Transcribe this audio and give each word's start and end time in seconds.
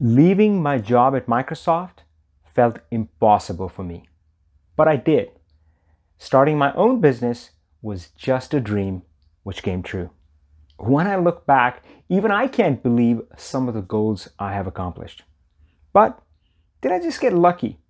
Leaving 0.00 0.62
my 0.62 0.78
job 0.78 1.16
at 1.16 1.26
Microsoft 1.26 2.04
felt 2.44 2.78
impossible 2.88 3.68
for 3.68 3.82
me, 3.82 4.08
but 4.76 4.86
I 4.86 4.94
did. 4.94 5.30
Starting 6.18 6.56
my 6.56 6.72
own 6.74 7.00
business 7.00 7.50
was 7.82 8.10
just 8.10 8.54
a 8.54 8.60
dream 8.60 9.02
which 9.42 9.64
came 9.64 9.82
true. 9.82 10.10
When 10.76 11.08
I 11.08 11.16
look 11.16 11.46
back, 11.46 11.82
even 12.08 12.30
I 12.30 12.46
can't 12.46 12.80
believe 12.80 13.22
some 13.36 13.66
of 13.66 13.74
the 13.74 13.82
goals 13.82 14.28
I 14.38 14.52
have 14.52 14.68
accomplished. 14.68 15.24
But 15.92 16.22
did 16.80 16.92
I 16.92 17.00
just 17.00 17.20
get 17.20 17.32
lucky? 17.32 17.80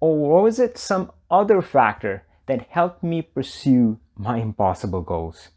Or 0.00 0.42
was 0.42 0.58
it 0.58 0.78
some 0.78 1.12
other 1.30 1.60
factor 1.60 2.24
that 2.46 2.68
helped 2.70 3.02
me 3.02 3.20
pursue 3.20 3.98
my 4.16 4.38
impossible 4.38 5.02
goals? 5.02 5.50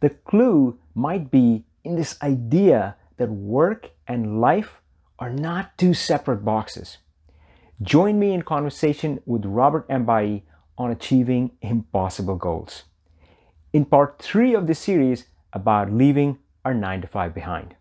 The 0.00 0.10
clue 0.10 0.78
might 0.94 1.30
be 1.30 1.64
in 1.84 1.96
this 1.96 2.20
idea 2.20 2.96
that 3.16 3.30
work 3.30 3.92
and 4.06 4.42
life 4.42 4.82
are 5.18 5.30
not 5.30 5.76
two 5.78 5.94
separate 5.94 6.44
boxes. 6.44 6.98
Join 7.82 8.18
me 8.18 8.32
in 8.32 8.42
conversation 8.42 9.20
with 9.26 9.44
Robert 9.44 9.88
Mbai 9.88 10.42
on 10.78 10.90
achieving 10.90 11.52
impossible 11.60 12.36
goals. 12.36 12.84
In 13.72 13.84
part 13.84 14.18
three 14.18 14.54
of 14.54 14.66
this 14.66 14.78
series 14.78 15.26
about 15.52 15.92
leaving 15.92 16.38
our 16.64 16.74
9 16.74 17.02
to 17.02 17.06
5 17.06 17.34
behind. 17.34 17.74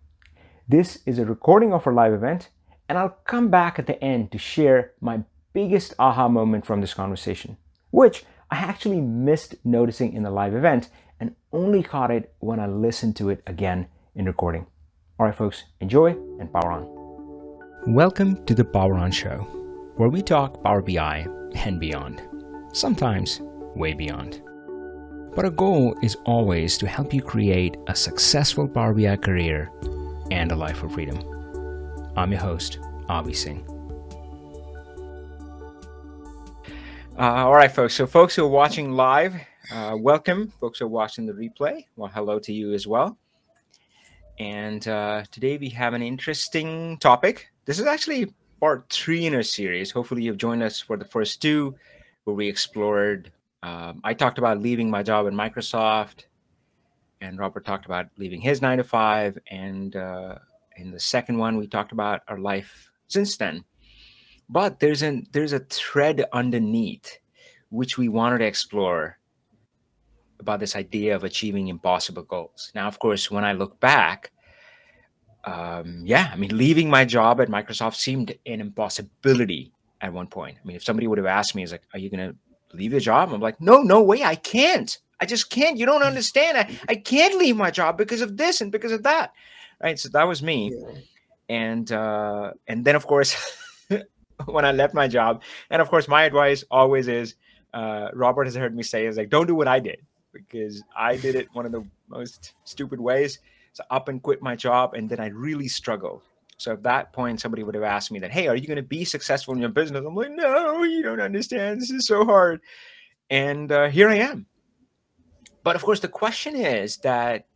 This 0.68 1.00
is 1.05 1.20
a 1.20 1.26
recording 1.26 1.74
of 1.74 1.86
our 1.86 1.94
live 1.94 2.13
event, 2.13 2.50
and 2.88 2.98
I'll 2.98 3.18
come 3.26 3.49
back 3.49 3.80
at 3.80 3.88
the 3.88 4.02
end 4.04 4.32
to 4.32 4.38
share 4.38 4.94
my 5.02 5.22
biggest 5.54 5.94
aha 5.99 6.27
moment 6.27 6.66
from 6.66 6.82
this 6.82 6.94
conversation, 6.94 7.58
which 7.91 8.26
I 8.52 8.58
actually 8.58 9.02
missed 9.02 9.55
noticing 9.63 10.13
in 10.13 10.24
the 10.24 10.30
live 10.30 10.54
event 10.54 10.90
and 11.20 11.36
only 11.52 11.82
caught 11.82 12.12
it 12.12 12.34
when 12.40 12.60
I 12.60 12.68
listened 12.68 13.16
to 13.18 13.30
it 13.30 13.41
again 13.48 13.88
in 14.16 14.26
recording. 14.26 14.66
All 15.20 15.26
right, 15.26 15.36
folks, 15.36 15.63
enjoy 15.80 16.12
and 16.40 16.52
power 16.52 16.72
on. 16.72 17.05
Welcome 17.88 18.44
to 18.46 18.56
the 18.56 18.66
Power 18.66 18.96
On 18.96 19.12
Show, 19.12 19.46
where 19.98 20.10
we 20.10 20.24
talk 20.24 20.64
Power 20.64 20.82
BI 20.82 21.28
and 21.54 21.80
beyond, 21.80 22.20
sometimes 22.74 23.42
way 23.76 23.94
beyond. 23.94 24.42
But 25.36 25.46
our 25.46 25.52
goal 25.52 25.96
is 26.02 26.18
always 26.26 26.80
to 26.80 26.88
help 26.88 27.14
you 27.14 27.22
create 27.22 27.77
a 27.86 27.96
successful 27.96 28.68
Power 28.68 28.96
BI 28.96 29.16
career 29.18 29.72
and 30.32 30.52
a 30.52 30.55
life 30.55 30.82
of 30.82 30.94
freedom. 30.94 31.20
I'm 32.18 32.32
your 32.32 32.42
host, 32.42 32.80
Avi 33.08 33.34
Singh. 33.34 33.64
Uh, 37.16 37.46
all 37.46 37.54
right, 37.54 37.72
folks. 37.72 37.94
So, 37.94 38.08
folks 38.08 38.36
who 38.36 38.46
are 38.46 38.49
watching 38.49 38.94
live, 38.94 39.36
uh, 39.72 39.96
welcome. 39.96 40.52
Folks 40.60 40.80
who 40.80 40.86
are 40.86 40.90
watching 40.90 41.27
the 41.27 41.34
replay, 41.34 41.86
well, 41.96 42.10
hello 42.12 42.40
to 42.40 42.52
you 42.52 42.74
as 42.74 42.88
well. 42.88 43.16
And 44.40 44.88
uh, 44.88 45.24
today 45.32 45.58
we 45.58 45.70
have 45.70 45.94
an 45.94 46.02
interesting 46.02 46.98
topic. 46.98 47.52
This 47.66 47.80
is 47.80 47.88
actually 47.88 48.32
part 48.60 48.90
three 48.91 49.26
in 49.26 49.34
our 49.34 49.44
series. 49.44 49.90
Hopefully, 49.90 50.21
you've 50.21 50.38
joined 50.38 50.62
us 50.62 50.80
for 50.80 50.98
the 50.98 51.05
first 51.05 51.41
two, 51.41 51.76
where 52.24 52.35
we 52.35 52.48
explored. 52.48 53.32
Um, 53.63 54.02
I 54.04 54.13
talked 54.13 54.38
about 54.38 54.62
leaving 54.62 54.90
my 54.90 55.02
job 55.02 55.26
at 55.26 55.34
Microsoft, 55.34 56.26
and 57.21 57.40
Robert 57.40 57.66
talked 57.66 57.86
about 57.86 58.08
leaving 58.18 58.40
his 58.40 58.62
nine 58.62 58.77
to 58.77 58.84
five. 58.84 59.38
And 59.49 59.96
uh, 59.96 60.36
in 60.77 60.91
the 60.91 60.99
second 60.99 61.40
one, 61.40 61.58
we 61.58 61.66
talked 61.66 61.91
about 61.91 62.21
our 62.27 62.38
life 62.38 62.91
since 63.08 63.36
then. 63.36 63.63
But 64.47 64.80
there's 64.80 65.02
an 65.02 65.25
there's 65.31 65.53
a 65.53 65.59
thread 65.59 66.24
underneath 66.34 67.18
which 67.69 67.97
we 67.97 68.09
wanted 68.09 68.38
to 68.40 68.46
explore 68.46 69.18
about 70.40 70.59
this 70.59 70.75
idea 70.75 71.16
of 71.16 71.24
achieving 71.24 71.69
impossible 71.69 72.24
goals. 72.24 72.72
Now, 72.75 72.88
of 72.88 73.00
course, 73.00 73.31
when 73.31 73.44
I 73.44 73.53
look 73.53 73.80
back, 73.80 74.31
um, 75.46 76.01
yeah, 76.06 76.29
I 76.31 76.35
mean, 76.35 76.56
leaving 76.57 76.90
my 76.90 77.06
job 77.06 77.40
at 77.40 77.50
Microsoft 77.50 77.96
seemed 77.96 78.35
an 78.46 78.62
impossibility 78.62 79.72
at 80.02 80.12
one 80.12 80.28
point. 80.28 80.57
I 80.62 80.68
mean, 80.68 80.75
if 80.75 80.84
somebody 80.84 81.07
would 81.07 81.18
have 81.18 81.28
asked 81.28 81.56
me, 81.56 81.63
"Is 81.63 81.72
like, 81.72 81.84
are 81.94 82.00
you 82.00 82.09
going 82.09 82.31
to 82.31 82.75
leave 82.75 82.91
your 82.91 83.02
job?" 83.02 83.31
I'm 83.31 83.41
like, 83.41 83.62
"No, 83.62 83.81
no 83.81 84.02
way, 84.02 84.24
I 84.24 84.35
can't. 84.35 84.97
I 85.20 85.25
just 85.25 85.50
can't. 85.50 85.78
You 85.78 85.86
don't 85.86 86.03
understand. 86.03 86.58
I, 86.58 86.80
I 86.90 86.96
can't 86.96 87.36
leave 87.38 87.56
my 87.56 87.72
job 87.72 87.97
because 87.97 88.22
of 88.22 88.38
this 88.38 88.62
and 88.62 88.72
because 88.72 88.92
of 88.92 89.03
that." 89.03 89.34
Right. 89.81 90.00
So 90.00 90.09
that 90.09 90.24
was 90.24 90.42
me, 90.42 90.74
yeah. 90.75 91.00
and 91.50 91.91
uh, 91.91 92.52
and 92.68 92.84
then 92.84 92.96
of 92.96 93.06
course, 93.06 93.36
when 94.46 94.66
I 94.66 94.72
left 94.72 94.94
my 94.94 95.08
job, 95.08 95.44
and 95.70 95.81
of 95.81 95.90
course, 95.90 96.08
my 96.08 96.24
advice 96.24 96.64
always 96.72 97.08
is, 97.08 97.36
uh, 97.74 98.09
Robert 98.14 98.46
has 98.46 98.56
heard 98.56 98.75
me 98.75 98.84
say, 98.84 99.06
"Is 99.06 99.18
like, 99.18 99.30
don't 99.30 99.47
do 99.47 99.56
what 99.56 99.68
I 99.68 99.80
did." 99.80 100.00
because 100.36 100.84
I 100.96 101.16
did 101.16 101.36
it 101.36 101.47
one 101.53 101.66
of 101.66 101.72
the 101.72 101.84
most 102.09 102.53
stupid 102.66 103.00
ways. 103.00 103.40
So 103.75 103.84
up 103.91 104.08
and 104.08 104.24
quit 104.24 104.41
my 104.41 104.56
job, 104.56 104.94
and 104.94 105.09
then 105.09 105.19
I 105.19 105.28
really 105.28 105.68
struggled. 105.68 106.24
So 106.56 106.72
at 106.72 106.84
that 106.84 107.12
point, 107.12 107.41
somebody 107.41 107.62
would 107.62 107.75
have 107.75 107.84
asked 107.84 108.09
me 108.09 108.19
that, 108.19 108.31
"Hey, 108.31 108.47
are 108.47 108.56
you 108.56 108.68
going 108.68 108.78
to 108.78 108.81
be 108.81 109.03
successful 109.03 109.53
in 109.53 109.59
your 109.59 109.68
business?" 109.68 110.02
I'm 110.08 110.16
like, 110.16 110.31
"No, 110.31 110.84
you 110.84 111.03
don't 111.03 111.19
understand. 111.19 111.81
This 111.81 111.91
is 111.91 112.08
so 112.08 112.24
hard." 112.24 112.62
And 113.30 113.69
uh, 113.74 113.90
here 113.90 114.08
I 114.08 114.16
am. 114.16 114.46
But 115.66 115.75
of 115.75 115.84
course, 115.84 116.00
the 116.00 116.08
question 116.08 116.56
is 116.56 116.96
that 117.00 117.47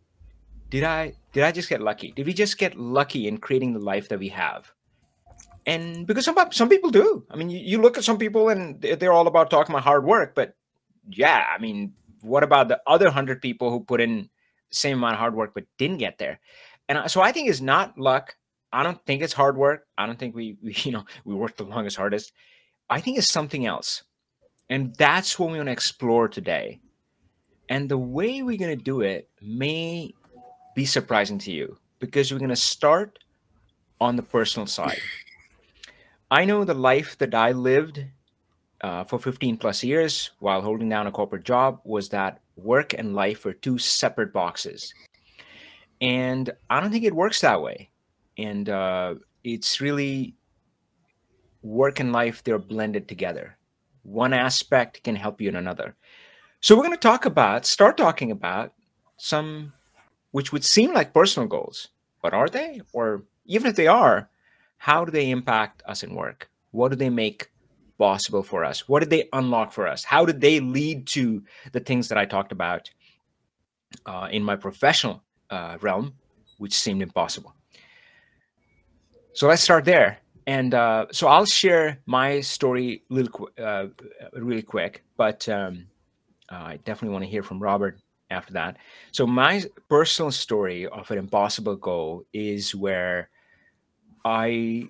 did 0.70 0.84
I 0.84 1.14
did 1.32 1.46
I 1.46 1.54
just 1.54 1.70
get 1.70 1.80
lucky? 1.80 2.12
Did 2.12 2.26
we 2.26 2.34
just 2.34 2.58
get 2.58 2.78
lucky 2.78 3.26
in 3.26 3.38
creating 3.38 3.72
the 3.72 3.80
life 3.80 4.10
that 4.10 4.20
we 4.20 4.28
have? 4.28 4.74
And 5.66 6.06
because 6.06 6.26
some 6.26 6.36
some 6.52 6.68
people 6.68 6.90
do. 6.90 7.26
I 7.32 7.38
mean, 7.38 7.50
you, 7.50 7.60
you 7.60 7.82
look 7.82 7.98
at 7.98 8.04
some 8.04 8.18
people 8.18 8.50
and 8.50 8.82
they're 8.82 9.14
all 9.14 9.28
about 9.28 9.50
talking 9.50 9.74
about 9.74 9.86
hard 9.86 10.04
work, 10.04 10.36
but 10.36 10.58
yeah, 11.08 11.46
I 11.50 11.60
mean, 11.60 11.94
what 12.20 12.44
about 12.44 12.68
the 12.68 12.82
other 12.86 13.06
100 13.06 13.42
people 13.42 13.72
who 13.72 13.80
put 13.80 14.02
in 14.02 14.30
same 14.72 14.98
amount 14.98 15.14
of 15.14 15.20
hard 15.20 15.36
work 15.36 15.52
but 15.54 15.66
didn't 15.78 15.98
get 15.98 16.18
there. 16.18 16.40
And 16.88 17.10
so 17.10 17.22
i 17.22 17.32
think 17.32 17.50
it's 17.50 17.62
not 17.62 17.98
luck. 17.98 18.36
I 18.72 18.84
don't 18.84 19.04
think 19.06 19.24
it's 19.24 19.34
hard 19.34 19.58
work. 19.58 19.88
I 19.98 20.06
don't 20.06 20.20
think 20.20 20.36
we, 20.36 20.58
we 20.64 20.74
you 20.84 20.92
know 20.92 21.06
we 21.26 21.36
worked 21.36 21.58
the 21.58 21.64
longest 21.64 21.98
hardest. 21.98 22.34
I 22.90 23.02
think 23.02 23.18
it's 23.18 23.32
something 23.32 23.66
else. 23.66 24.04
And 24.70 24.96
that's 24.96 25.38
what 25.40 25.52
we 25.52 25.58
want 25.58 25.68
to 25.68 25.74
explore 25.74 26.28
today. 26.28 26.80
And 27.70 27.90
the 27.90 27.98
way 27.98 28.42
we're 28.42 28.58
going 28.58 28.78
to 28.78 28.84
do 28.84 29.02
it 29.02 29.30
may 29.42 30.14
be 30.76 30.86
surprising 30.86 31.40
to 31.40 31.52
you 31.52 31.78
because 32.00 32.32
we're 32.32 32.40
going 32.40 32.50
to 32.50 32.56
start 32.56 33.20
on 34.00 34.16
the 34.16 34.24
personal 34.24 34.66
side. 34.66 35.02
I 36.32 36.46
know 36.46 36.64
the 36.64 36.74
life 36.74 37.18
that 37.18 37.34
i 37.34 37.52
lived 37.52 38.06
uh, 38.82 39.04
for 39.04 39.20
15 39.20 39.58
plus 39.58 39.84
years 39.84 40.32
while 40.40 40.62
holding 40.62 40.90
down 40.90 41.08
a 41.08 41.12
corporate 41.12 41.44
job 41.44 41.80
was 41.84 42.10
that 42.10 42.40
work 42.56 42.94
and 42.94 43.16
life 43.16 43.46
were 43.46 43.54
two 43.54 43.78
separate 43.78 44.34
boxes. 44.34 44.94
And 46.02 46.50
I 46.70 46.80
don't 46.80 46.92
think 46.92 47.06
it 47.06 47.16
works 47.16 47.42
that 47.42 47.62
way. 47.62 47.90
And 48.38 48.70
uh, 48.70 49.16
it's 49.44 49.82
really 49.82 50.36
work 51.62 52.00
and 52.00 52.14
life, 52.14 52.44
they're 52.44 52.58
blended 52.58 53.08
together. 53.08 53.58
One 54.04 54.34
aspect 54.34 55.04
can 55.04 55.16
help 55.16 55.42
you 55.42 55.50
in 55.50 55.56
another. 55.56 55.96
So 56.62 56.76
we're 56.76 56.84
going 56.84 56.94
to 56.94 56.98
talk 56.98 57.26
about, 57.26 57.66
start 57.66 57.98
talking 57.98 58.32
about 58.32 58.74
some 59.18 59.74
which 60.32 60.54
would 60.54 60.64
seem 60.64 60.94
like 60.94 61.14
personal 61.14 61.48
goals, 61.48 61.90
but 62.22 62.34
are 62.34 62.50
they? 62.50 62.82
Or 62.94 63.24
even 63.46 63.68
if 63.68 63.76
they 63.76 63.88
are, 63.88 64.30
how 64.78 65.04
do 65.04 65.12
they 65.12 65.30
impact 65.30 65.82
us 65.86 66.04
in 66.04 66.16
work? 66.16 66.50
What 66.72 66.90
do 66.90 66.96
they 66.96 67.10
make 67.10 67.49
possible 68.00 68.42
for 68.42 68.66
us? 68.66 68.88
What 68.88 69.02
did 69.02 69.12
they 69.12 69.30
unlock 69.34 69.72
for 69.72 69.88
us? 69.88 70.04
How 70.04 70.26
did 70.26 70.42
they 70.42 70.60
lead 70.60 71.06
to 71.08 71.44
the 71.74 71.80
things 71.80 72.08
that 72.08 72.18
I 72.18 72.26
talked 72.26 72.52
about 72.52 72.90
uh, 74.08 74.30
in 74.32 74.44
my 74.44 74.56
professional 74.56 75.22
uh, 75.52 75.78
realm, 75.82 76.14
which 76.58 76.74
seemed 76.74 77.04
impossible? 77.04 77.54
So 79.34 79.48
let's 79.48 79.62
start 79.62 79.86
there. 79.86 80.18
And 80.48 80.74
uh, 80.74 81.06
so 81.12 81.28
I'll 81.28 81.46
share 81.46 82.00
my 82.08 82.42
story 82.42 83.04
little, 83.10 83.50
uh, 83.62 83.88
really 84.34 84.64
quick, 84.64 85.04
but 85.16 85.48
um, 85.48 85.86
I 86.50 86.78
definitely 86.78 87.14
want 87.14 87.26
to 87.26 87.30
hear 87.30 87.44
from 87.44 87.60
Robert 87.60 88.00
after 88.32 88.54
that. 88.54 88.78
So 89.12 89.28
my 89.28 89.64
personal 89.90 90.32
story 90.32 90.88
of 90.88 91.12
an 91.12 91.20
impossible 91.20 91.76
goal 91.76 92.26
is 92.34 92.74
where 92.74 93.30
I 94.26 94.90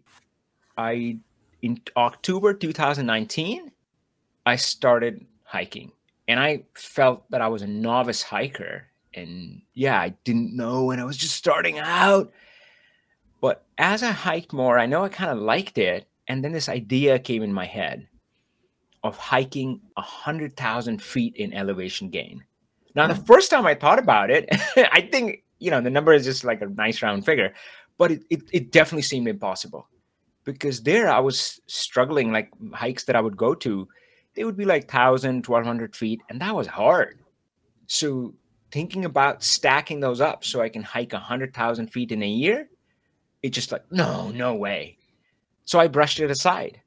I 0.77 1.19
in 1.61 1.81
October 1.95 2.53
2019, 2.53 3.71
I 4.45 4.55
started 4.55 5.25
hiking 5.43 5.91
and 6.27 6.39
I 6.39 6.63
felt 6.73 7.29
that 7.31 7.41
I 7.41 7.47
was 7.47 7.61
a 7.61 7.67
novice 7.67 8.23
hiker. 8.23 8.85
And 9.13 9.61
yeah, 9.73 9.99
I 9.99 10.09
didn't 10.23 10.55
know 10.55 10.91
and 10.91 11.01
I 11.01 11.05
was 11.05 11.17
just 11.17 11.35
starting 11.35 11.79
out. 11.79 12.31
But 13.41 13.65
as 13.77 14.03
I 14.03 14.11
hiked 14.11 14.53
more, 14.53 14.77
I 14.77 14.85
know 14.85 15.03
I 15.03 15.09
kind 15.09 15.31
of 15.31 15.39
liked 15.39 15.77
it. 15.77 16.07
And 16.27 16.43
then 16.43 16.51
this 16.51 16.69
idea 16.69 17.19
came 17.19 17.41
in 17.41 17.53
my 17.53 17.65
head 17.65 18.07
of 19.03 19.17
hiking 19.17 19.81
100,000 19.95 21.01
feet 21.01 21.35
in 21.35 21.53
elevation 21.53 22.09
gain. 22.09 22.43
Now, 22.95 23.07
the 23.07 23.15
hmm. 23.15 23.23
first 23.23 23.49
time 23.49 23.65
I 23.65 23.75
thought 23.75 23.99
about 23.99 24.29
it, 24.29 24.47
I 24.91 25.01
think, 25.01 25.43
you 25.57 25.71
know, 25.71 25.81
the 25.81 25.89
number 25.89 26.13
is 26.13 26.25
just 26.25 26.43
like 26.43 26.61
a 26.61 26.67
nice 26.67 27.01
round 27.01 27.25
figure, 27.25 27.53
but 27.97 28.11
it, 28.11 28.23
it, 28.29 28.41
it 28.51 28.71
definitely 28.71 29.03
seemed 29.03 29.27
impossible 29.27 29.87
because 30.43 30.81
there 30.81 31.09
I 31.09 31.19
was 31.19 31.59
struggling 31.67 32.31
like 32.31 32.49
hikes 32.73 33.03
that 33.05 33.15
I 33.15 33.21
would 33.21 33.37
go 33.37 33.53
to, 33.55 33.87
they 34.35 34.43
would 34.43 34.57
be 34.57 34.65
like 34.65 34.83
1,000, 34.83 35.45
1,200 35.45 35.95
feet, 35.95 36.21
and 36.29 36.41
that 36.41 36.55
was 36.55 36.67
hard. 36.67 37.19
So 37.87 38.33
thinking 38.71 39.05
about 39.05 39.43
stacking 39.43 39.99
those 39.99 40.21
up 40.21 40.43
so 40.43 40.61
I 40.61 40.69
can 40.69 40.83
hike 40.83 41.13
100,000 41.13 41.87
feet 41.87 42.11
in 42.11 42.23
a 42.23 42.27
year, 42.27 42.69
it 43.41 43.49
just 43.49 43.71
like, 43.71 43.83
no, 43.91 44.29
no 44.29 44.55
way. 44.55 44.97
So 45.65 45.79
I 45.79 45.87
brushed 45.87 46.19
it 46.19 46.31
aside. 46.31 46.81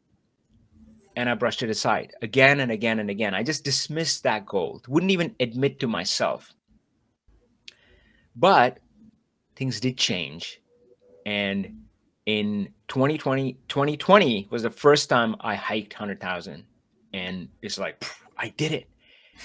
And 1.15 1.29
I 1.29 1.35
brushed 1.35 1.63
it 1.63 1.69
aside 1.69 2.15
again 2.23 2.61
and 2.61 2.73
again 2.73 2.99
and 2.99 3.11
again. 3.11 3.35
I 3.35 3.43
just 3.43 3.65
dismissed 3.65 4.23
that 4.23 4.47
goal, 4.47 4.81
wouldn't 4.89 5.13
even 5.13 5.35
admit 5.41 5.79
to 5.81 5.87
myself. 5.87 6.55
But 8.35 8.79
things 9.57 9.79
did 9.79 9.99
change. 9.99 10.63
And 11.27 11.82
in 12.27 12.69
2020, 12.89 13.55
2020 13.69 14.49
was 14.51 14.63
the 14.63 14.71
first 14.71 15.09
time 15.09 15.37
I 15.41 15.55
hiked 15.55 15.95
100,000. 15.95 16.65
And 17.15 17.49
it's 17.63 17.79
like, 17.79 18.05
I 18.39 18.49
did 18.51 18.73
it. 18.73 18.89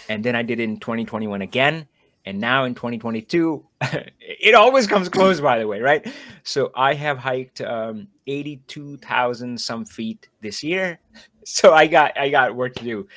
And 0.10 0.24
then 0.24 0.36
I 0.36 0.44
did 0.44 0.60
it 0.60 0.64
in 0.64 0.80
2021 0.80 1.42
again 1.42 1.88
and 2.28 2.42
now 2.42 2.66
in 2.66 2.76
2022 2.76 3.66
it 4.20 4.54
always 4.54 4.86
comes 4.86 5.08
close 5.08 5.40
by 5.40 5.58
the 5.58 5.66
way 5.66 5.80
right 5.80 6.06
so 6.44 6.72
i 6.76 6.94
have 6.94 7.18
hiked 7.18 7.62
um, 7.62 8.08
82000 8.28 9.60
some 9.60 9.86
feet 9.86 10.28
this 10.42 10.62
year 10.62 11.00
so 11.46 11.74
i 11.74 11.88
got 11.88 12.18
i 12.18 12.30
got 12.30 12.54
work 12.54 12.76
to 12.76 12.84
do 12.84 13.08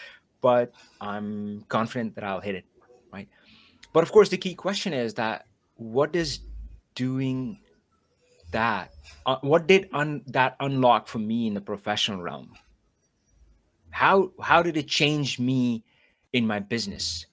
but 0.40 0.72
i'm 1.00 1.64
confident 1.68 2.14
that 2.14 2.22
i'll 2.22 2.40
hit 2.40 2.54
it 2.54 2.64
right 3.12 3.28
but 3.92 4.04
of 4.04 4.12
course 4.12 4.28
the 4.28 4.38
key 4.38 4.54
question 4.54 4.92
is 4.92 5.14
that 5.14 5.46
what 5.74 6.12
does 6.12 6.40
doing 6.94 7.58
that 8.50 8.92
uh, 9.26 9.36
what 9.42 9.66
did 9.66 9.88
un- 9.92 10.22
that 10.26 10.56
unlock 10.60 11.06
for 11.06 11.18
me 11.18 11.46
in 11.46 11.54
the 11.54 11.60
professional 11.60 12.20
realm 12.22 12.52
how 13.90 14.32
how 14.40 14.62
did 14.62 14.76
it 14.76 14.88
change 14.88 15.38
me 15.38 15.84
in 16.32 16.46
my 16.46 16.58
business 16.58 17.26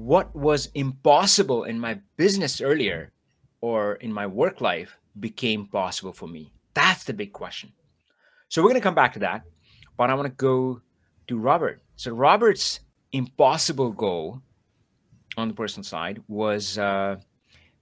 what 0.00 0.34
was 0.34 0.70
impossible 0.74 1.64
in 1.64 1.78
my 1.78 2.00
business 2.16 2.60
earlier 2.60 3.12
or 3.60 3.94
in 3.96 4.12
my 4.12 4.26
work 4.26 4.60
life 4.60 4.96
became 5.18 5.66
possible 5.66 6.12
for 6.12 6.26
me? 6.26 6.52
That's 6.74 7.04
the 7.04 7.12
big 7.12 7.32
question. 7.32 7.72
So 8.48 8.62
we're 8.62 8.70
going 8.70 8.80
to 8.80 8.88
come 8.88 8.94
back 8.94 9.12
to 9.14 9.18
that, 9.20 9.42
but 9.98 10.08
I 10.08 10.14
want 10.14 10.26
to 10.26 10.34
go 10.34 10.80
to 11.28 11.38
Robert. 11.38 11.82
So 11.96 12.12
Robert's 12.12 12.80
impossible 13.12 13.92
goal 13.92 14.40
on 15.36 15.48
the 15.48 15.54
personal 15.54 15.84
side 15.84 16.22
was 16.28 16.78
uh, 16.78 17.16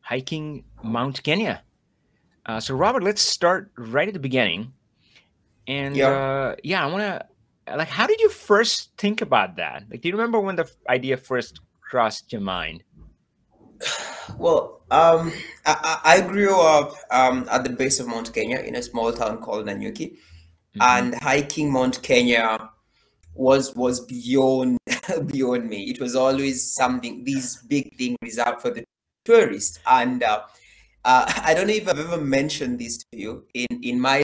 hiking 0.00 0.64
Mount 0.82 1.23
Kenya. 1.23 1.62
Uh, 2.49 2.59
so 2.59 2.75
Robert, 2.75 3.05
let's 3.05 3.21
start 3.21 3.71
right 3.77 4.09
at 4.09 4.15
the 4.15 4.21
beginning. 4.21 4.73
And 5.67 5.95
yeah, 5.95 6.09
uh, 6.09 6.56
yeah 6.65 6.83
I 6.83 6.91
want 6.91 7.03
to 7.03 7.77
like, 7.77 7.89
how 7.89 8.06
did 8.06 8.21
you 8.21 8.31
first 8.31 8.91
think 8.97 9.21
about 9.21 9.56
that? 9.56 9.85
Like, 9.91 10.00
do 10.00 10.09
you 10.09 10.15
remember 10.15 10.41
when 10.41 10.56
the 10.56 10.69
idea 10.89 11.19
first 11.19 11.61
crossed 11.83 12.33
your 12.33 12.41
mind? 12.41 12.83
Well, 14.39 14.83
um, 14.91 15.33
I, 15.67 16.00
I 16.05 16.21
grew 16.21 16.59
up 16.59 16.95
um, 17.11 17.47
at 17.50 17.65
the 17.65 17.71
base 17.71 18.00
of 18.00 18.06
Mount 18.06 18.33
Kenya 18.33 18.59
in 18.59 18.77
a 18.77 18.83
small 18.83 19.12
town 19.12 19.39
called 19.39 19.67
Nanyuki, 19.67 20.12
mm-hmm. 20.12 20.81
and 20.81 21.15
hiking 21.17 21.71
Mount 21.71 22.03
Kenya 22.03 22.71
was 23.35 23.75
was 23.75 24.00
beyond 24.00 24.79
beyond 25.27 25.69
me. 25.69 25.91
It 25.91 26.00
was 26.00 26.17
always 26.17 26.75
something 26.75 27.25
these 27.25 27.56
big 27.69 27.97
things 27.97 28.17
reserved 28.23 28.62
for 28.62 28.71
the 28.71 28.85
tourists, 29.25 29.79
and 29.87 30.23
uh, 30.23 30.43
uh, 31.05 31.33
I 31.45 31.55
don't 31.55 31.67
know 31.67 31.75
if 31.75 31.89
I've 31.89 31.99
ever 31.99 32.21
mentioned 32.21 32.79
this 32.79 32.99
to 32.99 33.05
you. 33.12 33.45
In 33.55 33.81
in 33.83 34.00
my 34.00 34.23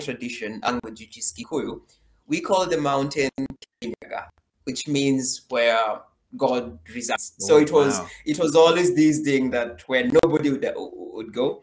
tradition, 0.00 0.60
language, 0.62 1.00
which 1.00 1.16
Kikuyu, 1.16 1.80
we 2.26 2.40
call 2.40 2.66
the 2.66 2.78
mountain 2.78 3.30
Kirinyaga, 3.38 4.28
which 4.64 4.88
means 4.88 5.42
where 5.48 6.00
God 6.36 6.78
resides. 6.94 7.34
Oh, 7.42 7.46
so 7.46 7.56
it 7.58 7.72
was 7.72 7.98
wow. 7.98 8.08
it 8.24 8.38
was 8.38 8.54
always 8.54 8.94
this 8.94 9.20
thing 9.20 9.50
that 9.50 9.82
where 9.88 10.08
nobody 10.22 10.50
would, 10.50 10.66
would 10.76 11.32
go. 11.32 11.62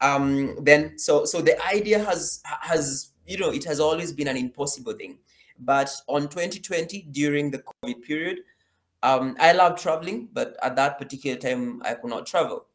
Um, 0.00 0.56
then 0.62 0.98
so 0.98 1.24
so 1.24 1.40
the 1.40 1.62
idea 1.66 2.02
has 2.02 2.42
has 2.44 3.10
you 3.26 3.38
know 3.38 3.50
it 3.50 3.64
has 3.64 3.80
always 3.80 4.12
been 4.12 4.28
an 4.28 4.36
impossible 4.36 4.92
thing. 4.92 5.18
But 5.62 5.94
on 6.06 6.22
2020 6.22 7.08
during 7.10 7.50
the 7.50 7.58
COVID 7.58 8.02
period, 8.02 8.38
um, 9.02 9.36
I 9.38 9.52
love 9.52 9.78
traveling, 9.78 10.28
but 10.32 10.56
at 10.62 10.74
that 10.76 10.98
particular 10.98 11.36
time 11.36 11.82
I 11.84 11.94
could 11.94 12.10
not 12.10 12.26
travel. 12.26 12.66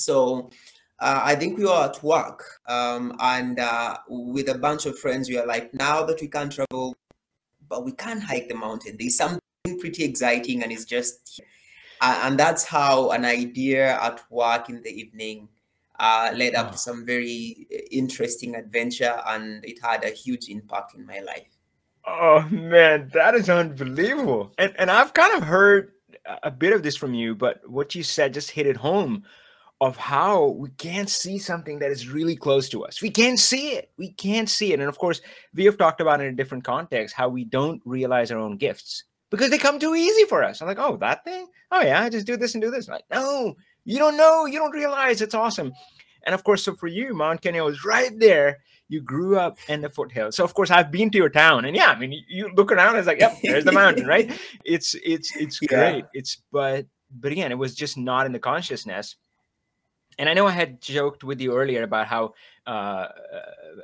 So 0.00 0.50
uh, 0.98 1.20
I 1.24 1.34
think 1.34 1.58
we 1.58 1.64
were 1.64 1.84
at 1.84 2.02
work 2.02 2.44
um, 2.66 3.16
and 3.20 3.58
uh, 3.58 3.98
with 4.08 4.48
a 4.48 4.58
bunch 4.58 4.86
of 4.86 4.98
friends, 4.98 5.28
we 5.28 5.38
are 5.38 5.46
like, 5.46 5.72
now 5.74 6.04
that 6.04 6.20
we 6.20 6.28
can't 6.28 6.52
travel, 6.52 6.96
but 7.68 7.84
we 7.84 7.92
can't 7.92 8.22
hike 8.22 8.48
the 8.48 8.54
mountain. 8.54 8.96
There's 8.98 9.16
something 9.16 9.40
pretty 9.78 10.04
exciting 10.04 10.62
and 10.62 10.72
it's 10.72 10.84
just 10.84 11.40
and 12.00 12.38
that's 12.38 12.64
how 12.64 13.10
an 13.10 13.24
idea 13.24 14.00
at 14.00 14.22
work 14.30 14.70
in 14.70 14.82
the 14.82 14.90
evening 14.90 15.48
uh, 15.98 16.32
led 16.34 16.54
up 16.54 16.72
to 16.72 16.78
some 16.78 17.04
very 17.04 17.66
interesting 17.90 18.54
adventure 18.54 19.20
and 19.26 19.64
it 19.64 19.78
had 19.82 20.02
a 20.04 20.08
huge 20.08 20.48
impact 20.48 20.94
in 20.94 21.04
my 21.04 21.20
life. 21.20 21.46
Oh 22.06 22.42
man 22.50 23.10
that 23.12 23.34
is 23.34 23.50
unbelievable. 23.50 24.52
And, 24.58 24.74
and 24.78 24.90
i've 24.90 25.12
kind 25.12 25.36
of 25.36 25.42
heard 25.42 25.92
a 26.42 26.50
bit 26.50 26.72
of 26.72 26.82
this 26.82 26.96
from 26.96 27.14
you 27.14 27.34
but 27.34 27.68
what 27.68 27.94
you 27.94 28.02
said 28.02 28.34
just 28.34 28.50
hit 28.50 28.66
it 28.66 28.76
home 28.76 29.24
of 29.80 29.96
how 29.96 30.48
we 30.48 30.68
can't 30.70 31.08
see 31.08 31.38
something 31.38 31.78
that 31.78 31.90
is 31.90 32.08
really 32.08 32.36
close 32.36 32.68
to 32.68 32.84
us. 32.84 33.00
We 33.00 33.10
can't 33.10 33.38
see 33.38 33.70
it. 33.70 33.90
We 33.96 34.10
can't 34.12 34.48
see 34.48 34.72
it. 34.72 34.80
And 34.80 34.88
of 34.88 34.98
course, 34.98 35.22
we 35.54 35.64
have 35.64 35.78
talked 35.78 36.02
about 36.02 36.20
in 36.20 36.26
a 36.26 36.32
different 36.32 36.64
context 36.64 37.14
how 37.14 37.30
we 37.30 37.44
don't 37.44 37.80
realize 37.86 38.30
our 38.30 38.38
own 38.38 38.58
gifts 38.58 39.04
because 39.30 39.48
they 39.48 39.58
come 39.58 39.78
too 39.78 39.94
easy 39.94 40.24
for 40.24 40.44
us. 40.44 40.60
I'm 40.60 40.68
like, 40.68 40.78
oh, 40.78 40.96
that 40.98 41.24
thing? 41.24 41.46
Oh, 41.72 41.80
yeah, 41.80 42.02
I 42.02 42.10
just 42.10 42.26
do 42.26 42.36
this 42.36 42.54
and 42.54 42.62
do 42.62 42.70
this. 42.70 42.88
I'm 42.88 42.94
like, 42.94 43.04
no, 43.10 43.56
you 43.84 43.98
don't 43.98 44.18
know. 44.18 44.44
You 44.44 44.58
don't 44.58 44.72
realize 44.72 45.22
it's 45.22 45.34
awesome. 45.34 45.72
And 46.24 46.34
of 46.34 46.44
course, 46.44 46.62
so 46.64 46.74
for 46.74 46.86
you, 46.86 47.14
Mount 47.14 47.40
Kenya 47.40 47.64
was 47.64 47.84
right 47.84 48.12
there. 48.18 48.58
You 48.88 49.00
grew 49.00 49.38
up 49.38 49.56
in 49.68 49.80
the 49.80 49.88
foothills. 49.88 50.36
So 50.36 50.44
of 50.44 50.52
course, 50.52 50.70
I've 50.70 50.90
been 50.90 51.10
to 51.12 51.18
your 51.18 51.30
town, 51.30 51.64
and 51.64 51.76
yeah, 51.76 51.86
I 51.86 51.98
mean, 51.98 52.22
you 52.28 52.50
look 52.54 52.72
around, 52.72 52.96
it's 52.96 53.06
like, 53.06 53.20
yep, 53.20 53.38
there's 53.42 53.64
the 53.64 53.72
mountain, 53.72 54.06
right? 54.06 54.30
It's 54.64 54.94
it's 55.04 55.34
it's 55.36 55.60
great. 55.60 55.98
Yeah. 55.98 56.10
It's 56.12 56.42
but 56.52 56.86
but 57.10 57.32
again, 57.32 57.52
it 57.52 57.58
was 57.58 57.74
just 57.74 57.96
not 57.96 58.26
in 58.26 58.32
the 58.32 58.38
consciousness. 58.38 59.16
And 60.18 60.28
I 60.28 60.34
know 60.34 60.46
I 60.46 60.52
had 60.52 60.80
joked 60.80 61.24
with 61.24 61.40
you 61.40 61.56
earlier 61.56 61.82
about 61.82 62.06
how 62.06 62.34
uh, 62.66 63.08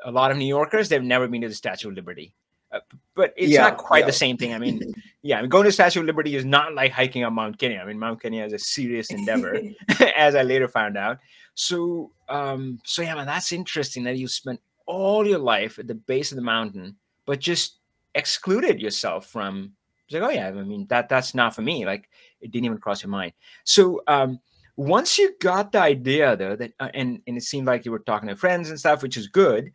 a 0.04 0.10
lot 0.10 0.30
of 0.30 0.36
New 0.36 0.46
Yorkers 0.46 0.88
they've 0.88 1.02
never 1.02 1.28
been 1.28 1.40
to 1.42 1.48
the 1.48 1.54
Statue 1.54 1.88
of 1.88 1.94
Liberty. 1.94 2.34
Uh, 2.72 2.80
but 3.14 3.32
it's 3.36 3.52
yeah, 3.52 3.62
not 3.62 3.76
quite 3.76 4.00
yeah. 4.00 4.06
the 4.06 4.12
same 4.12 4.36
thing. 4.36 4.52
I 4.52 4.58
mean, 4.58 4.94
yeah, 5.22 5.38
I 5.38 5.40
mean, 5.40 5.48
going 5.48 5.64
to 5.64 5.72
Statue 5.72 6.00
of 6.00 6.06
Liberty 6.06 6.34
is 6.34 6.44
not 6.44 6.74
like 6.74 6.92
hiking 6.92 7.24
on 7.24 7.34
Mount 7.34 7.58
Kenya. 7.58 7.78
I 7.78 7.84
mean, 7.84 7.98
Mount 7.98 8.20
Kenya 8.20 8.44
is 8.44 8.52
a 8.52 8.58
serious 8.58 9.10
endeavor, 9.10 9.58
as 10.16 10.34
I 10.34 10.42
later 10.42 10.68
found 10.68 10.96
out. 10.96 11.18
So, 11.54 12.10
um, 12.28 12.80
so 12.84 13.02
yeah, 13.02 13.14
man, 13.14 13.26
that's 13.26 13.52
interesting 13.52 14.04
that 14.04 14.16
you 14.16 14.28
spent 14.28 14.60
all 14.84 15.26
your 15.26 15.38
life 15.38 15.78
at 15.78 15.86
the 15.86 15.94
base 15.94 16.32
of 16.32 16.36
the 16.36 16.42
mountain, 16.42 16.96
but 17.24 17.40
just 17.40 17.76
excluded 18.14 18.80
yourself 18.80 19.26
from. 19.26 19.72
It's 20.06 20.14
like, 20.14 20.22
oh 20.22 20.30
yeah, 20.30 20.48
I 20.48 20.52
mean 20.52 20.86
that 20.88 21.08
that's 21.08 21.34
not 21.34 21.54
for 21.54 21.62
me. 21.62 21.84
Like 21.84 22.08
it 22.40 22.52
didn't 22.52 22.66
even 22.66 22.78
cross 22.78 23.02
your 23.02 23.10
mind. 23.10 23.32
So, 23.64 24.02
um, 24.06 24.38
once 24.76 25.18
you 25.18 25.34
got 25.40 25.72
the 25.72 25.80
idea 25.80 26.36
though 26.36 26.56
that, 26.56 26.72
uh, 26.78 26.88
and 26.94 27.20
and 27.26 27.36
it 27.36 27.42
seemed 27.42 27.66
like 27.66 27.84
you 27.84 27.92
were 27.92 28.00
talking 28.00 28.28
to 28.28 28.36
friends 28.36 28.70
and 28.70 28.78
stuff, 28.78 29.02
which 29.02 29.16
is 29.16 29.28
good. 29.28 29.70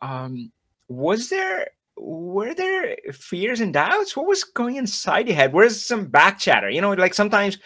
Um, 0.00 0.50
was 0.88 1.28
there 1.28 1.68
were 1.96 2.54
there 2.54 2.96
fears 3.12 3.60
and 3.60 3.72
doubts? 3.72 4.16
What 4.16 4.26
was 4.26 4.44
going 4.44 4.76
inside 4.76 5.28
your 5.28 5.36
head? 5.36 5.52
Where's 5.52 5.84
some 5.84 6.06
back 6.06 6.38
chatter? 6.38 6.68
You 6.68 6.80
know, 6.80 6.92
like 6.92 7.14
sometimes 7.14 7.58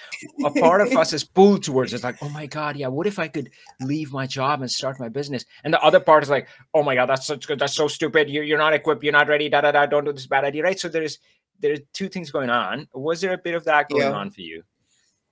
a 0.45 0.51
part 0.51 0.81
of 0.81 0.95
us 0.97 1.13
is 1.13 1.25
pulled 1.35 1.63
towards 1.63 1.95
it's 1.95 2.05
like, 2.05 2.17
oh 2.23 2.29
my 2.29 2.47
God, 2.47 2.77
yeah, 2.77 2.89
what 2.89 3.07
if 3.07 3.19
I 3.19 3.29
could 3.29 3.51
leave 3.81 4.13
my 4.13 4.27
job 4.27 4.61
and 4.61 4.71
start 4.71 5.01
my 5.01 5.09
business? 5.09 5.45
And 5.65 5.73
the 5.73 5.81
other 5.81 6.01
part 6.01 6.23
is 6.23 6.31
like, 6.31 6.49
oh 6.75 6.83
my 6.83 6.95
God, 6.95 7.07
that's 7.07 7.27
such 7.27 7.47
good, 7.47 7.59
that's 7.59 7.75
so 7.75 7.89
stupid. 7.89 8.29
You're, 8.29 8.45
you're 8.45 8.59
not 8.59 8.75
equipped, 8.75 9.03
you're 9.03 9.13
not 9.13 9.29
ready, 9.29 9.49
da 9.49 9.61
da 9.61 9.73
da, 9.73 9.87
don't 9.87 10.05
do 10.05 10.13
this 10.13 10.27
bad 10.27 10.45
idea, 10.45 10.65
right? 10.65 10.79
So 10.79 10.89
there's 10.89 11.19
there's 11.61 11.81
two 11.95 12.09
things 12.09 12.31
going 12.31 12.51
on. 12.51 12.87
Was 12.93 13.21
there 13.23 13.33
a 13.33 13.39
bit 13.39 13.55
of 13.55 13.65
that 13.65 13.89
going 13.89 14.03
yeah. 14.03 14.13
on 14.13 14.31
for 14.31 14.43
you? 14.43 14.63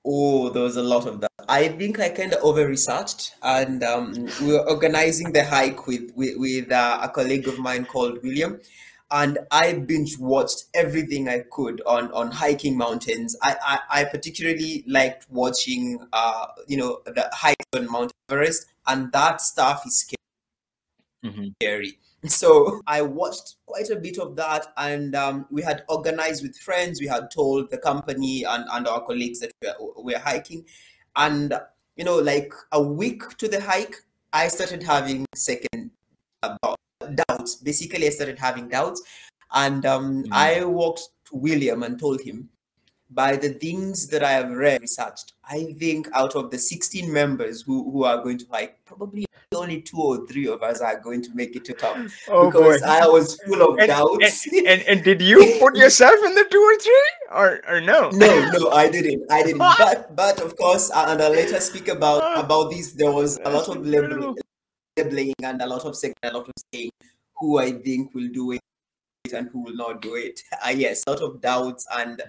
Oh, 0.06 0.50
there 0.50 0.62
was 0.62 0.76
a 0.76 0.82
lot 0.82 1.06
of 1.06 1.20
that. 1.22 1.30
I 1.48 1.68
think 1.68 1.98
I 1.98 2.10
kind 2.10 2.34
of 2.34 2.42
over 2.42 2.66
researched, 2.66 3.34
and 3.42 3.82
um, 3.82 4.28
we 4.42 4.52
were 4.52 4.68
organizing 4.68 5.32
the 5.32 5.44
hike 5.44 5.86
with 5.86 6.10
with, 6.14 6.36
with 6.36 6.70
uh, 6.70 7.00
a 7.02 7.08
colleague 7.08 7.48
of 7.48 7.58
mine 7.58 7.86
called 7.86 8.22
William, 8.22 8.60
and 9.10 9.38
I 9.50 9.74
binge 9.74 10.18
watched 10.18 10.64
everything 10.74 11.28
I 11.28 11.44
could 11.50 11.80
on 11.86 12.12
on 12.12 12.32
hiking 12.32 12.76
mountains. 12.76 13.36
I 13.42 13.56
I, 13.62 14.00
I 14.00 14.04
particularly 14.04 14.84
liked 14.86 15.26
watching, 15.30 16.06
uh, 16.12 16.46
you 16.66 16.76
know, 16.76 17.00
the 17.06 17.30
hike 17.32 17.56
on 17.74 17.90
Mount 17.90 18.12
Everest, 18.28 18.66
and 18.86 19.10
that 19.12 19.40
stuff 19.40 19.84
is 19.86 20.00
scary. 20.00 20.18
Mm-hmm. 21.24 21.48
So 22.28 22.80
I 22.86 23.02
watched 23.02 23.56
quite 23.66 23.90
a 23.90 23.96
bit 23.96 24.18
of 24.18 24.34
that, 24.36 24.72
and 24.78 25.14
um, 25.14 25.46
we 25.50 25.60
had 25.60 25.84
organized 25.90 26.42
with 26.42 26.56
friends. 26.56 26.98
We 26.98 27.06
had 27.06 27.30
told 27.30 27.70
the 27.70 27.76
company 27.76 28.44
and, 28.44 28.64
and 28.72 28.88
our 28.88 29.02
colleagues 29.02 29.40
that 29.40 29.52
we're, 29.60 29.74
we're 29.96 30.18
hiking, 30.18 30.64
and 31.16 31.52
you 31.96 32.04
know, 32.04 32.16
like 32.16 32.50
a 32.72 32.82
week 32.82 33.36
to 33.36 33.46
the 33.46 33.60
hike, 33.60 33.96
I 34.32 34.48
started 34.48 34.82
having 34.82 35.26
second 35.34 35.90
doubts. 36.42 37.56
Basically, 37.56 38.06
I 38.06 38.10
started 38.10 38.38
having 38.38 38.68
doubts, 38.68 39.02
and 39.52 39.84
um, 39.84 40.24
mm. 40.24 40.28
I 40.32 40.64
walked 40.64 41.02
to 41.30 41.36
William 41.36 41.82
and 41.82 41.98
told 41.98 42.22
him, 42.22 42.48
by 43.10 43.36
the 43.36 43.50
things 43.50 44.08
that 44.08 44.22
I 44.22 44.32
have 44.32 44.50
read, 44.50 44.80
researched, 44.80 45.34
I 45.48 45.74
think 45.78 46.08
out 46.14 46.34
of 46.34 46.50
the 46.50 46.58
16 46.58 47.12
members 47.12 47.62
who, 47.62 47.90
who 47.90 48.04
are 48.04 48.22
going 48.22 48.38
to 48.38 48.46
hike, 48.50 48.84
probably 48.84 49.26
only 49.54 49.80
two 49.80 49.98
or 49.98 50.26
three 50.26 50.48
of 50.48 50.62
us 50.62 50.80
are 50.80 50.98
going 50.98 51.22
to 51.22 51.30
make 51.34 51.54
it 51.56 51.64
to 51.66 51.72
top. 51.72 51.96
Oh, 52.28 52.50
because 52.50 52.80
boy. 52.80 52.86
I 52.86 53.06
was 53.06 53.38
full 53.42 53.62
of 53.62 53.78
and, 53.78 53.88
doubts. 53.88 54.46
And, 54.46 54.66
and, 54.66 54.82
and, 54.82 55.04
did 55.04 55.22
you 55.22 55.56
put 55.60 55.76
yourself 55.76 56.14
in 56.24 56.34
the 56.34 56.44
two 56.50 56.58
or 56.58 56.76
three? 56.78 57.12
Or, 57.30 57.60
or 57.68 57.80
no? 57.80 58.10
No, 58.10 58.50
no, 58.50 58.70
I 58.70 58.88
didn't. 58.88 59.30
I 59.30 59.42
didn't. 59.42 59.58
but 59.78 60.16
but 60.16 60.40
of 60.40 60.56
course, 60.56 60.90
and 60.94 61.20
I'll 61.22 61.30
later 61.30 61.60
speak 61.60 61.88
about 61.88 62.44
about 62.44 62.70
this. 62.70 62.92
There 62.92 63.12
was 63.12 63.38
a 63.44 63.50
lot 63.50 63.68
of 63.68 63.86
labeling, 63.86 64.36
labeling 64.96 65.34
and 65.42 65.62
a 65.62 65.66
lot 65.66 65.84
of 65.84 65.96
saying, 65.96 66.14
a 66.22 66.32
lot 66.32 66.48
of 66.48 66.54
saying 66.72 66.90
who 67.38 67.58
I 67.58 67.72
think 67.72 68.14
will 68.14 68.28
do 68.28 68.52
it 68.52 68.60
and 69.32 69.48
who 69.50 69.62
will 69.62 69.76
not 69.76 70.02
do 70.02 70.14
it. 70.14 70.40
Uh, 70.64 70.70
yes, 70.70 71.02
a 71.06 71.10
lot 71.10 71.20
of 71.20 71.40
doubts 71.40 71.86
and 71.96 72.22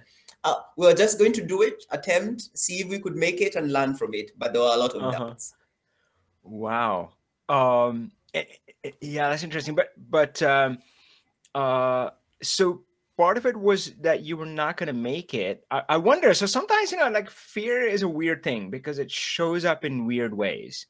uh, 0.45 0.61
we 0.77 0.85
were 0.85 0.93
just 0.93 1.17
going 1.17 1.33
to 1.33 1.43
do 1.43 1.63
it, 1.63 1.83
attempt, 1.91 2.57
see 2.57 2.79
if 2.79 2.87
we 2.87 2.99
could 2.99 3.15
make 3.15 3.41
it 3.41 3.55
and 3.55 3.73
learn 3.73 3.95
from 3.95 4.13
it. 4.13 4.31
But 4.37 4.53
there 4.53 4.61
were 4.61 4.73
a 4.73 4.77
lot 4.77 4.93
of 4.93 5.01
uh-huh. 5.01 5.11
doubts. 5.11 5.53
Wow. 6.43 7.13
Um, 7.49 8.11
eh, 8.33 8.45
eh, 8.83 8.91
yeah, 9.01 9.29
that's 9.29 9.43
interesting. 9.43 9.73
But 9.75 9.89
but 9.97 10.41
um, 10.43 10.77
uh, 11.55 12.11
so 12.43 12.83
part 13.17 13.37
of 13.37 13.47
it 13.47 13.57
was 13.57 13.91
that 14.01 14.21
you 14.21 14.37
were 14.37 14.45
not 14.45 14.77
going 14.77 14.87
to 14.87 14.93
make 14.93 15.33
it. 15.33 15.65
I, 15.71 15.81
I 15.89 15.97
wonder. 15.97 16.33
So 16.35 16.45
sometimes 16.45 16.91
you 16.91 16.99
know, 16.99 17.09
like 17.09 17.29
fear 17.29 17.81
is 17.81 18.03
a 18.03 18.07
weird 18.07 18.43
thing 18.43 18.69
because 18.69 18.99
it 18.99 19.11
shows 19.11 19.65
up 19.65 19.83
in 19.83 20.05
weird 20.05 20.33
ways. 20.33 20.85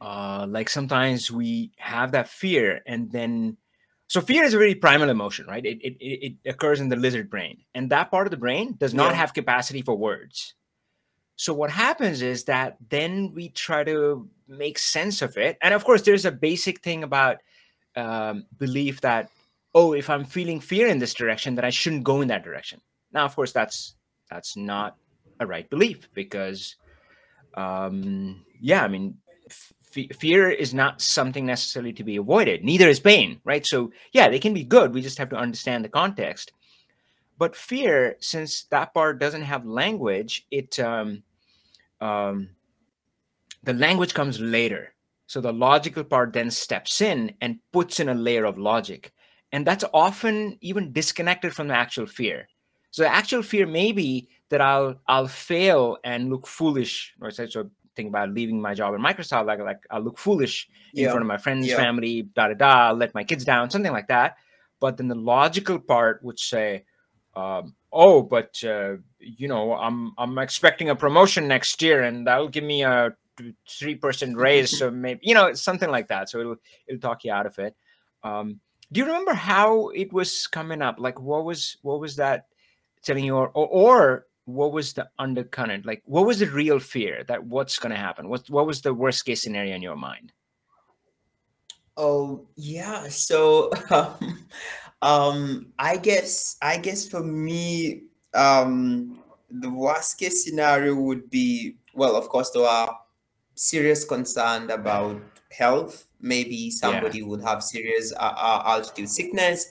Uh, 0.00 0.46
like 0.48 0.70
sometimes 0.70 1.30
we 1.30 1.72
have 1.76 2.12
that 2.12 2.28
fear 2.28 2.80
and 2.86 3.12
then 3.12 3.58
so 4.10 4.20
fear 4.20 4.42
is 4.42 4.54
a 4.54 4.58
very 4.58 4.74
primal 4.74 5.08
emotion, 5.08 5.46
right? 5.46 5.64
It, 5.64 5.78
it, 5.80 5.96
it 6.00 6.34
occurs 6.44 6.80
in 6.80 6.88
the 6.88 6.96
lizard 6.96 7.30
brain, 7.30 7.58
and 7.76 7.88
that 7.90 8.10
part 8.10 8.26
of 8.26 8.32
the 8.32 8.36
brain 8.36 8.74
does 8.76 8.92
not 8.92 9.12
yeah. 9.12 9.18
have 9.18 9.34
capacity 9.34 9.82
for 9.82 9.94
words. 9.94 10.54
So 11.36 11.54
what 11.54 11.70
happens 11.70 12.20
is 12.20 12.42
that 12.44 12.76
then 12.88 13.30
we 13.32 13.50
try 13.50 13.84
to 13.84 14.28
make 14.48 14.80
sense 14.80 15.22
of 15.22 15.36
it, 15.36 15.58
and 15.62 15.72
of 15.72 15.84
course, 15.84 16.02
there's 16.02 16.24
a 16.24 16.32
basic 16.32 16.80
thing 16.80 17.04
about 17.04 17.36
um, 17.94 18.46
belief 18.58 19.00
that 19.02 19.30
oh, 19.76 19.92
if 19.92 20.10
I'm 20.10 20.24
feeling 20.24 20.58
fear 20.58 20.88
in 20.88 20.98
this 20.98 21.14
direction, 21.14 21.54
that 21.54 21.64
I 21.64 21.70
shouldn't 21.70 22.02
go 22.02 22.20
in 22.20 22.26
that 22.28 22.42
direction. 22.42 22.80
Now, 23.12 23.24
of 23.24 23.36
course, 23.36 23.52
that's 23.52 23.94
that's 24.28 24.56
not 24.56 24.96
a 25.38 25.46
right 25.46 25.70
belief 25.70 26.08
because, 26.14 26.74
um, 27.54 28.44
yeah, 28.60 28.82
I 28.82 28.88
mean, 28.88 29.18
fear 29.90 30.50
is 30.50 30.72
not 30.72 31.00
something 31.00 31.44
necessarily 31.46 31.92
to 31.92 32.04
be 32.04 32.16
avoided 32.16 32.64
neither 32.64 32.88
is 32.88 33.00
pain 33.00 33.40
right? 33.44 33.66
So 33.66 33.92
yeah 34.12 34.28
they 34.28 34.38
can 34.38 34.54
be 34.54 34.64
good 34.64 34.94
we 34.94 35.02
just 35.02 35.18
have 35.18 35.30
to 35.30 35.36
understand 35.36 35.84
the 35.84 35.88
context. 35.88 36.52
But 37.38 37.56
fear 37.56 38.16
since 38.20 38.64
that 38.64 38.92
part 38.92 39.18
doesn't 39.18 39.42
have 39.42 39.64
language 39.64 40.46
it 40.50 40.78
um, 40.78 41.22
um, 42.00 42.50
the 43.62 43.74
language 43.74 44.14
comes 44.14 44.40
later. 44.40 44.94
So 45.26 45.40
the 45.40 45.52
logical 45.52 46.02
part 46.02 46.32
then 46.32 46.50
steps 46.50 47.00
in 47.00 47.34
and 47.40 47.58
puts 47.72 48.00
in 48.00 48.08
a 48.08 48.14
layer 48.14 48.44
of 48.44 48.58
logic. 48.58 49.12
And 49.52 49.66
that's 49.66 49.84
often 49.92 50.58
even 50.60 50.92
disconnected 50.92 51.54
from 51.54 51.68
the 51.68 51.76
actual 51.76 52.06
fear. 52.06 52.48
So 52.90 53.02
the 53.02 53.14
actual 53.14 53.42
fear 53.42 53.66
may 53.66 53.92
be 53.92 54.28
that 54.50 54.60
i'll 54.60 55.00
i'll 55.06 55.28
fail 55.28 55.96
and 56.04 56.28
look 56.28 56.46
foolish 56.46 57.14
or 57.20 57.30
so 57.30 57.70
think 57.96 58.08
about 58.08 58.30
leaving 58.30 58.60
my 58.60 58.74
job 58.74 58.94
at 58.94 59.00
Microsoft, 59.00 59.46
like 59.46 59.60
like 59.60 59.84
I 59.90 59.98
look 59.98 60.18
foolish 60.18 60.68
in 60.94 61.06
front 61.06 61.20
of 61.20 61.26
my 61.26 61.36
friends, 61.36 61.66
yeah. 61.66 61.76
family, 61.76 62.22
da 62.22 62.48
da 62.48 62.54
da, 62.54 62.88
I'll 62.88 62.94
let 62.94 63.14
my 63.14 63.24
kids 63.24 63.44
down, 63.44 63.70
something 63.70 63.92
like 63.92 64.08
that. 64.08 64.36
But 64.80 64.96
then 64.96 65.08
the 65.08 65.14
logical 65.14 65.78
part 65.78 66.22
would 66.22 66.38
say, 66.38 66.84
um, 67.34 67.74
oh, 67.92 68.22
but 68.22 68.62
uh, 68.64 68.96
you 69.18 69.48
know, 69.48 69.74
I'm 69.74 70.12
I'm 70.18 70.38
expecting 70.38 70.90
a 70.90 70.96
promotion 70.96 71.48
next 71.48 71.82
year, 71.82 72.02
and 72.02 72.26
that'll 72.26 72.48
give 72.48 72.64
me 72.64 72.82
a 72.82 73.14
three 73.68 73.94
percent 73.94 74.36
raise, 74.36 74.78
so 74.78 74.90
maybe 74.90 75.20
you 75.22 75.34
know 75.34 75.52
something 75.54 75.90
like 75.90 76.08
that. 76.08 76.28
So 76.28 76.40
it'll 76.40 76.56
it'll 76.86 77.00
talk 77.00 77.24
you 77.24 77.32
out 77.32 77.46
of 77.46 77.58
it. 77.58 77.76
Um, 78.22 78.60
do 78.92 79.00
you 79.00 79.06
remember 79.06 79.34
how 79.34 79.88
it 79.90 80.12
was 80.12 80.46
coming 80.46 80.82
up? 80.82 80.98
Like, 80.98 81.20
what 81.20 81.44
was 81.44 81.76
what 81.82 82.00
was 82.00 82.16
that 82.16 82.46
telling 83.02 83.24
you, 83.24 83.36
or, 83.36 83.48
or, 83.48 83.66
or 83.66 84.26
what 84.54 84.72
was 84.72 84.92
the 84.92 85.08
undercurrent? 85.18 85.86
Like 85.86 86.02
what 86.04 86.26
was 86.26 86.38
the 86.38 86.46
real 86.46 86.78
fear 86.78 87.24
that 87.28 87.44
what's 87.44 87.78
going 87.78 87.92
to 87.92 87.98
happen? 87.98 88.28
What 88.28 88.48
what 88.50 88.66
was 88.66 88.80
the 88.80 88.94
worst 88.94 89.24
case 89.24 89.42
scenario 89.42 89.74
in 89.74 89.82
your 89.82 89.96
mind? 89.96 90.32
Oh 91.96 92.46
yeah 92.56 93.08
so 93.08 93.70
um, 93.90 94.38
um 95.02 95.72
i 95.78 95.96
guess 95.96 96.56
i 96.62 96.76
guess 96.76 97.08
for 97.08 97.22
me 97.22 98.04
um 98.34 99.22
the 99.50 99.68
worst 99.68 100.18
case 100.18 100.44
scenario 100.44 100.94
would 100.94 101.28
be 101.28 101.76
well 101.94 102.16
of 102.16 102.28
course 102.28 102.50
there 102.50 102.64
are 102.64 103.00
serious 103.60 104.04
concern 104.04 104.70
about 104.70 105.20
health. 105.52 106.06
Maybe 106.20 106.70
somebody 106.70 107.18
yeah. 107.18 107.26
would 107.26 107.42
have 107.42 107.62
serious 107.62 108.12
uh, 108.16 108.34
uh, 108.36 108.62
altitude 108.64 109.08
sickness. 109.08 109.66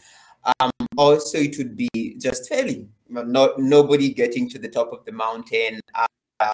Um, 0.59 0.71
also 0.97 1.37
it 1.37 1.57
would 1.57 1.75
be 1.75 2.15
just 2.19 2.47
failing 2.47 2.89
not 3.09 3.59
nobody 3.59 4.13
getting 4.13 4.49
to 4.49 4.59
the 4.59 4.69
top 4.69 4.91
of 4.93 5.03
the 5.05 5.11
mountain 5.11 5.79
uh, 5.95 6.47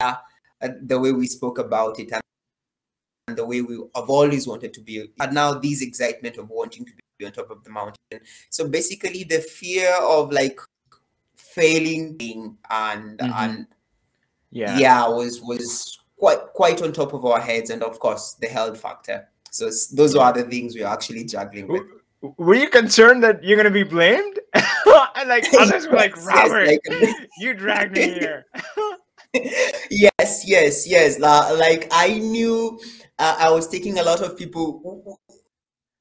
uh, 0.00 0.14
the 0.82 0.98
way 0.98 1.12
we 1.12 1.26
spoke 1.26 1.58
about 1.58 1.98
it 1.98 2.10
and, 2.12 2.22
and 3.28 3.36
the 3.36 3.44
way 3.44 3.62
we 3.62 3.76
have 3.94 4.10
always 4.10 4.46
wanted 4.46 4.74
to 4.74 4.80
be 4.80 5.08
and 5.20 5.32
now 5.32 5.54
this 5.54 5.82
excitement 5.82 6.36
of 6.36 6.48
wanting 6.50 6.84
to 6.84 6.92
be 7.18 7.26
on 7.26 7.32
top 7.32 7.50
of 7.50 7.62
the 7.64 7.70
mountain. 7.70 8.20
So 8.50 8.68
basically 8.68 9.24
the 9.24 9.40
fear 9.40 9.92
of 10.02 10.32
like 10.32 10.58
failing 11.36 12.16
and 12.70 13.18
mm-hmm. 13.18 13.32
and 13.34 13.66
yeah. 14.50 14.78
yeah 14.78 15.08
was 15.08 15.40
was 15.42 15.98
quite 16.16 16.38
quite 16.54 16.82
on 16.82 16.92
top 16.92 17.12
of 17.12 17.24
our 17.24 17.40
heads 17.40 17.70
and 17.70 17.82
of 17.82 17.98
course 17.98 18.36
the 18.40 18.46
health 18.46 18.80
factor. 18.80 19.28
So 19.50 19.70
those 19.92 20.14
are 20.14 20.32
the 20.32 20.44
things 20.44 20.74
we're 20.74 20.86
actually 20.86 21.24
juggling 21.24 21.68
with 21.68 21.82
were 22.20 22.54
you 22.54 22.68
concerned 22.68 23.22
that 23.22 23.42
you're 23.44 23.56
gonna 23.56 23.70
be 23.70 23.84
blamed? 23.84 24.38
like 25.26 25.46
others 25.58 25.86
were 25.86 25.96
like, 25.96 26.16
Robert, 26.24 26.78
you 27.38 27.54
dragged 27.54 27.96
me 27.96 28.10
here. 28.10 28.46
yes, 29.90 30.44
yes, 30.46 30.86
yes. 30.86 31.18
Like 31.18 31.88
I 31.92 32.18
knew 32.18 32.80
uh, 33.18 33.36
I 33.38 33.50
was 33.50 33.68
taking 33.68 33.98
a 33.98 34.02
lot 34.02 34.22
of 34.22 34.36
people. 34.36 35.20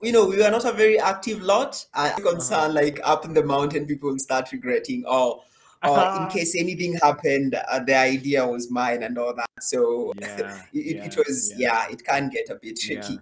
You 0.01 0.11
know, 0.11 0.25
we 0.27 0.37
were 0.37 0.51
not 0.51 0.65
a 0.65 0.71
very 0.71 0.99
active 0.99 1.41
lot. 1.41 1.83
I 1.93 2.09
concerned 2.11 2.77
uh-huh. 2.77 2.85
like 2.85 2.99
up 3.03 3.25
in 3.25 3.33
the 3.33 3.43
mountain, 3.43 3.85
people 3.85 4.11
will 4.11 4.19
start 4.19 4.51
regretting. 4.51 5.03
Oh, 5.07 5.41
uh, 5.83 5.91
uh-huh. 5.91 6.23
in 6.23 6.29
case 6.29 6.55
anything 6.57 6.93
happened, 6.95 7.55
uh, 7.55 7.79
the 7.79 7.95
idea 7.95 8.45
was 8.45 8.69
mine 8.71 9.03
and 9.03 9.17
all 9.17 9.33
that. 9.35 9.49
So 9.59 10.13
yeah, 10.19 10.61
it, 10.73 10.95
yeah, 10.95 11.05
it, 11.05 11.17
was 11.17 11.53
yeah. 11.57 11.85
yeah. 11.87 11.93
it 11.93 12.03
can 12.03 12.29
get 12.29 12.49
a 12.49 12.55
bit 12.55 12.79
tricky. 12.79 13.19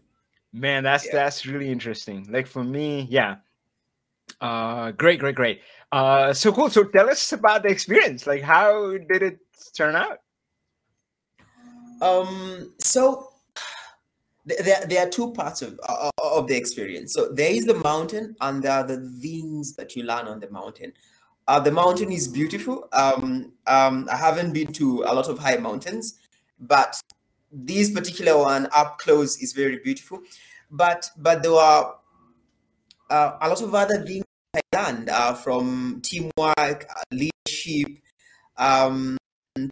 Man, 0.55 0.83
that's 0.83 1.05
yeah. 1.05 1.11
that's 1.11 1.45
really 1.45 1.69
interesting. 1.69 2.25
Like 2.29 2.47
for 2.47 2.63
me, 2.63 3.07
yeah. 3.09 3.35
Uh 4.39 4.91
great, 4.91 5.19
great, 5.19 5.35
great. 5.35 5.59
Uh 5.91 6.31
so 6.31 6.53
cool. 6.53 6.69
So 6.69 6.85
tell 6.85 7.09
us 7.09 7.33
about 7.33 7.63
the 7.63 7.69
experience. 7.69 8.25
Like 8.25 8.41
how 8.41 8.91
did 8.91 9.21
it 9.21 9.39
turn 9.75 9.95
out? 9.95 10.19
Um 12.01 12.73
so 12.79 13.33
there, 14.45 14.85
there 14.87 15.05
are 15.05 15.09
two 15.09 15.33
parts 15.33 15.61
of, 15.61 15.77
uh, 15.89 16.11
of 16.23 16.47
the 16.47 16.55
experience. 16.55 17.13
So 17.13 17.33
there 17.33 17.51
is 17.51 17.65
the 17.65 17.73
mountain, 17.73 18.35
and 18.39 18.63
there 18.63 18.71
are 18.71 18.87
the 18.87 19.09
things 19.21 19.75
that 19.75 19.95
you 19.95 20.03
learn 20.03 20.27
on 20.27 20.39
the 20.39 20.49
mountain. 20.51 20.93
Uh, 21.47 21.59
the 21.59 21.71
mountain 21.71 22.11
is 22.11 22.27
beautiful. 22.27 22.87
Um, 22.93 23.53
um, 23.67 24.07
I 24.11 24.15
haven't 24.15 24.53
been 24.53 24.71
to 24.73 25.03
a 25.03 25.13
lot 25.13 25.27
of 25.27 25.39
high 25.39 25.57
mountains, 25.57 26.19
but 26.59 27.01
this 27.55 27.89
particular 27.91 28.37
one 28.37 28.67
up 28.73 28.99
close 28.99 29.41
is 29.41 29.53
very 29.53 29.79
beautiful. 29.79 30.19
But 30.69 31.09
but 31.17 31.41
there 31.41 31.53
are 31.53 31.95
uh, 33.09 33.37
a 33.41 33.49
lot 33.49 33.61
of 33.61 33.73
other 33.73 34.03
things 34.05 34.25
I 34.55 34.61
learned 34.73 35.09
uh, 35.09 35.33
from 35.33 36.01
teamwork 36.03 36.87
leadership 37.11 37.99
um, 38.57 39.17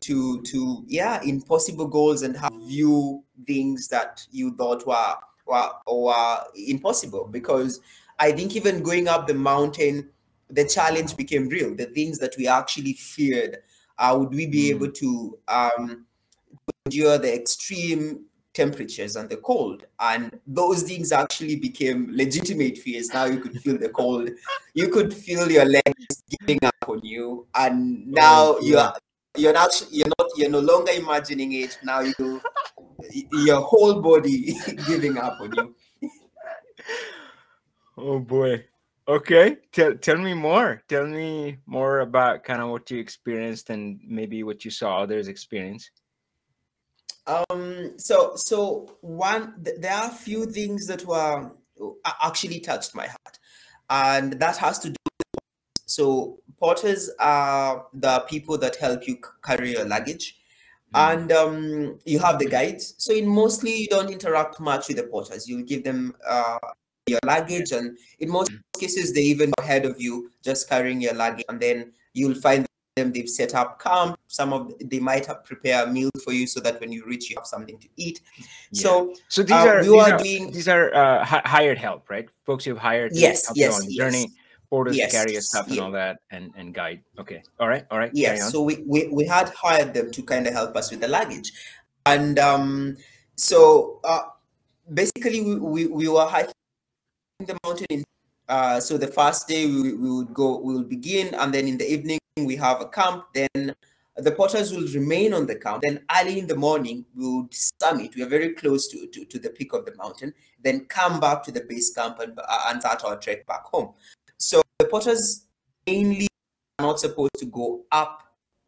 to 0.02 0.42
to 0.44 0.84
yeah 0.88 1.22
impossible 1.24 1.88
goals 1.88 2.22
and 2.22 2.38
how 2.38 2.50
view 2.68 3.24
things 3.46 3.88
that 3.90 4.25
you 4.32 4.56
thought 4.56 4.88
were 4.88 5.16
were, 5.46 5.70
were 5.88 6.38
impossible. 6.56 7.28
Because 7.30 7.82
i 8.20 8.32
think 8.32 8.56
even 8.56 8.84
going 8.84 9.08
up 9.08 9.25
the 9.25 9.34
mountain 9.34 10.08
the 10.54 10.66
challenge 10.66 11.18
became 11.18 11.48
real. 11.50 11.75
The 11.75 11.86
things 11.86 12.20
that 12.20 12.36
we 12.38 12.48
actually 12.48 12.94
feared 12.94 13.58
uh, 13.98 14.16
would 14.18 14.30
we 14.30 14.46
be 14.46 14.70
mm. 14.70 14.75
able 14.75 14.92
to 14.92 15.40
um, 15.48 16.06
endure 16.86 17.17
the 17.17 17.34
extreme 17.34 18.25
temperatures 18.53 19.15
and 19.15 19.29
the 19.29 19.38
cold. 19.38 19.86
And 20.00 20.39
those 20.46 20.84
things 20.84 21.12
actually 21.12 21.55
became 21.55 22.10
legitimate 22.12 22.77
fears. 22.77 23.13
Now 23.13 23.25
you 23.25 23.39
could 23.39 23.60
feel 23.62 23.77
the 23.77 23.89
cold. 23.89 24.29
You 24.74 24.89
could 24.89 25.13
feel 25.13 25.50
your 25.51 25.65
legs 25.65 26.24
giving 26.39 26.63
up 26.63 26.75
on 26.88 27.01
you. 27.03 27.48
And 27.55 28.08
now 28.08 28.55
oh, 28.55 28.60
you're 28.62 28.93
you're 29.36 29.53
not 29.53 29.72
you're 29.91 30.12
not 30.20 30.29
you're 30.38 30.50
no 30.50 30.60
longer 30.60 30.91
imagining 30.91 31.53
it. 31.53 31.77
Now 31.84 32.01
you 32.01 32.41
your 33.32 33.62
whole 33.62 34.01
body 34.01 34.55
giving 34.88 35.17
up 35.17 35.39
on 35.41 35.51
you. 35.55 35.75
Oh 37.98 38.20
boy. 38.20 38.65
Okay, 39.05 39.58
tell 39.74 39.96
tell 39.96 40.17
me 40.17 40.34
more. 40.34 40.82
Tell 40.88 41.05
me 41.05 41.58
more 41.65 42.00
about 42.00 42.43
kind 42.46 42.62
of 42.62 42.70
what 42.70 42.89
you 42.89 43.00
experienced 43.00 43.70
and 43.70 44.00
maybe 44.08 44.43
what 44.43 44.63
you 44.63 44.72
saw 44.72 45.00
others 45.00 45.27
experience. 45.27 45.91
Um, 47.25 47.94
so 47.98 48.34
so 48.36 48.98
one 49.01 49.63
th- 49.63 49.77
there 49.80 49.94
are 49.94 50.10
a 50.10 50.13
few 50.13 50.46
things 50.46 50.88
that 50.88 51.06
were 51.06 51.51
actually 52.22 52.60
touched 52.60 52.96
my 52.96 53.08
heart, 53.08 53.39
and 53.89 54.34
that 54.34 54.58
has 54.58 54.80
to 54.80 54.89
do. 54.89 54.96
With, 55.06 55.44
so 55.86 56.39
porters 56.60 57.10
are 57.20 57.86
the 57.94 58.20
people 58.27 58.58
that 58.58 58.75
help 58.75 59.08
you 59.08 59.20
carry 59.44 59.72
your 59.72 59.86
luggage, 59.86 60.38
mm. 60.94 61.13
and 61.13 61.32
um, 61.32 62.00
you 62.06 62.20
have 62.20 62.39
the 62.39 62.50
guides. 62.50 62.96
So 62.98 63.13
in 63.13 63.27
mostly 63.27 63.74
you 63.74 63.88
don't 63.88 64.12
interact 64.12 64.60
much 64.60 64.89
with 64.89 64.98
the 64.98 65.03
porters. 65.03 65.48
You 65.48 65.63
give 65.63 65.86
them 65.86 66.15
uh, 66.27 66.60
your 67.08 67.20
luggage, 67.25 67.72
and 67.72 67.98
in 68.20 68.30
most 68.30 68.51
mm. 68.51 68.60
cases 68.77 69.13
they 69.13 69.22
even 69.22 69.53
ahead 69.60 69.86
of 69.86 70.01
you, 70.01 70.30
just 70.44 70.68
carrying 70.68 71.00
your 71.00 71.13
luggage, 71.13 71.46
and 71.48 71.60
then 71.60 71.94
you'll 72.13 72.36
find 72.36 72.65
them 72.98 73.12
they've 73.12 73.30
set 73.30 73.56
up 73.56 73.82
camp 73.82 74.20
some 74.34 74.52
of 74.52 74.74
they 74.80 75.00
might 75.00 75.25
have 75.28 75.44
prepare 75.44 75.84
a 75.86 75.88
meal 75.88 76.10
for 76.24 76.34
you 76.34 76.48
so 76.48 76.60
that 76.60 76.82
when 76.82 76.92
you 76.92 77.06
reach 77.06 77.30
you 77.30 77.36
have 77.38 77.46
something 77.46 77.78
to 77.78 77.88
eat 77.98 78.20
yeah. 78.72 78.82
so 78.82 79.13
so 79.28 79.44
these 79.44 79.52
uh, 79.52 79.68
are, 79.70 79.84
these 79.84 79.94
are, 79.94 80.18
doing, 80.18 80.52
these 80.52 80.68
are 80.68 80.94
uh, 80.96 81.24
hired 81.24 81.78
help 81.78 82.10
right 82.10 82.28
folks 82.44 82.66
you've 82.66 82.80
hired 82.80 83.12
yes 83.13 83.52
yes, 83.54 83.80
on 83.80 83.86
yes. 83.88 83.96
journey 83.96 84.32
porters 84.72 84.98
yes, 84.98 85.12
carry 85.12 85.36
stuff 85.36 85.68
yeah. 85.68 85.74
and 85.74 85.82
all 85.82 85.92
that 85.92 86.18
and 86.32 86.52
and 86.58 86.74
guide 86.74 87.02
okay 87.20 87.44
all 87.60 87.68
right 87.68 87.86
all 87.92 88.00
right 88.00 88.10
yes 88.13 88.52
so 88.52 88.63
we, 88.63 88.84
we 88.88 89.08
we 89.10 89.24
had 89.24 89.50
hired 89.50 89.94
them 89.94 90.10
to 90.10 90.24
kind 90.24 90.48
of 90.48 90.54
help 90.54 90.75
us 90.75 90.90
with 90.90 91.00
the 91.00 91.08
luggage 91.08 91.54
and 92.08 92.40
um 92.40 92.98
so 93.36 94.00
uh 94.04 94.24
basically 94.92 95.42
we, 95.42 95.56
we, 95.56 95.86
we 95.88 96.08
were 96.08 96.25
hiking 96.25 96.54
the 97.46 97.58
mountain 97.63 97.86
in 97.90 98.04
uh, 98.50 98.78
so 98.78 98.98
the 98.98 99.08
first 99.08 99.48
day 99.48 99.66
we, 99.66 99.94
we 99.94 100.12
would 100.12 100.34
go 100.34 100.58
we 100.58 100.74
will 100.74 100.84
begin 100.84 101.34
and 101.36 101.54
then 101.54 101.66
in 101.66 101.78
the 101.78 101.90
evening 101.90 102.20
we 102.38 102.56
have 102.56 102.82
a 102.82 102.88
camp, 102.88 103.25
then 103.34 103.75
the 104.15 104.32
porters 104.32 104.72
will 104.72 104.88
remain 104.93 105.34
on 105.34 105.46
the 105.48 105.55
camp. 105.55 105.82
Then 105.82 106.01
early 106.15 106.39
in 106.39 106.48
the 106.48 106.55
morning, 106.55 107.05
we 107.15 107.27
would 107.27 107.53
summit. 107.53 108.15
We 108.15 108.24
are 108.24 108.29
very 108.29 108.50
close 108.53 108.88
to, 108.89 109.08
to, 109.08 109.25
to 109.25 109.39
the 109.39 109.50
peak 109.50 109.74
of 109.74 109.86
the 109.86 109.96
mountain. 109.96 110.34
Then 110.62 110.86
come 110.86 111.20
back 111.20 111.43
to 111.43 111.51
the 111.51 111.62
base 111.62 111.93
camp 111.93 112.20
and, 112.20 112.38
uh, 112.38 112.62
and 112.67 112.82
start 112.82 113.03
our 113.03 113.17
trek 113.17 113.46
back 113.48 113.63
home. 113.63 113.93
So 114.38 114.62
the 114.77 114.86
porters 114.86 115.48
mainly 115.88 116.27
are 116.79 116.88
not 116.88 117.00
supposed 117.00 117.36
to 117.39 117.46
go 117.46 117.86
up 117.91 118.24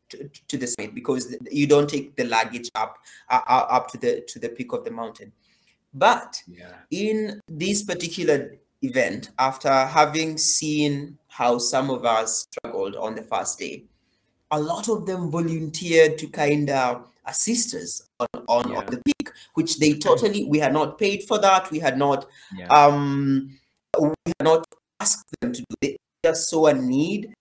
to, 0.10 0.30
to 0.48 0.58
the 0.58 0.68
summit 0.68 0.96
because 0.96 1.36
you 1.52 1.68
don't 1.68 1.90
take 1.90 2.16
the 2.16 2.26
luggage 2.26 2.70
up 2.76 2.98
uh, 3.30 3.42
uh, 3.48 3.66
up 3.70 3.88
to 3.92 3.98
the 3.98 4.22
to 4.28 4.40
the 4.40 4.50
peak 4.50 4.74
of 4.74 4.84
the 4.84 4.92
mountain. 4.92 5.32
But 5.94 6.42
yeah. 6.48 6.74
in 6.92 7.40
this 7.48 7.84
particular 7.84 8.58
event, 8.82 9.30
after 9.40 9.70
having 9.70 10.38
seen 10.38 11.18
how 11.28 11.58
some 11.58 11.90
of 11.90 12.06
us 12.06 12.46
struggled 12.52 12.96
on 12.96 13.16
the 13.16 13.24
first 13.24 13.60
day, 13.60 13.86
a 14.52 14.60
lot 14.60 14.90
of 14.90 15.06
them 15.06 15.32
volunteered 15.32 16.18
to 16.18 16.28
kind 16.28 16.70
of 16.70 17.08
assist 17.26 17.74
us 17.76 18.08
on, 18.20 18.28
on, 18.48 18.72
yeah. 18.72 18.78
on, 18.78 18.86
the 18.88 19.02
peak, 19.04 19.32
which 19.56 19.80
they 19.80 19.94
totally, 19.94 20.46
we 20.46 20.60
had 20.60 20.74
not 20.74 20.98
paid 20.98 21.24
for 21.24 21.40
that. 21.40 21.72
We 21.72 21.80
had 21.80 21.98
not, 21.98 22.28
yeah. 22.56 22.68
um, 22.68 23.58
we 24.00 24.10
had 24.40 24.44
not 24.44 24.66
asked 25.00 25.26
them 25.42 25.54
to 25.54 25.62
do. 25.62 25.76
They 25.82 25.98
just 26.24 26.50
saw 26.50 26.68
a 26.68 26.74
need 26.74 27.34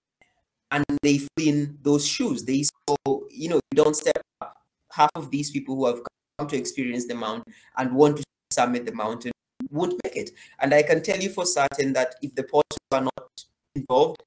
and 0.71 0.85
they 1.03 1.19
fill 1.19 1.47
in 1.47 1.79
those 1.83 2.07
shoes. 2.07 2.45
They 2.45 2.63
saw, 2.63 2.97
you 3.31 3.49
know, 3.49 3.61
you 3.71 3.77
don't 3.83 3.97
step 3.97 4.23
up. 4.41 4.57
Half 4.93 5.11
of 5.15 5.31
these 5.31 5.51
people 5.51 5.77
who 5.77 5.87
have 5.87 6.01
come 6.39 6.49
to 6.49 6.57
experience 6.57 7.07
the 7.07 7.15
mountain 7.15 7.53
and 7.77 7.95
want 7.95 8.19
to 8.19 8.25
summit 8.51 8.87
the 8.87 8.93
mountain 8.93 9.33
won't 9.71 10.01
make 10.05 10.17
it. 10.17 10.31
And 10.61 10.73
I 10.73 10.83
can 10.83 11.03
tell 11.03 11.19
you 11.19 11.31
for 11.31 11.45
certain 11.45 11.93
that 11.95 12.15
if 12.23 12.35
the 12.35 12.45
porters 12.45 12.79
are 12.93 13.03
not 13.03 13.45
involved, 13.75 14.23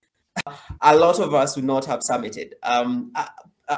a 0.82 0.96
lot 0.96 1.20
of 1.20 1.34
us 1.34 1.56
would 1.56 1.66
not 1.66 1.86
have 1.86 2.04
submitted. 2.04 2.56
Um, 2.63 3.12
a, 3.16 3.27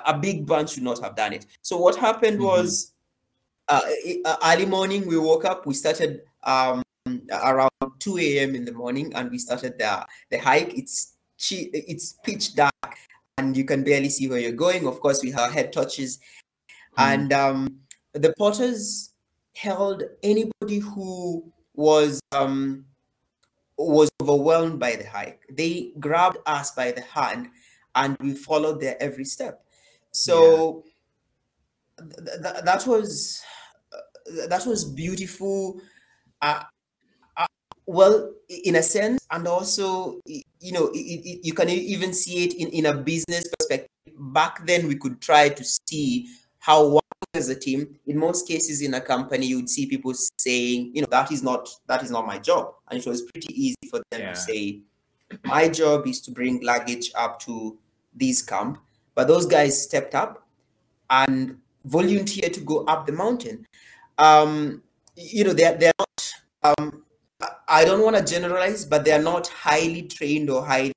a, 0.08 0.18
big 0.18 0.46
bunch 0.46 0.76
would 0.76 0.84
not 0.84 1.02
have 1.02 1.16
done 1.16 1.34
it. 1.34 1.46
So 1.62 1.78
what 1.78 1.96
happened 1.96 2.38
mm-hmm. 2.38 2.46
was 2.46 2.94
uh, 3.68 3.82
uh 4.26 4.36
early 4.44 4.66
morning 4.66 5.08
we 5.08 5.18
woke 5.18 5.46
up. 5.46 5.66
We 5.66 5.74
started 5.74 6.22
um, 6.44 6.84
around 7.32 7.72
2 8.00 8.18
a.m. 8.18 8.56
in 8.56 8.66
the 8.66 8.72
morning, 8.72 9.14
and 9.16 9.30
we 9.32 9.38
started 9.38 9.78
the 9.78 10.06
the 10.30 10.38
hike. 10.38 10.78
It's 10.78 11.14
it's 11.52 12.18
pitch 12.24 12.56
dark, 12.56 12.98
and 13.38 13.56
you 13.56 13.64
can 13.64 13.84
barely 13.84 14.10
see 14.10 14.28
where 14.28 14.40
you're 14.40 14.52
going. 14.52 14.88
Of 14.88 15.00
course, 15.00 15.24
we 15.24 15.32
have 15.32 15.52
head 15.52 15.72
touches, 15.72 16.18
mm-hmm. 16.18 17.02
and 17.02 17.34
um, 17.34 17.80
the 18.14 18.34
porters 18.38 19.14
held 19.56 20.04
anybody 20.24 20.80
who 20.80 21.44
was 21.76 22.22
um, 22.32 22.86
was 23.80 24.12
overwhelmed 24.22 24.80
by 24.80 24.96
the 24.96 25.08
hike. 25.08 25.42
They 25.50 25.94
grabbed 26.00 26.38
us 26.46 26.72
by 26.72 26.92
the 26.92 27.02
hand, 27.02 27.50
and 27.96 28.18
we 28.20 28.34
followed 28.34 28.82
their 28.82 29.02
every 29.02 29.26
step. 29.26 29.64
So 30.12 30.84
yeah. 31.98 32.06
th- 32.26 32.42
th- 32.44 32.64
that 32.66 32.86
was 32.86 33.42
uh, 33.94 34.48
that 34.48 34.66
was 34.66 34.84
beautiful. 34.84 35.82
Uh, 36.42 36.64
uh, 37.38 37.46
well, 37.86 38.34
in 38.50 38.76
a 38.76 38.84
sense, 38.84 39.26
and 39.32 39.48
also 39.48 40.20
you 40.26 40.72
know 40.72 40.88
it, 40.88 40.98
it, 40.98 41.40
you 41.44 41.54
can 41.54 41.70
even 41.70 42.14
see 42.14 42.44
it 42.44 42.54
in, 42.54 42.68
in 42.70 42.86
a 42.86 42.94
business 42.94 43.48
perspective. 43.58 43.88
Back 44.18 44.66
then, 44.66 44.88
we 44.88 44.96
could 44.96 45.22
try 45.22 45.48
to 45.48 45.64
see 45.64 46.28
how 46.60 46.88
one 46.88 47.02
as 47.34 47.50
a 47.50 47.56
team 47.56 47.96
in 48.08 48.18
most 48.18 48.48
cases 48.48 48.82
in 48.82 48.94
a 48.96 49.02
company 49.02 49.46
you 49.46 49.58
would 49.58 49.70
see 49.70 49.86
people 49.86 50.14
saying 50.40 50.92
you 50.96 51.02
know 51.02 51.08
that 51.12 51.32
is 51.32 51.44
not 51.44 51.70
that 51.88 52.04
is 52.04 52.12
not 52.12 52.26
my 52.26 52.38
job. 52.38 52.74
And 52.90 53.00
it 53.00 53.06
was 53.06 53.22
pretty 53.24 53.54
easy 53.54 53.90
for 53.90 54.02
them 54.12 54.22
yeah. 54.22 54.34
to 54.34 54.40
say 54.40 54.82
my 55.44 55.70
job 55.70 56.08
is 56.08 56.22
to 56.22 56.32
bring 56.32 56.64
luggage 56.64 57.12
up 57.16 57.40
to 57.42 57.78
this 58.14 58.42
camp. 58.42 58.80
But 59.16 59.28
those 59.28 59.46
guys 59.46 59.82
stepped 59.82 60.16
up 60.16 60.48
and 61.10 61.58
volunteered 61.86 62.54
to 62.54 62.62
go 62.62 62.86
up 62.86 63.06
the 63.06 63.14
mountain. 63.14 63.66
Um 64.18 64.82
you 65.20 65.44
know 65.44 65.54
they're 65.54 65.78
they're 65.78 65.92
not 66.00 66.34
um 66.64 67.04
i 67.68 67.84
don't 67.84 68.04
want 68.04 68.16
to 68.16 68.24
generalize 68.24 68.86
but 68.86 69.04
they're 69.04 69.22
not 69.22 69.48
highly 69.48 70.04
trained 70.04 70.50
or 70.50 70.66
highly 70.66 70.94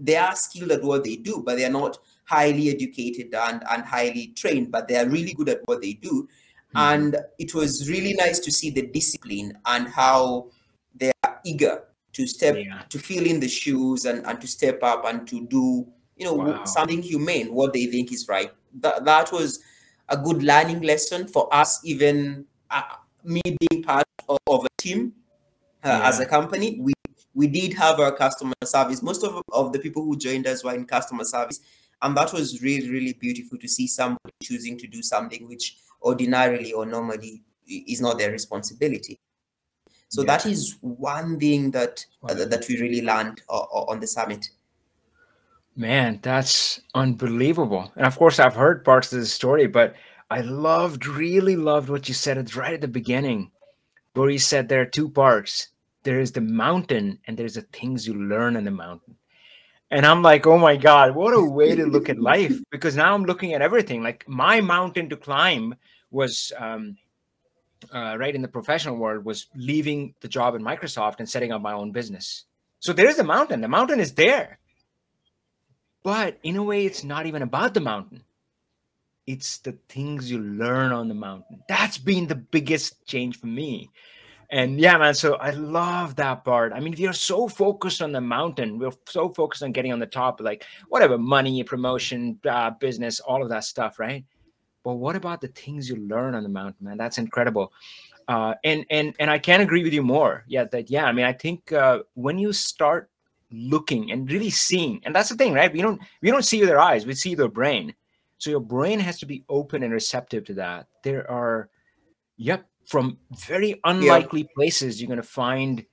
they 0.00 0.16
are 0.16 0.34
skilled 0.36 0.70
at 0.70 0.82
what 0.82 1.02
they 1.04 1.16
do 1.16 1.42
but 1.44 1.56
they're 1.56 1.70
not 1.70 1.98
highly 2.28 2.68
educated 2.68 3.34
and, 3.34 3.62
and 3.70 3.84
highly 3.84 4.28
trained, 4.36 4.70
but 4.70 4.86
they 4.86 4.96
are 4.96 5.08
really 5.08 5.32
good 5.32 5.48
at 5.48 5.60
what 5.64 5.80
they 5.80 5.94
do. 5.94 6.28
Mm-hmm. 6.74 6.78
And 6.78 7.16
it 7.38 7.54
was 7.54 7.88
really 7.88 8.12
nice 8.14 8.38
to 8.40 8.50
see 8.50 8.70
the 8.70 8.82
discipline 8.82 9.56
and 9.64 9.88
how 9.88 10.50
they 10.94 11.10
are 11.24 11.40
eager 11.44 11.84
to 12.12 12.26
step 12.26 12.56
yeah. 12.56 12.82
to 12.88 12.98
fill 12.98 13.24
in 13.24 13.40
the 13.40 13.48
shoes 13.48 14.04
and, 14.04 14.26
and 14.26 14.40
to 14.40 14.46
step 14.46 14.82
up 14.82 15.04
and 15.06 15.26
to 15.28 15.46
do 15.46 15.86
you 16.16 16.26
know 16.26 16.34
wow. 16.34 16.64
something 16.64 17.00
humane 17.00 17.54
what 17.54 17.72
they 17.72 17.86
think 17.86 18.12
is 18.12 18.26
right 18.28 18.50
that, 18.80 19.04
that 19.04 19.30
was 19.30 19.60
a 20.08 20.16
good 20.16 20.42
learning 20.42 20.80
lesson 20.80 21.28
for 21.28 21.52
us 21.54 21.80
even 21.84 22.44
uh, 22.70 22.82
me 23.22 23.40
being 23.44 23.82
part 23.82 24.04
of, 24.28 24.38
of 24.48 24.64
a 24.64 24.82
team 24.82 25.12
uh, 25.84 25.88
yeah. 25.88 26.08
as 26.08 26.18
a 26.18 26.26
company 26.26 26.80
we 26.80 26.92
we 27.34 27.46
did 27.46 27.72
have 27.74 28.00
our 28.00 28.10
customer 28.10 28.54
service 28.64 29.00
most 29.02 29.22
of, 29.22 29.40
of 29.52 29.72
the 29.72 29.78
people 29.78 30.02
who 30.02 30.16
joined 30.16 30.46
us 30.46 30.64
were 30.64 30.74
in 30.74 30.84
customer 30.84 31.24
service 31.24 31.60
and 32.02 32.16
that 32.16 32.32
was 32.32 32.62
really, 32.62 32.90
really 32.90 33.12
beautiful 33.12 33.58
to 33.58 33.68
see 33.68 33.86
somebody 33.86 34.32
choosing 34.42 34.78
to 34.78 34.86
do 34.86 35.02
something 35.02 35.46
which 35.48 35.78
ordinarily 36.02 36.72
or 36.72 36.86
normally 36.86 37.42
is 37.66 38.00
not 38.00 38.18
their 38.18 38.30
responsibility. 38.30 39.18
So 40.08 40.22
yeah. 40.22 40.26
that 40.28 40.46
is 40.46 40.76
one 40.80 41.38
thing 41.38 41.70
that 41.72 42.04
uh, 42.22 42.34
that 42.34 42.66
we 42.68 42.80
really 42.80 43.02
learned 43.02 43.42
uh, 43.48 43.58
on 43.90 44.00
the 44.00 44.06
summit. 44.06 44.48
Man, 45.76 46.18
that's 46.22 46.80
unbelievable. 46.94 47.92
And 47.94 48.06
of 48.06 48.16
course, 48.16 48.38
I've 48.38 48.56
heard 48.56 48.84
parts 48.84 49.12
of 49.12 49.20
the 49.20 49.26
story, 49.26 49.66
but 49.66 49.94
I 50.30 50.40
loved, 50.40 51.06
really 51.06 51.56
loved 51.56 51.88
what 51.88 52.08
you 52.08 52.14
said 52.14 52.36
It's 52.36 52.56
right 52.56 52.74
at 52.74 52.80
the 52.80 52.88
beginning, 52.88 53.50
where 54.14 54.28
you 54.28 54.38
said 54.38 54.68
there 54.68 54.80
are 54.80 54.86
two 54.86 55.08
parts. 55.08 55.68
There 56.02 56.20
is 56.20 56.32
the 56.32 56.40
mountain, 56.40 57.18
and 57.26 57.36
there's 57.36 57.54
the 57.54 57.62
things 57.62 58.06
you 58.06 58.14
learn 58.14 58.56
in 58.56 58.64
the 58.64 58.70
mountain. 58.70 59.16
And 59.90 60.04
I'm 60.04 60.22
like, 60.22 60.46
oh 60.46 60.58
my 60.58 60.76
God, 60.76 61.14
what 61.14 61.32
a 61.32 61.42
way 61.42 61.74
to 61.74 61.86
look 61.86 62.08
at 62.08 62.18
life. 62.18 62.60
Because 62.70 62.96
now 62.96 63.14
I'm 63.14 63.24
looking 63.24 63.54
at 63.54 63.62
everything. 63.62 64.02
Like 64.02 64.28
my 64.28 64.60
mountain 64.60 65.08
to 65.08 65.16
climb 65.16 65.74
was 66.10 66.52
um, 66.58 66.98
uh, 67.92 68.16
right 68.18 68.34
in 68.34 68.42
the 68.42 68.48
professional 68.48 68.96
world 68.96 69.24
was 69.24 69.46
leaving 69.54 70.14
the 70.20 70.28
job 70.28 70.54
in 70.54 70.62
Microsoft 70.62 71.16
and 71.20 71.28
setting 71.28 71.52
up 71.52 71.62
my 71.62 71.72
own 71.72 71.90
business. 71.92 72.44
So 72.80 72.92
there 72.92 73.08
is 73.08 73.18
a 73.18 73.24
mountain. 73.24 73.60
The 73.60 73.68
mountain 73.68 73.98
is 73.98 74.12
there. 74.14 74.58
But 76.02 76.38
in 76.42 76.56
a 76.56 76.62
way, 76.62 76.84
it's 76.86 77.02
not 77.04 77.26
even 77.26 77.42
about 77.42 77.74
the 77.74 77.80
mountain. 77.80 78.24
It's 79.26 79.58
the 79.58 79.76
things 79.88 80.30
you 80.30 80.38
learn 80.38 80.92
on 80.92 81.08
the 81.08 81.14
mountain. 81.14 81.62
That's 81.68 81.98
been 81.98 82.28
the 82.28 82.34
biggest 82.34 83.04
change 83.06 83.38
for 83.38 83.46
me 83.46 83.90
and 84.50 84.80
yeah 84.80 84.96
man 84.96 85.14
so 85.14 85.34
i 85.36 85.50
love 85.50 86.16
that 86.16 86.44
part 86.44 86.72
i 86.72 86.80
mean 86.80 86.94
we 86.98 87.06
are 87.06 87.12
so 87.12 87.48
focused 87.48 88.00
on 88.00 88.12
the 88.12 88.20
mountain 88.20 88.78
we're 88.78 88.92
so 89.06 89.28
focused 89.28 89.62
on 89.62 89.72
getting 89.72 89.92
on 89.92 89.98
the 89.98 90.06
top 90.06 90.40
like 90.40 90.64
whatever 90.88 91.18
money 91.18 91.62
promotion 91.62 92.38
uh, 92.48 92.70
business 92.70 93.20
all 93.20 93.42
of 93.42 93.48
that 93.48 93.64
stuff 93.64 93.98
right 93.98 94.24
but 94.84 94.94
what 94.94 95.16
about 95.16 95.40
the 95.40 95.48
things 95.48 95.88
you 95.88 95.96
learn 95.96 96.34
on 96.34 96.42
the 96.42 96.48
mountain 96.48 96.86
man 96.86 96.96
that's 96.96 97.18
incredible 97.18 97.72
uh, 98.28 98.54
and 98.64 98.84
and 98.90 99.14
and 99.18 99.30
i 99.30 99.38
can't 99.38 99.62
agree 99.62 99.82
with 99.82 99.92
you 99.92 100.02
more 100.02 100.44
yeah 100.48 100.64
that 100.64 100.90
yeah 100.90 101.04
i 101.04 101.12
mean 101.12 101.26
i 101.26 101.32
think 101.32 101.72
uh, 101.72 102.00
when 102.14 102.38
you 102.38 102.52
start 102.52 103.10
looking 103.50 104.12
and 104.12 104.30
really 104.30 104.50
seeing. 104.50 105.00
And 105.04 105.14
that's 105.14 105.28
the 105.28 105.36
thing, 105.36 105.54
right? 105.54 105.72
We 105.72 105.82
don't 105.82 106.00
we 106.22 106.30
don't 106.30 106.44
see 106.44 106.60
with 106.60 106.70
our 106.70 106.78
eyes, 106.78 107.06
we 107.06 107.14
see 107.14 107.34
their 107.34 107.48
brain. 107.48 107.94
So 108.38 108.50
your 108.50 108.60
brain 108.60 109.00
has 109.00 109.18
to 109.20 109.26
be 109.26 109.44
open 109.48 109.82
and 109.82 109.92
receptive 109.92 110.44
to 110.44 110.54
that. 110.54 110.86
There 111.02 111.28
are, 111.28 111.70
yep, 112.36 112.68
from 112.88 113.18
very 113.46 113.78
unlikely 113.84 114.40
yeah. 114.40 114.54
places 114.56 114.98
you're 114.98 115.08
going 115.08 115.20
to 115.20 115.28
find 115.44 115.84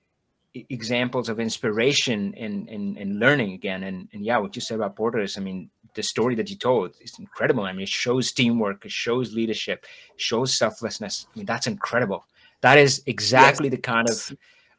examples 0.69 1.27
of 1.27 1.41
inspiration 1.41 2.33
and, 2.37 2.69
and, 2.69 2.97
and 2.97 3.19
learning 3.19 3.51
again. 3.51 3.83
And, 3.83 4.07
and 4.13 4.23
yeah, 4.23 4.37
what 4.37 4.55
you 4.55 4.61
said 4.61 4.75
about 4.75 4.95
Porter's, 4.95 5.37
I 5.37 5.41
mean, 5.41 5.69
the 5.93 6.01
story 6.03 6.35
that 6.35 6.49
you 6.49 6.55
told 6.55 6.95
is 7.01 7.19
incredible. 7.19 7.63
I 7.65 7.73
mean, 7.73 7.81
it 7.81 7.89
shows 7.89 8.31
teamwork, 8.31 8.85
it 8.85 8.91
shows 8.91 9.33
leadership, 9.33 9.85
shows 10.15 10.53
selflessness. 10.53 11.27
I 11.35 11.39
mean, 11.39 11.45
that's 11.45 11.67
incredible. 11.67 12.25
That 12.61 12.77
is 12.77 13.03
exactly 13.05 13.67
yes. 13.67 13.71
the 13.75 13.81
kind 13.81 14.09
of, 14.09 14.37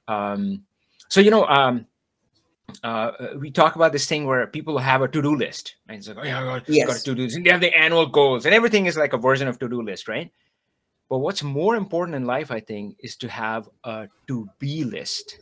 um, 0.09 0.65
so, 1.11 1.21
you 1.21 1.31
know, 1.31 1.45
um, 1.45 1.87
uh, 2.83 3.13
we 3.39 3.51
talk 3.51 3.77
about 3.77 3.93
this 3.93 4.07
thing 4.07 4.25
where 4.25 4.47
people 4.47 4.79
have 4.79 5.03
a 5.03 5.09
to-do 5.09 5.37
list. 5.37 5.77
Right? 5.87 5.99
It's 5.99 6.09
like, 6.09 6.17
oh 6.19 6.25
yeah, 6.25 6.41
I 6.41 6.45
got, 6.45 6.69
yes. 6.69 6.87
got 6.87 7.05
to-do 7.05 7.37
And 7.37 7.45
they 7.45 7.51
have 7.51 7.61
the 7.61 7.77
annual 7.77 8.07
goals, 8.07 8.47
and 8.47 8.55
everything 8.55 8.87
is 8.87 8.97
like 8.97 9.13
a 9.13 9.19
version 9.19 9.49
of 9.49 9.59
to-do 9.59 9.83
list, 9.83 10.09
right? 10.09 10.33
But 11.09 11.19
what's 11.19 11.43
more 11.43 11.77
important 11.77 12.17
in 12.17 12.25
life, 12.25 12.51
I 12.51 12.61
think, 12.61 12.97
is 13.01 13.17
to 13.17 13.29
have 13.29 13.69
a 13.85 14.09
to-be 14.27 14.85
list. 14.85 15.39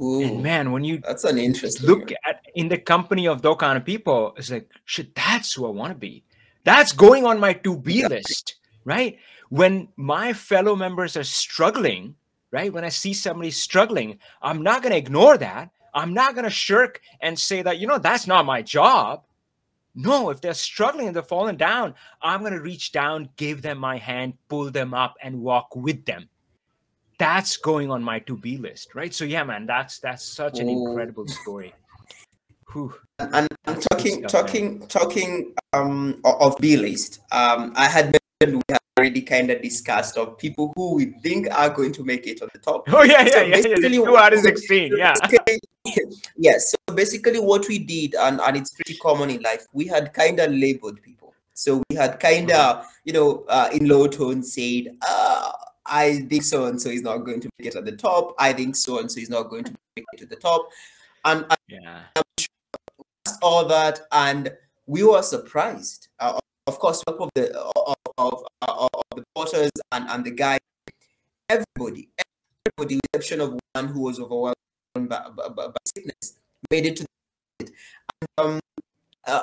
Ooh, 0.00 0.22
and 0.22 0.42
man, 0.42 0.72
when 0.72 0.82
you 0.84 0.98
that's 0.98 1.24
an 1.24 1.38
interesting 1.38 1.86
look 1.86 2.10
at 2.26 2.42
in 2.54 2.68
the 2.68 2.76
company 2.76 3.28
of 3.28 3.40
those 3.40 3.56
kind 3.58 3.78
of 3.78 3.84
people, 3.84 4.34
it's 4.36 4.50
like, 4.50 4.68
shit, 4.84 5.14
that's 5.14 5.54
who 5.54 5.66
I 5.66 5.70
want 5.70 5.92
to 5.92 5.98
be. 5.98 6.24
That's 6.64 6.92
going 6.92 7.24
on 7.24 7.38
my 7.38 7.52
to-be 7.52 7.94
yeah. 7.94 8.08
list, 8.08 8.56
right? 8.84 9.18
When 9.48 9.88
my 9.96 10.32
fellow 10.32 10.74
members 10.74 11.16
are 11.16 11.24
struggling, 11.24 12.16
right? 12.50 12.72
When 12.72 12.84
I 12.84 12.88
see 12.88 13.12
somebody 13.14 13.52
struggling, 13.52 14.18
I'm 14.42 14.62
not 14.62 14.82
going 14.82 14.90
to 14.90 14.98
ignore 14.98 15.38
that. 15.38 15.70
I'm 15.94 16.12
not 16.12 16.34
going 16.34 16.44
to 16.44 16.50
shirk 16.50 17.00
and 17.20 17.38
say 17.38 17.62
that, 17.62 17.78
you 17.78 17.86
know, 17.86 17.98
that's 17.98 18.26
not 18.26 18.44
my 18.44 18.62
job. 18.62 19.22
No, 19.96 20.28
if 20.28 20.42
they're 20.42 20.52
struggling 20.52 21.06
and 21.06 21.16
they're 21.16 21.22
falling 21.22 21.56
down, 21.56 21.94
I'm 22.20 22.40
going 22.40 22.52
to 22.52 22.60
reach 22.60 22.92
down, 22.92 23.30
give 23.36 23.62
them 23.62 23.78
my 23.78 23.96
hand, 23.96 24.34
pull 24.48 24.70
them 24.70 24.92
up, 24.92 25.14
and 25.22 25.40
walk 25.40 25.74
with 25.74 26.04
them. 26.04 26.28
That's 27.18 27.56
going 27.56 27.90
on 27.90 28.02
my 28.02 28.18
to 28.20 28.36
be 28.36 28.58
list, 28.58 28.94
right? 28.94 29.12
So, 29.14 29.24
yeah, 29.24 29.42
man, 29.42 29.64
that's 29.64 29.98
that's 30.00 30.22
such 30.22 30.60
an 30.60 30.68
Ooh. 30.68 30.88
incredible 30.88 31.26
story. 31.26 31.74
Whew. 32.72 32.94
And, 33.18 33.48
and 33.64 33.82
talking, 33.90 34.28
stuff, 34.28 34.44
talking, 34.44 34.78
man. 34.80 34.88
talking 34.88 35.54
um, 35.72 36.20
of 36.24 36.58
B 36.58 36.76
list, 36.76 37.20
um, 37.32 37.72
I 37.74 37.88
had 37.88 38.18
we 38.40 38.62
have 38.68 38.80
already 38.98 39.22
kind 39.22 39.50
of 39.50 39.62
discussed 39.62 40.16
of 40.16 40.36
people 40.38 40.72
who 40.76 40.94
we 40.96 41.06
think 41.22 41.48
are 41.52 41.70
going 41.70 41.92
to 41.92 42.04
make 42.04 42.26
it 42.26 42.42
on 42.42 42.48
the 42.52 42.58
top. 42.58 42.84
Oh 42.88 43.02
yeah, 43.02 43.22
yeah, 43.22 43.30
so 43.30 43.42
yeah, 43.42 43.56
yeah. 43.56 43.88
Two 43.88 44.16
out 44.16 44.34
of 44.34 44.40
sixteen, 44.40 44.96
yeah. 44.96 45.14
yes. 46.36 46.70
So 46.72 46.94
basically, 46.94 47.40
what 47.40 47.66
we 47.68 47.78
did, 47.78 48.14
and 48.14 48.40
and 48.40 48.56
it's 48.56 48.70
pretty 48.74 48.96
common 48.98 49.30
in 49.30 49.42
life, 49.42 49.66
we 49.72 49.86
had 49.86 50.12
kind 50.12 50.38
of 50.40 50.52
labeled 50.52 51.00
people. 51.02 51.34
So 51.54 51.82
we 51.88 51.96
had 51.96 52.20
kind 52.20 52.50
of, 52.50 52.76
mm-hmm. 52.76 52.88
you 53.04 53.12
know, 53.14 53.44
uh, 53.48 53.70
in 53.72 53.88
low 53.88 54.06
tone 54.06 54.42
said, 54.42 54.94
uh, 55.08 55.52
I 55.86 56.26
think 56.28 56.42
so 56.42 56.66
and 56.66 56.80
so 56.80 56.90
is 56.90 57.00
not 57.00 57.18
going 57.18 57.40
to 57.40 57.48
make 57.58 57.68
it 57.68 57.76
at 57.76 57.86
the 57.86 57.96
top. 57.96 58.34
I 58.38 58.52
think 58.52 58.76
so 58.76 58.98
and 58.98 59.10
so 59.10 59.20
is 59.20 59.30
not 59.30 59.44
going 59.44 59.64
to 59.64 59.72
make 59.96 60.04
it 60.12 60.18
to 60.18 60.26
the 60.26 60.36
top. 60.36 60.68
And, 61.24 61.46
and 61.48 61.58
yeah, 61.68 62.02
all 63.40 63.64
that, 63.68 64.00
and 64.12 64.52
we 64.86 65.02
were 65.02 65.22
surprised. 65.22 66.08
Uh, 66.20 66.38
of 66.66 66.78
course, 66.78 67.02
of 67.06 67.30
the 67.34 67.54
of, 68.18 68.44
of, 68.62 68.88
of, 68.92 69.02
the 69.14 69.24
porters 69.34 69.70
and, 69.92 70.08
and 70.08 70.24
the 70.24 70.30
guy, 70.30 70.58
everybody, 71.48 72.08
everybody, 72.18 72.78
with 72.78 72.88
the 72.88 73.00
exception 73.04 73.40
of 73.40 73.58
one 73.74 73.88
who 73.88 74.00
was 74.00 74.18
overwhelmed 74.18 74.56
by, 74.94 75.28
by, 75.36 75.48
by 75.48 75.72
sickness, 75.94 76.38
made 76.70 76.86
it 76.86 76.96
to 76.96 77.06
the 77.58 77.70
And, 78.20 78.28
um, 78.38 78.60
uh, 79.26 79.42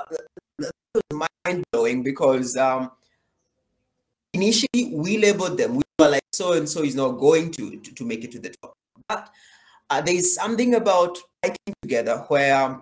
that 0.59 0.71
was 0.93 1.27
mind 1.45 1.63
blowing 1.71 2.03
because 2.03 2.55
um, 2.57 2.91
initially 4.33 4.91
we 4.91 5.17
labeled 5.17 5.57
them. 5.57 5.75
We 5.75 5.83
were 5.99 6.09
like, 6.09 6.23
so 6.31 6.53
and 6.53 6.67
so 6.67 6.83
is 6.83 6.95
not 6.95 7.11
going 7.19 7.51
to, 7.51 7.77
to, 7.77 7.93
to 7.93 8.05
make 8.05 8.23
it 8.23 8.31
to 8.31 8.39
the 8.39 8.49
top. 8.61 8.73
But 9.07 9.29
uh, 9.89 10.01
there 10.01 10.15
is 10.15 10.33
something 10.33 10.75
about 10.75 11.17
hiking 11.43 11.73
together 11.81 12.25
where 12.27 12.79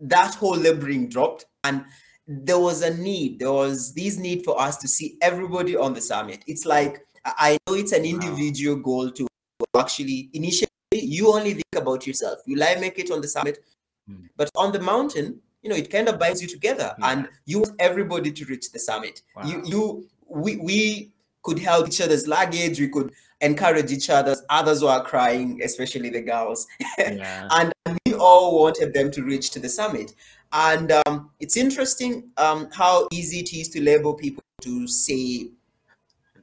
that 0.00 0.34
whole 0.34 0.56
labeling 0.56 1.08
dropped 1.08 1.44
and 1.64 1.84
there 2.28 2.58
was 2.58 2.82
a 2.82 2.94
need 2.94 3.38
there 3.38 3.52
was 3.52 3.94
this 3.94 4.18
need 4.18 4.44
for 4.44 4.60
us 4.60 4.76
to 4.76 4.86
see 4.86 5.16
everybody 5.22 5.74
on 5.74 5.94
the 5.94 6.00
summit 6.00 6.44
it's 6.46 6.66
like 6.66 7.00
i 7.24 7.56
know 7.66 7.74
it's 7.74 7.92
an 7.92 8.04
individual 8.04 8.76
wow. 8.76 8.82
goal 8.82 9.10
to 9.10 9.26
actually 9.78 10.28
initially 10.34 10.68
you 10.92 11.32
only 11.32 11.54
think 11.54 11.74
about 11.76 12.06
yourself 12.06 12.38
will 12.46 12.62
i 12.62 12.74
make 12.74 12.98
it 12.98 13.10
on 13.10 13.22
the 13.22 13.28
summit 13.28 13.58
mm. 14.10 14.28
but 14.36 14.50
on 14.56 14.72
the 14.72 14.80
mountain 14.80 15.40
you 15.62 15.70
know 15.70 15.76
it 15.76 15.90
kind 15.90 16.06
of 16.06 16.18
binds 16.18 16.42
you 16.42 16.48
together 16.48 16.94
and 17.02 17.28
you 17.46 17.60
want 17.60 17.74
everybody 17.78 18.30
to 18.30 18.44
reach 18.44 18.70
the 18.72 18.78
summit 18.78 19.22
wow. 19.34 19.44
you 19.44 19.62
you 19.64 20.08
we 20.28 20.56
we 20.56 21.12
could 21.42 21.58
help 21.58 21.88
each 21.88 22.00
other's 22.02 22.28
luggage 22.28 22.78
we 22.78 22.88
could 22.88 23.10
encourage 23.40 23.90
each 23.90 24.10
other 24.10 24.36
others 24.50 24.82
were 24.82 25.02
crying 25.02 25.60
especially 25.62 26.10
the 26.10 26.20
girls 26.20 26.66
yeah. 26.98 27.48
and 27.52 27.72
we 28.04 28.14
all 28.14 28.60
wanted 28.60 28.92
them 28.92 29.10
to 29.10 29.22
reach 29.22 29.50
to 29.50 29.60
the 29.60 29.68
summit 29.68 30.12
and 30.52 30.92
um, 31.06 31.30
it's 31.40 31.56
interesting 31.56 32.30
um, 32.36 32.68
how 32.72 33.08
easy 33.12 33.40
it 33.40 33.52
is 33.52 33.68
to 33.70 33.82
label 33.82 34.14
people 34.14 34.42
to 34.62 34.86
say 34.88 35.50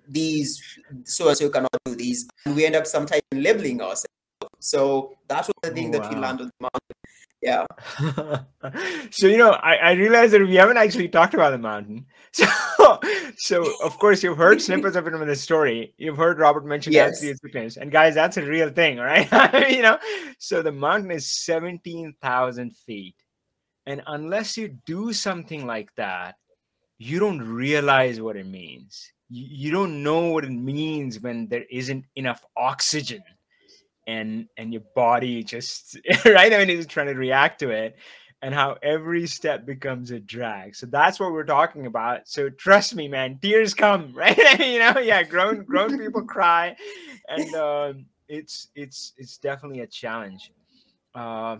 these 0.08 0.62
so 1.04 1.28
and 1.30 1.38
so 1.38 1.50
cannot 1.50 1.72
do 1.86 1.96
these. 1.96 2.28
And 2.46 2.56
we 2.56 2.66
end 2.66 2.76
up 2.76 2.86
sometimes 2.86 3.22
labeling 3.34 3.82
ourselves. 3.82 4.06
So 4.60 5.18
that 5.28 5.48
was 5.48 5.54
the 5.64 5.72
thing 5.72 5.96
oh, 5.96 6.00
that 6.00 6.10
we 6.10 6.16
learned 6.16 6.42
on 6.42 6.52
the 6.60 6.70
mountain. 6.70 6.80
Yeah. 7.42 7.66
so 9.12 9.28
you 9.28 9.38
know, 9.38 9.52
I, 9.52 9.76
I 9.76 9.92
realized 9.94 10.34
that 10.34 10.42
we 10.42 10.56
haven't 10.56 10.78
actually 10.78 11.10
talked 11.10 11.34
about 11.34 11.52
the 11.52 11.58
mountain. 11.58 12.06
So 12.36 13.00
so 13.38 13.74
of 13.82 13.98
course 13.98 14.22
you've 14.22 14.38
heard 14.38 14.62
snippets 14.62 14.98
of 14.98 15.08
it 15.08 15.14
in 15.14 15.26
the 15.26 15.36
story. 15.36 15.94
You've 15.98 16.18
heard 16.18 16.38
Robert 16.38 16.66
mention 16.66 16.92
yes. 16.92 17.22
that 17.22 17.78
And 17.78 17.92
guys, 17.92 18.14
that's 18.14 18.36
a 18.36 18.42
real 18.42 18.70
thing, 18.70 18.98
right? 18.98 19.72
you 19.72 19.82
know, 19.82 19.98
so 20.38 20.62
the 20.62 20.72
mountain 20.72 21.12
is 21.12 21.44
17,000 21.46 22.76
feet 22.76 23.16
and 23.86 24.02
unless 24.08 24.58
you 24.58 24.78
do 24.86 25.14
something 25.14 25.66
like 25.66 25.94
that, 25.96 26.36
you 26.98 27.20
don't 27.20 27.40
realize 27.42 28.22
what 28.22 28.36
it 28.36 28.48
means. 28.48 29.12
You, 29.30 29.46
you 29.50 29.72
don't 29.72 30.04
know 30.04 30.32
what 30.32 30.46
it 30.46 30.52
means 30.52 31.20
when 31.20 31.48
there 31.48 31.66
isn't 31.70 32.06
enough 32.16 32.44
oxygen 32.58 33.24
and 34.08 34.48
and 34.58 34.72
your 34.72 34.84
body 34.96 35.44
just 35.44 35.98
right 36.26 36.54
I 36.54 36.60
mean 36.60 36.70
it's 36.70 36.86
trying 36.86 37.08
to 37.08 37.16
react 37.16 37.60
to 37.62 37.72
it 37.72 37.98
and 38.46 38.54
how 38.54 38.78
every 38.84 39.26
step 39.26 39.66
becomes 39.66 40.12
a 40.12 40.20
drag. 40.20 40.76
So 40.76 40.86
that's 40.86 41.20
what 41.20 41.32
we're 41.32 41.46
talking 41.46 41.88
about. 41.88 42.28
So 42.28 42.50
trust 42.50 42.94
me, 42.94 43.08
man, 43.08 43.40
tears 43.42 43.74
come, 43.74 44.14
right? 44.16 44.38
you 44.60 44.78
know, 44.78 45.00
yeah, 45.00 45.24
grown 45.24 45.64
grown 45.64 45.98
people 45.98 46.24
cry, 46.24 46.76
and 47.28 47.56
um, 47.56 48.06
it's 48.28 48.68
it's 48.76 49.14
it's 49.18 49.40
definitely 49.40 49.80
a 49.80 49.88
challenge. 49.88 50.52
Uh, 51.16 51.58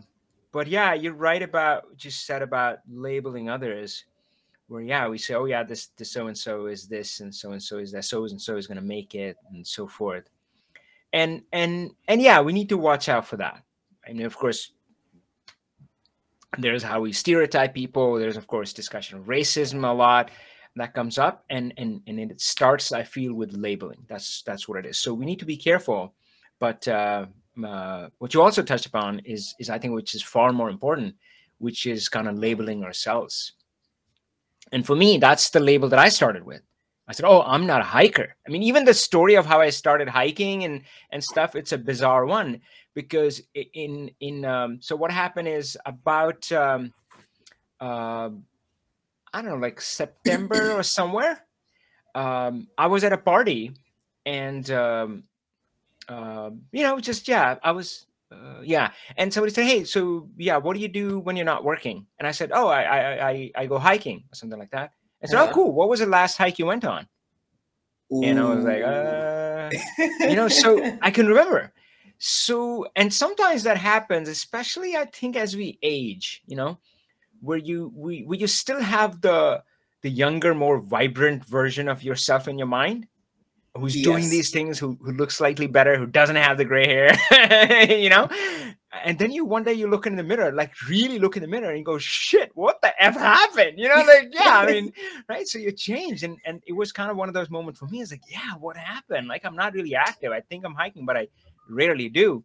but 0.56 0.68
yeah, 0.68 0.94
you're 0.94 1.12
right 1.12 1.42
about 1.42 1.84
you 2.00 2.10
said 2.10 2.42
about 2.42 2.78
labeling 2.90 3.50
others. 3.50 4.06
Where 4.70 4.82
yeah, 4.82 5.06
we 5.10 5.18
say, 5.18 5.34
oh 5.34 5.44
yeah, 5.44 5.64
this 5.64 5.88
this 5.98 6.14
so 6.14 6.28
and 6.28 6.38
so 6.38 6.68
is 6.68 6.88
this, 6.88 7.20
and 7.20 7.36
so 7.36 7.52
and 7.52 7.62
so 7.62 7.78
is 7.80 7.92
that, 7.92 8.06
so 8.06 8.24
and 8.24 8.42
so 8.42 8.56
is 8.56 8.66
going 8.66 8.78
to 8.78 8.82
make 8.82 9.16
it, 9.16 9.36
and 9.52 9.68
so 9.68 9.86
forth. 9.86 10.24
And 11.12 11.42
and 11.52 11.92
and 12.08 12.22
yeah, 12.22 12.40
we 12.40 12.54
need 12.54 12.70
to 12.70 12.78
watch 12.78 13.10
out 13.10 13.28
for 13.28 13.36
that. 13.36 13.64
I 14.08 14.14
mean, 14.14 14.26
of 14.26 14.38
course, 14.38 14.72
there's 16.58 16.84
how 16.84 17.02
we 17.02 17.12
stereotype 17.12 17.74
people. 17.74 18.18
There's 18.18 18.38
of 18.38 18.48
course 18.48 18.72
discussion 18.72 19.18
of 19.18 19.26
racism 19.26 19.84
a 19.84 19.92
lot 19.92 20.32
that 20.78 20.94
comes 20.94 21.18
up, 21.18 21.44
and 21.50 21.74
and 21.76 22.00
and 22.08 22.18
it 22.18 22.40
starts, 22.40 22.94
I 22.94 23.04
feel, 23.04 23.34
with 23.34 23.52
labeling. 23.52 24.06
That's 24.08 24.42
that's 24.44 24.70
what 24.70 24.80
it 24.80 24.86
is. 24.86 24.98
So 25.00 25.14
we 25.14 25.26
need 25.26 25.40
to 25.40 25.46
be 25.46 25.58
careful, 25.58 26.14
but. 26.60 26.88
Uh, 26.88 27.26
uh, 27.64 28.10
what 28.18 28.34
you 28.34 28.42
also 28.42 28.64
touched 28.64 28.86
upon 28.86 29.20
is 29.20 29.56
is 29.60 29.70
I 29.70 29.78
think 29.78 29.94
which 29.94 30.16
is 30.16 30.22
far 30.22 30.52
more 30.52 30.70
important, 30.70 31.16
which 31.58 31.86
is 31.86 32.10
kind 32.10 32.28
of 32.28 32.38
labeling 32.38 32.84
ourselves. 32.84 33.54
And 34.72 34.86
for 34.86 34.96
me, 34.96 35.18
that's 35.18 35.50
the 35.52 35.60
label 35.60 35.88
that 35.90 36.00
I 36.00 36.10
started 36.10 36.44
with. 36.44 36.62
I 37.08 37.14
said, 37.14 37.26
"Oh, 37.26 37.44
I'm 37.44 37.68
not 37.68 37.82
a 37.82 37.86
hiker." 37.86 38.36
I 38.48 38.52
mean, 38.52 38.64
even 38.64 38.84
the 38.84 38.94
story 38.94 39.36
of 39.36 39.46
how 39.46 39.62
I 39.62 39.70
started 39.70 40.10
hiking 40.10 40.64
and 40.64 40.82
and 41.12 41.24
stuff, 41.24 41.56
it's 41.56 41.72
a 41.72 41.78
bizarre 41.78 42.26
one 42.26 42.62
because 42.94 43.42
in 43.54 44.10
in 44.20 44.44
um, 44.44 44.80
so 44.82 44.96
what 44.96 45.12
happened 45.12 45.48
is 45.48 45.78
about 45.86 46.52
um, 46.52 46.94
uh, 47.80 48.30
I 49.34 49.42
don't 49.42 49.52
know, 49.52 49.58
like 49.58 49.82
September 49.82 50.72
or 50.72 50.84
somewhere. 50.84 51.44
Um, 52.16 52.70
I 52.78 52.88
was 52.88 53.04
at 53.04 53.12
a 53.12 53.18
party 53.18 53.74
and 54.26 54.72
um, 54.72 55.24
uh, 56.08 56.52
you 56.72 56.84
know, 56.84 57.00
just 57.00 57.28
yeah, 57.28 57.56
I 57.64 57.72
was 57.72 58.06
uh, 58.32 58.62
yeah. 58.64 58.92
And 59.18 59.34
somebody 59.34 59.54
said, 59.54 59.66
"Hey, 59.66 59.84
so 59.86 60.30
yeah, 60.38 60.58
what 60.58 60.74
do 60.76 60.80
you 60.82 60.88
do 60.90 61.20
when 61.20 61.36
you're 61.36 61.46
not 61.46 61.64
working?" 61.64 62.06
And 62.20 62.28
I 62.28 62.32
said, 62.32 62.52
"Oh, 62.54 62.68
I 62.68 62.82
I 62.84 63.30
I, 63.30 63.52
I 63.56 63.66
go 63.68 63.78
hiking 63.80 64.24
or 64.32 64.36
something 64.36 64.60
like 64.60 64.72
that." 64.72 64.92
I 65.24 65.28
said, 65.28 65.42
"Oh, 65.42 65.52
cool. 65.54 65.72
What 65.74 65.90
was 65.90 66.00
the 66.00 66.06
last 66.08 66.38
hike 66.38 66.60
you 66.60 66.66
went 66.66 66.86
on?" 66.86 67.08
Ooh. 68.14 68.24
And 68.24 68.40
I 68.40 68.44
was 68.54 68.64
like, 68.64 68.84
uh, 68.84 69.70
you 70.30 70.36
know, 70.36 70.48
so 70.48 70.78
I 71.02 71.12
can 71.12 71.28
remember. 71.28 71.74
so 72.18 72.88
and 72.96 73.14
sometimes 73.14 73.64
that 73.64 73.76
happens 73.78 74.30
especially 74.30 74.96
i 74.96 75.04
think 75.04 75.36
as 75.36 75.52
we 75.54 75.78
age 75.84 76.42
you 76.48 76.56
know 76.56 76.80
where 77.42 77.58
you 77.60 77.92
we 77.94 78.24
where 78.24 78.40
you 78.40 78.48
still 78.48 78.80
have 78.80 79.20
the 79.20 79.62
the 80.02 80.10
younger 80.10 80.56
more 80.56 80.80
vibrant 80.80 81.44
version 81.44 81.90
of 81.90 82.04
yourself 82.04 82.48
in 82.48 82.58
your 82.58 82.72
mind 82.72 83.06
who's 83.76 83.96
yes. 83.96 84.06
doing 84.06 84.30
these 84.30 84.52
things 84.52 84.80
who, 84.80 84.98
who 85.02 85.12
looks 85.12 85.36
slightly 85.36 85.68
better 85.68 85.98
who 85.98 86.06
doesn't 86.06 86.36
have 86.38 86.58
the 86.58 86.66
gray 86.66 86.88
hair 86.88 87.90
you 87.90 88.10
know? 88.10 88.30
And 89.04 89.20
then 89.20 89.32
you 89.32 89.44
one 89.44 89.64
day 89.64 89.74
you 89.74 89.88
look 89.88 90.08
in 90.08 90.16
the 90.16 90.24
mirror 90.24 90.52
like 90.52 90.72
really 90.88 91.20
look 91.20 91.36
in 91.36 91.42
the 91.42 91.48
mirror 91.48 91.70
and 91.70 91.78
you 91.78 91.84
go 91.84 91.98
shit 91.98 92.52
what 92.56 92.82
the 92.82 92.94
f 93.04 93.16
happened? 93.16 93.78
You 93.78 93.90
know 93.90 93.96
like 94.08 94.30
yeah 94.32 94.60
i 94.60 94.72
mean 94.72 94.94
right? 95.28 95.48
So 95.48 95.60
you 95.60 95.72
changed 95.72 96.24
and 96.24 96.38
and 96.46 96.62
it 96.66 96.74
was 96.74 96.92
kind 96.92 97.12
of 97.12 97.18
one 97.18 97.28
of 97.28 97.34
those 97.34 97.50
moments 97.50 97.80
for 97.80 97.88
me 97.88 98.02
it's 98.02 98.12
like 98.12 98.24
yeah 98.30 98.54
what 98.60 98.78
happened? 98.78 99.28
Like 99.28 99.46
i'm 99.46 99.56
not 99.56 99.74
really 99.74 99.96
active. 99.96 100.32
I 100.32 100.42
think 100.42 100.66
i'm 100.66 100.76
hiking 100.76 101.06
but 101.06 101.18
i 101.18 101.28
rarely 101.70 102.10
do. 102.10 102.44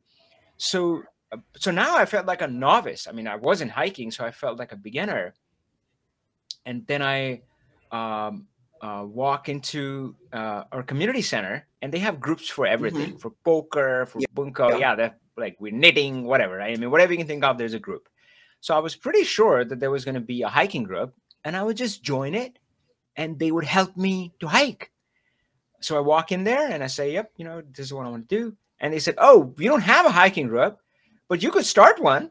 So 0.57 1.03
uh, 1.33 1.39
so 1.57 1.71
now 1.71 1.97
i 1.97 2.05
felt 2.05 2.27
like 2.27 2.43
a 2.43 2.49
novice. 2.49 3.07
I 3.07 3.13
mean 3.13 3.29
i 3.29 3.37
wasn't 3.37 3.71
hiking 3.71 4.11
so 4.11 4.25
i 4.25 4.33
felt 4.33 4.59
like 4.59 4.73
a 4.73 4.77
beginner. 4.77 5.35
And 6.67 6.85
then 6.89 7.03
i 7.03 7.43
um 7.93 8.47
uh, 8.81 9.05
walk 9.07 9.49
into 9.49 10.15
uh, 10.33 10.65
our 10.73 10.83
community 10.83 11.23
center 11.23 11.67
and 11.83 11.93
they 11.93 11.99
have 11.99 12.21
groups 12.21 12.49
for 12.49 12.67
everything 12.67 13.11
mm-hmm. 13.11 13.19
for 13.19 13.31
poker 13.45 14.07
for 14.07 14.21
yeah. 14.21 14.27
bunko 14.35 14.71
yeah, 14.71 14.79
yeah 14.79 14.95
they're 14.95 15.17
like 15.37 15.57
we're 15.61 15.73
knitting 15.73 16.25
whatever 16.25 16.57
right? 16.57 16.77
i 16.77 16.81
mean 16.81 16.91
whatever 16.91 17.13
you 17.13 17.19
can 17.19 17.27
think 17.27 17.45
of 17.45 17.59
there's 17.59 17.75
a 17.75 17.79
group 17.79 18.09
so 18.61 18.75
i 18.75 18.79
was 18.79 18.97
pretty 18.97 19.25
sure 19.25 19.65
that 19.65 19.81
there 19.81 19.91
was 19.91 20.05
going 20.05 20.15
to 20.15 20.21
be 20.21 20.43
a 20.43 20.49
hiking 20.49 20.83
group 20.83 21.15
and 21.45 21.57
i 21.57 21.63
would 21.63 21.77
just 21.77 22.03
join 22.03 22.35
it 22.35 22.59
and 23.17 23.39
they 23.39 23.51
would 23.51 23.65
help 23.65 23.97
me 23.97 24.33
to 24.41 24.49
hike 24.49 24.91
so 25.81 25.97
i 25.97 26.01
walk 26.01 26.33
in 26.33 26.45
there 26.45 26.71
and 26.71 26.83
i 26.83 26.87
say 26.87 27.13
yep 27.13 27.31
you 27.37 27.45
know 27.45 27.63
this 27.73 27.87
is 27.87 27.93
what 27.93 28.07
i 28.07 28.11
want 28.11 28.29
to 28.29 28.37
do 28.37 28.57
and 28.81 28.93
they 28.93 28.99
said 28.99 29.15
oh 29.19 29.55
you 29.59 29.69
don't 29.69 29.83
have 29.83 30.07
a 30.07 30.11
hiking 30.11 30.49
group 30.49 30.79
but 31.29 31.43
you 31.43 31.51
could 31.51 31.67
start 31.67 32.01
one 32.01 32.31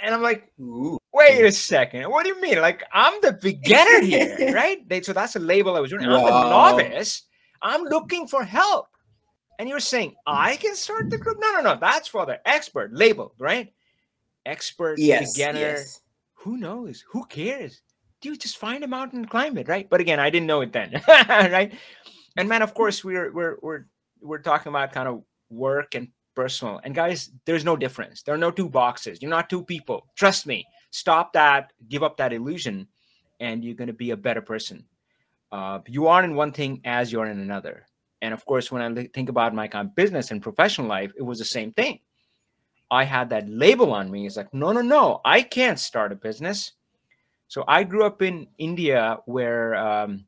and 0.00 0.14
i'm 0.14 0.22
like 0.22 0.52
Ooh 0.60 0.98
wait 1.14 1.44
a 1.44 1.52
second. 1.52 2.10
What 2.10 2.24
do 2.24 2.30
you 2.30 2.40
mean? 2.40 2.60
Like 2.60 2.82
I'm 2.92 3.14
the 3.22 3.38
beginner 3.40 4.02
here, 4.02 4.52
right? 4.54 4.86
They, 4.88 5.00
so 5.00 5.12
that's 5.12 5.36
a 5.36 5.38
label 5.38 5.76
I 5.76 5.80
was 5.80 5.90
doing. 5.90 6.06
Wow. 6.06 6.26
I'm 6.26 6.78
a 6.78 6.82
novice. 6.82 7.22
I'm 7.62 7.84
looking 7.84 8.26
for 8.26 8.44
help. 8.44 8.88
And 9.58 9.68
you're 9.68 9.80
saying 9.80 10.14
I 10.26 10.56
can 10.56 10.74
start 10.74 11.10
the 11.10 11.16
group? 11.16 11.38
No, 11.40 11.52
no, 11.52 11.60
no. 11.60 11.78
That's 11.80 12.08
for 12.08 12.26
the 12.26 12.46
expert 12.46 12.92
label, 12.92 13.32
right? 13.38 13.72
Expert, 14.44 14.98
yes, 14.98 15.32
beginner. 15.32 15.60
Yes. 15.60 16.00
Who 16.34 16.58
knows? 16.58 17.04
Who 17.10 17.24
cares? 17.26 17.80
Do 18.20 18.30
you 18.30 18.36
just 18.36 18.58
find 18.58 18.82
a 18.82 18.88
mountain 18.88 19.20
and 19.20 19.30
climb 19.30 19.56
it, 19.56 19.68
right? 19.68 19.88
But 19.88 20.00
again, 20.00 20.18
I 20.18 20.28
didn't 20.28 20.48
know 20.48 20.60
it 20.62 20.72
then, 20.72 21.00
right? 21.08 21.72
And 22.36 22.48
man, 22.48 22.62
of 22.62 22.74
course, 22.74 23.04
we're 23.04 23.32
we're 23.32 23.56
we're 23.62 23.84
we're 24.20 24.42
talking 24.42 24.70
about 24.70 24.92
kind 24.92 25.08
of 25.08 25.22
work 25.50 25.94
and 25.94 26.08
personal. 26.34 26.80
And 26.84 26.94
guys, 26.94 27.30
there's 27.44 27.64
no 27.64 27.76
difference. 27.76 28.22
There 28.22 28.34
are 28.34 28.38
no 28.38 28.50
two 28.50 28.68
boxes. 28.68 29.20
You're 29.20 29.30
not 29.30 29.48
two 29.48 29.62
people. 29.62 30.06
Trust 30.16 30.46
me 30.46 30.66
stop 30.94 31.32
that, 31.32 31.72
give 31.88 32.04
up 32.04 32.16
that 32.18 32.32
illusion, 32.32 32.86
and 33.40 33.64
you're 33.64 33.74
going 33.74 33.88
to 33.88 33.92
be 33.92 34.12
a 34.12 34.16
better 34.16 34.40
person. 34.40 34.84
Uh, 35.50 35.80
you 35.88 36.06
are 36.06 36.22
in 36.22 36.36
one 36.36 36.52
thing 36.52 36.80
as 36.84 37.10
you're 37.10 37.26
in 37.26 37.40
another. 37.40 37.84
And 38.22 38.32
of 38.32 38.46
course, 38.46 38.70
when 38.70 38.80
I 38.80 39.08
think 39.12 39.28
about 39.28 39.54
my 39.54 39.66
kind 39.66 39.88
of 39.88 39.96
business 39.96 40.30
and 40.30 40.40
professional 40.40 40.86
life, 40.86 41.10
it 41.18 41.22
was 41.22 41.40
the 41.40 41.44
same 41.44 41.72
thing. 41.72 41.98
I 42.92 43.02
had 43.02 43.30
that 43.30 43.48
label 43.48 43.92
on 43.92 44.08
me. 44.08 44.24
It's 44.24 44.36
like, 44.36 44.54
no, 44.54 44.70
no, 44.70 44.82
no, 44.82 45.20
I 45.24 45.42
can't 45.42 45.80
start 45.80 46.12
a 46.12 46.14
business. 46.14 46.72
So 47.48 47.64
I 47.66 47.82
grew 47.82 48.04
up 48.04 48.22
in 48.22 48.46
India 48.58 49.18
where 49.26 49.74
um, 49.74 50.26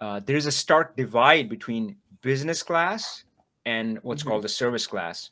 uh, 0.00 0.20
there's 0.24 0.46
a 0.46 0.52
stark 0.52 0.96
divide 0.96 1.48
between 1.48 1.96
business 2.20 2.62
class 2.62 3.24
and 3.66 3.98
what's 4.02 4.22
mm-hmm. 4.22 4.30
called 4.30 4.42
the 4.42 4.48
service 4.48 4.86
class. 4.86 5.30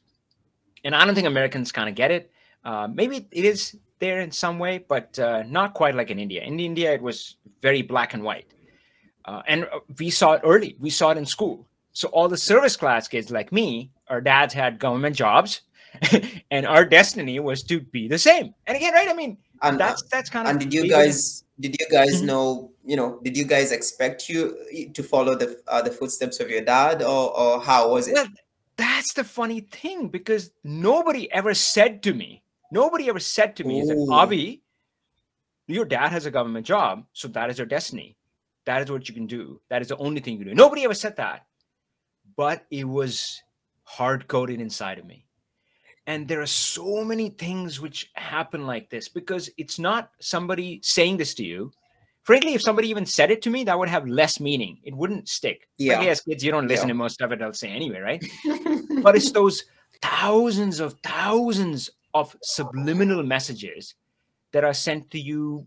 And 0.85 0.95
I 0.95 1.05
don't 1.05 1.15
think 1.15 1.27
Americans 1.27 1.73
kind 1.73 1.89
of 1.89 1.95
get 1.95 2.11
it. 2.11 2.31
Uh, 2.65 2.89
maybe 2.93 3.29
it 3.31 3.45
is 3.45 3.77
there 3.99 4.21
in 4.21 4.31
some 4.31 4.59
way, 4.59 4.79
but 4.79 5.19
uh, 5.19 5.43
not 5.47 5.75
quite 5.75 5.95
like 5.95 6.11
in 6.11 6.19
India. 6.19 6.43
In 6.43 6.59
India, 6.59 6.93
it 6.93 7.03
was 7.03 7.37
very 7.61 7.83
black 7.83 8.15
and 8.15 8.23
white. 8.23 8.47
Uh, 9.25 9.43
and 9.47 9.65
uh, 9.65 9.81
we 9.99 10.11
saw 10.11 10.33
it 10.33 10.41
early. 10.45 10.77
We 10.81 10.91
saw 10.91 11.11
it 11.11 11.19
in 11.19 11.27
school. 11.27 11.67
So 11.93 12.09
all 12.09 12.29
the 12.29 12.37
service 12.37 12.77
class 12.77 13.09
kids 13.09 13.31
like 13.31 13.53
me, 13.53 13.91
our 14.09 14.21
dads 14.21 14.55
had 14.55 14.79
government 14.79 15.17
jobs, 15.17 15.63
and 16.51 16.67
our 16.67 16.85
destiny 16.85 17.41
was 17.41 17.63
to 17.65 17.81
be 17.81 18.09
the 18.09 18.19
same. 18.19 18.55
And 18.67 18.77
again, 18.77 18.95
right? 18.95 19.09
I 19.09 19.13
mean, 19.13 19.37
and 19.63 19.79
that's 19.79 20.03
that's 20.05 20.31
kind 20.31 20.47
of. 20.47 20.53
And 20.53 20.61
did 20.61 20.73
you 20.73 20.89
guys 20.89 21.45
did 21.61 21.77
you 21.79 21.87
guys 21.91 22.17
mm-hmm. 22.17 22.27
know? 22.27 22.73
You 22.85 22.97
know, 22.97 23.21
did 23.23 23.37
you 23.37 23.45
guys 23.45 23.71
expect 23.71 24.29
you 24.29 24.91
to 24.93 25.03
follow 25.03 25.37
the 25.37 25.61
uh, 25.69 25.83
the 25.83 25.91
footsteps 25.91 26.41
of 26.41 26.51
your 26.51 26.63
dad, 26.63 27.03
or 27.03 27.39
or 27.39 27.61
how 27.61 27.93
was 27.93 28.09
it? 28.09 28.15
Well, 28.15 28.29
that's 28.77 29.13
the 29.13 29.25
funny 29.25 29.61
thing 29.61 30.09
because 30.09 30.51
nobody 30.65 31.31
ever 31.31 31.55
said 31.55 32.03
to 32.05 32.15
me, 32.15 32.43
Nobody 32.71 33.09
ever 33.09 33.19
said 33.19 33.57
to 33.57 33.65
me, 33.65 33.81
"Is 33.81 33.89
like, 33.89 34.11
Avi, 34.11 34.63
your 35.67 35.85
dad 35.85 36.11
has 36.11 36.27
a 36.27 36.31
government 36.31 36.67
job, 36.67 37.05
so 37.13 37.29
that 37.29 37.51
is 37.51 37.59
your 37.59 37.67
destiny. 37.67 38.17
That 38.65 38.83
is 38.83 38.91
what 38.91 39.09
you 39.09 39.15
can 39.15 39.27
do. 39.27 39.61
That 39.69 39.83
is 39.83 39.89
the 39.89 39.97
only 39.97 40.21
thing 40.21 40.35
you 40.35 40.41
can 40.41 40.49
do." 40.49 40.55
Nobody 40.55 40.85
ever 40.85 40.95
said 40.95 41.17
that, 41.17 41.47
but 42.37 42.67
it 42.71 42.85
was 42.85 43.43
hard 43.83 44.29
coded 44.29 44.61
inside 44.61 44.99
of 44.99 45.05
me. 45.05 45.27
And 46.11 46.27
there 46.27 46.41
are 46.41 46.47
so 46.47 47.05
many 47.05 47.29
things 47.29 47.81
which 47.81 48.11
happen 48.15 48.67
like 48.67 48.91
this 48.91 49.09
because 49.09 49.49
it's 49.57 49.79
not 49.79 50.11
somebody 50.19 50.81
saying 50.83 51.19
this 51.19 51.35
to 51.35 51.45
you. 51.45 51.71
Frankly, 52.25 52.55
if 52.55 52.63
somebody 52.63 52.89
even 52.89 53.07
said 53.07 53.31
it 53.31 53.43
to 53.43 53.51
me, 53.51 53.63
that 53.63 53.79
would 53.79 53.89
have 53.89 54.09
less 54.09 54.41
meaning. 54.41 54.81
It 54.83 54.93
wouldn't 54.93 55.29
stick. 55.29 55.69
Yeah. 55.79 56.01
As 56.01 56.21
kids, 56.21 56.45
you 56.45 56.51
don't 56.51 56.67
listen 56.67 56.89
yeah. 56.89 56.95
to 56.95 56.99
most 56.99 57.23
of 57.23 57.31
it 57.31 57.41
I'll 57.41 57.53
say 57.53 57.69
anyway, 57.69 58.01
right? 58.01 58.25
but 59.05 59.15
it's 59.15 59.31
those 59.31 59.63
thousands 60.03 60.81
of 60.81 60.97
thousands 61.05 61.91
of 62.13 62.37
subliminal 62.43 63.23
messages 63.23 63.95
that 64.51 64.65
are 64.65 64.75
sent 64.75 65.13
to 65.13 65.21
you 65.21 65.65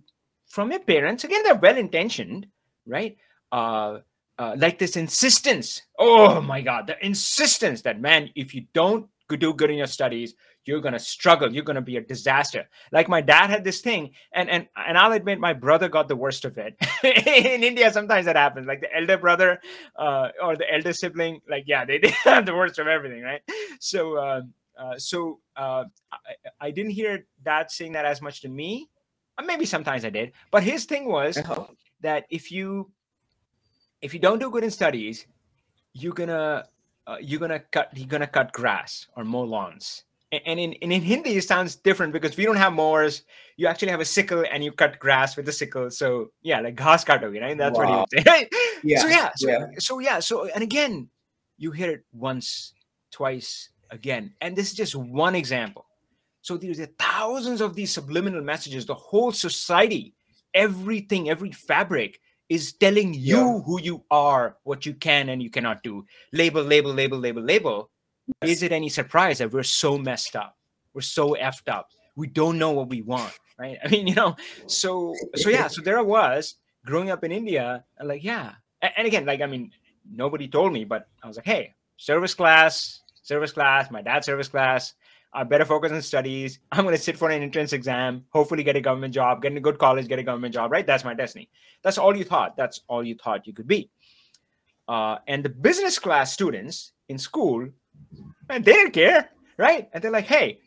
from 0.47 0.71
your 0.71 0.82
parents. 0.82 1.23
Again, 1.23 1.43
they're 1.43 1.56
well 1.56 1.77
intentioned, 1.77 2.47
right? 2.86 3.15
Uh, 3.49 3.99
uh, 4.38 4.56
like 4.58 4.77
this 4.77 4.97
insistence. 4.97 5.84
Oh 5.97 6.41
my 6.41 6.60
God, 6.60 6.88
the 6.88 6.97
insistence 7.06 7.84
that, 7.84 8.01
man, 8.01 8.29
if 8.36 8.53
you 8.53 8.65
don't 8.73 9.08
do 9.37 9.53
good 9.53 9.69
in 9.69 9.77
your 9.77 9.87
studies, 9.87 10.35
you're 10.65 10.81
gonna 10.81 10.99
struggle. 10.99 11.53
You're 11.53 11.63
gonna 11.63 11.81
be 11.81 11.97
a 11.97 12.01
disaster. 12.01 12.69
Like 12.91 13.09
my 13.09 13.21
dad 13.21 13.49
had 13.49 13.63
this 13.63 13.81
thing, 13.81 14.11
and 14.33 14.49
and 14.49 14.67
and 14.75 14.97
I'll 14.97 15.11
admit 15.11 15.39
my 15.39 15.53
brother 15.53 15.89
got 15.89 16.07
the 16.07 16.15
worst 16.15 16.45
of 16.45 16.57
it. 16.57 16.75
in 17.03 17.63
India, 17.63 17.91
sometimes 17.91 18.25
that 18.25 18.35
happens. 18.35 18.67
Like 18.67 18.81
the 18.81 18.95
elder 18.95 19.17
brother 19.17 19.59
uh, 19.97 20.29
or 20.41 20.55
the 20.55 20.71
elder 20.71 20.93
sibling, 20.93 21.41
like 21.49 21.65
yeah, 21.67 21.85
they, 21.85 21.97
they 22.03 22.09
have 22.23 22.45
the 22.45 22.55
worst 22.55 22.79
of 22.79 22.87
everything, 22.87 23.23
right? 23.23 23.41
So 23.79 24.17
uh, 24.17 24.41
uh, 24.77 24.97
so 24.97 25.39
uh, 25.55 25.85
I, 26.11 26.17
I, 26.59 26.71
didn't 26.71 26.91
hear 26.91 27.25
dad 27.43 27.69
saying 27.69 27.91
that 27.93 28.05
as 28.05 28.21
much 28.21 28.41
to 28.41 28.49
me. 28.49 28.89
Uh, 29.37 29.43
maybe 29.43 29.65
sometimes 29.65 30.03
I 30.03 30.09
did, 30.09 30.31
but 30.51 30.63
his 30.63 30.85
thing 30.85 31.07
was 31.07 31.37
uh-huh. 31.37 31.65
that 32.01 32.25
if 32.29 32.51
you 32.51 32.91
if 34.01 34.13
you 34.13 34.19
don't 34.19 34.39
do 34.39 34.49
good 34.49 34.63
in 34.63 34.71
studies, 34.71 35.27
you're 35.93 36.13
gonna 36.13 36.65
uh, 37.07 37.17
you're 37.21 37.39
gonna 37.39 37.59
cut 37.59 37.89
you're 37.95 38.07
gonna 38.07 38.27
cut 38.27 38.51
grass 38.53 39.07
or 39.15 39.23
mow 39.23 39.43
lawns. 39.43 40.03
And 40.45 40.59
in, 40.59 40.73
and 40.81 40.91
in 40.91 41.03
Hindi, 41.03 41.37
it 41.37 41.43
sounds 41.43 41.75
different 41.75 42.11
because 42.11 42.35
we 42.35 42.43
don't 42.43 42.55
have 42.55 42.73
mowers. 42.73 43.21
You 43.55 43.67
actually 43.67 43.89
have 43.89 43.99
a 43.99 44.05
sickle 44.05 44.43
and 44.51 44.63
you 44.63 44.71
cut 44.71 44.97
grass 44.97 45.37
with 45.37 45.45
the 45.45 45.51
sickle. 45.51 45.91
So 45.91 46.31
yeah, 46.41 46.59
like 46.59 46.75
ghas 46.75 47.05
katogi, 47.05 47.39
right? 47.39 47.55
That's 47.55 47.77
wow. 47.77 47.99
what 47.99 48.09
he 48.11 48.17
would 48.17 48.27
say. 48.27 48.49
yeah. 48.83 48.99
So 48.99 49.07
yeah, 49.07 49.29
so 49.35 49.47
yeah. 49.47 49.65
so 49.77 49.99
yeah, 49.99 50.19
so 50.19 50.49
and 50.49 50.63
again, 50.63 51.07
you 51.57 51.69
hear 51.69 51.91
it 51.91 52.05
once, 52.13 52.73
twice, 53.11 53.69
again. 53.91 54.33
And 54.41 54.55
this 54.55 54.71
is 54.71 54.73
just 54.73 54.95
one 54.95 55.35
example. 55.35 55.85
So 56.41 56.57
there's 56.57 56.81
thousands 56.99 57.61
of 57.61 57.75
these 57.75 57.91
subliminal 57.91 58.41
messages. 58.41 58.85
The 58.85 58.95
whole 58.95 59.31
society, 59.31 60.15
everything, 60.53 61.29
every 61.29 61.51
fabric 61.51 62.19
is 62.49 62.73
telling 62.73 63.13
you 63.13 63.38
yeah. 63.38 63.62
who 63.62 63.82
you 63.82 64.03
are, 64.12 64.58
what 64.63 64.86
you 64.86 64.93
can 64.93 65.29
and 65.29 65.41
you 65.41 65.49
cannot 65.49 65.84
do. 65.84 66.06
Label, 66.32 66.62
label, 66.62 66.93
label, 66.93 67.17
label, 67.17 67.41
label. 67.41 67.89
Yes. 68.41 68.58
Is 68.58 68.63
it 68.63 68.71
any 68.71 68.89
surprise 68.89 69.39
that 69.39 69.51
we're 69.51 69.63
so 69.63 69.97
messed 69.97 70.36
up? 70.36 70.56
We're 70.93 71.01
so 71.01 71.36
effed 71.39 71.67
up. 71.67 71.89
We 72.15 72.27
don't 72.27 72.60
know 72.60 72.71
what 72.71 72.89
we 72.89 73.01
want, 73.01 73.34
right? 73.58 73.77
I 73.84 73.88
mean, 73.88 74.08
you 74.08 74.15
know, 74.15 74.36
so 74.67 75.13
so 75.36 75.49
yeah, 75.49 75.67
so 75.67 75.82
there 75.82 75.97
I 75.97 76.01
was 76.01 76.56
growing 76.86 77.10
up 77.10 77.23
in 77.23 77.32
India, 77.32 77.84
like, 78.01 78.23
yeah. 78.23 78.53
And 78.82 79.08
again, 79.08 79.25
like, 79.25 79.41
I 79.41 79.45
mean, 79.45 79.71
nobody 80.10 80.47
told 80.47 80.73
me, 80.73 80.84
but 80.84 81.08
I 81.23 81.27
was 81.27 81.38
like, 81.38 81.45
hey, 81.45 81.73
service 81.97 82.34
class, 82.34 83.01
service 83.23 83.51
class, 83.51 83.89
my 83.89 84.01
dad's 84.01 84.25
service 84.25 84.49
class. 84.49 84.93
I 85.33 85.43
better 85.43 85.65
focus 85.65 85.91
on 85.91 86.01
studies. 86.01 86.59
I'm 86.71 86.83
going 86.83 86.95
to 86.95 87.01
sit 87.01 87.17
for 87.17 87.29
an 87.29 87.41
entrance 87.41 87.73
exam, 87.73 88.25
hopefully 88.29 88.63
get 88.63 88.75
a 88.75 88.81
government 88.81 89.13
job, 89.13 89.41
get 89.41 89.51
in 89.51 89.57
a 89.57 89.61
good 89.61 89.79
college, 89.79 90.07
get 90.07 90.19
a 90.19 90.23
government 90.23 90.53
job, 90.53 90.71
right? 90.71 90.85
That's 90.85 91.03
my 91.03 91.13
destiny. 91.13 91.49
That's 91.81 91.97
all 91.97 92.15
you 92.15 92.23
thought. 92.23 92.55
That's 92.55 92.81
all 92.87 93.03
you 93.03 93.15
thought 93.15 93.47
you 93.47 93.53
could 93.53 93.67
be. 93.67 93.89
Uh, 94.87 95.17
and 95.27 95.43
the 95.43 95.49
business 95.49 95.97
class 95.97 96.33
students 96.33 96.93
in 97.09 97.17
school, 97.17 97.67
and 98.49 98.65
they 98.65 98.73
didn't 98.73 98.91
care, 98.91 99.29
right? 99.57 99.89
And 99.93 100.03
they're 100.03 100.11
like, 100.11 100.25
hey, 100.25 100.59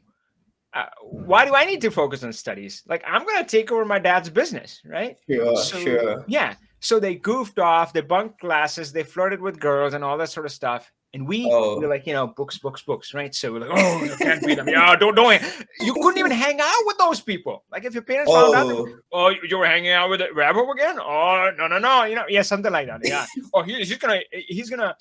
uh, 0.73 0.87
why 1.03 1.45
do 1.45 1.55
I 1.55 1.65
need 1.65 1.81
to 1.83 1.91
focus 1.91 2.23
on 2.23 2.33
studies? 2.33 2.83
Like, 2.87 3.03
I'm 3.07 3.25
going 3.25 3.39
to 3.39 3.45
take 3.45 3.71
over 3.71 3.85
my 3.85 3.99
dad's 3.99 4.31
business, 4.31 4.81
right? 4.85 5.17
Sure, 5.31 5.57
so, 5.57 5.79
sure. 5.79 6.25
Yeah. 6.27 6.55
So 6.81 7.01
they 7.01 7.15
goofed 7.15 7.59
off, 7.59 7.93
they 7.93 8.03
bunked 8.03 8.41
classes, 8.41 8.93
they 8.93 9.03
flirted 9.03 9.41
with 9.41 9.59
girls 9.59 9.95
and 9.95 10.05
all 10.05 10.19
that 10.19 10.31
sort 10.31 10.47
of 10.47 10.53
stuff 10.53 10.93
And 11.17 11.27
we 11.27 11.49
oh. 11.51 11.81
we're 11.81 11.89
like, 11.89 12.07
you 12.07 12.13
know, 12.13 12.27
books, 12.27 12.59
books, 12.59 12.83
books, 12.83 13.15
right? 13.15 13.35
So 13.35 13.51
we're 13.51 13.61
like, 13.61 13.71
oh, 13.73 14.05
you 14.05 14.15
can't 14.17 14.45
beat 14.45 14.57
them. 14.57 14.69
Yeah, 14.69 14.95
don't, 14.97 15.15
don't. 15.15 15.41
You 15.81 15.95
couldn't 15.95 16.19
even 16.19 16.31
hang 16.31 16.61
out 16.61 16.83
with 16.85 16.99
those 16.99 17.23
people. 17.23 17.65
Like 17.73 17.87
if 17.87 17.95
your 17.95 18.03
parents 18.03 18.31
oh. 18.35 18.53
found 18.53 18.71
out, 18.71 18.77
oh. 18.77 18.99
oh, 19.13 19.33
you 19.49 19.57
were 19.57 19.65
hanging 19.65 19.93
out 19.93 20.11
with 20.11 20.21
the 20.21 20.31
rebel 20.35 20.71
again? 20.73 20.99
Oh, 21.01 21.51
no, 21.57 21.69
no, 21.69 21.79
no. 21.79 22.05
You 22.05 22.17
know, 22.17 22.25
yeah, 22.29 22.43
something 22.43 22.71
like 22.71 22.89
that. 22.89 23.01
Yeah. 23.03 23.25
oh, 23.55 23.63
he, 23.63 23.77
he's 23.77 23.97
gonna, 23.97 24.21
he's 24.31 24.69
gonna 24.69 24.95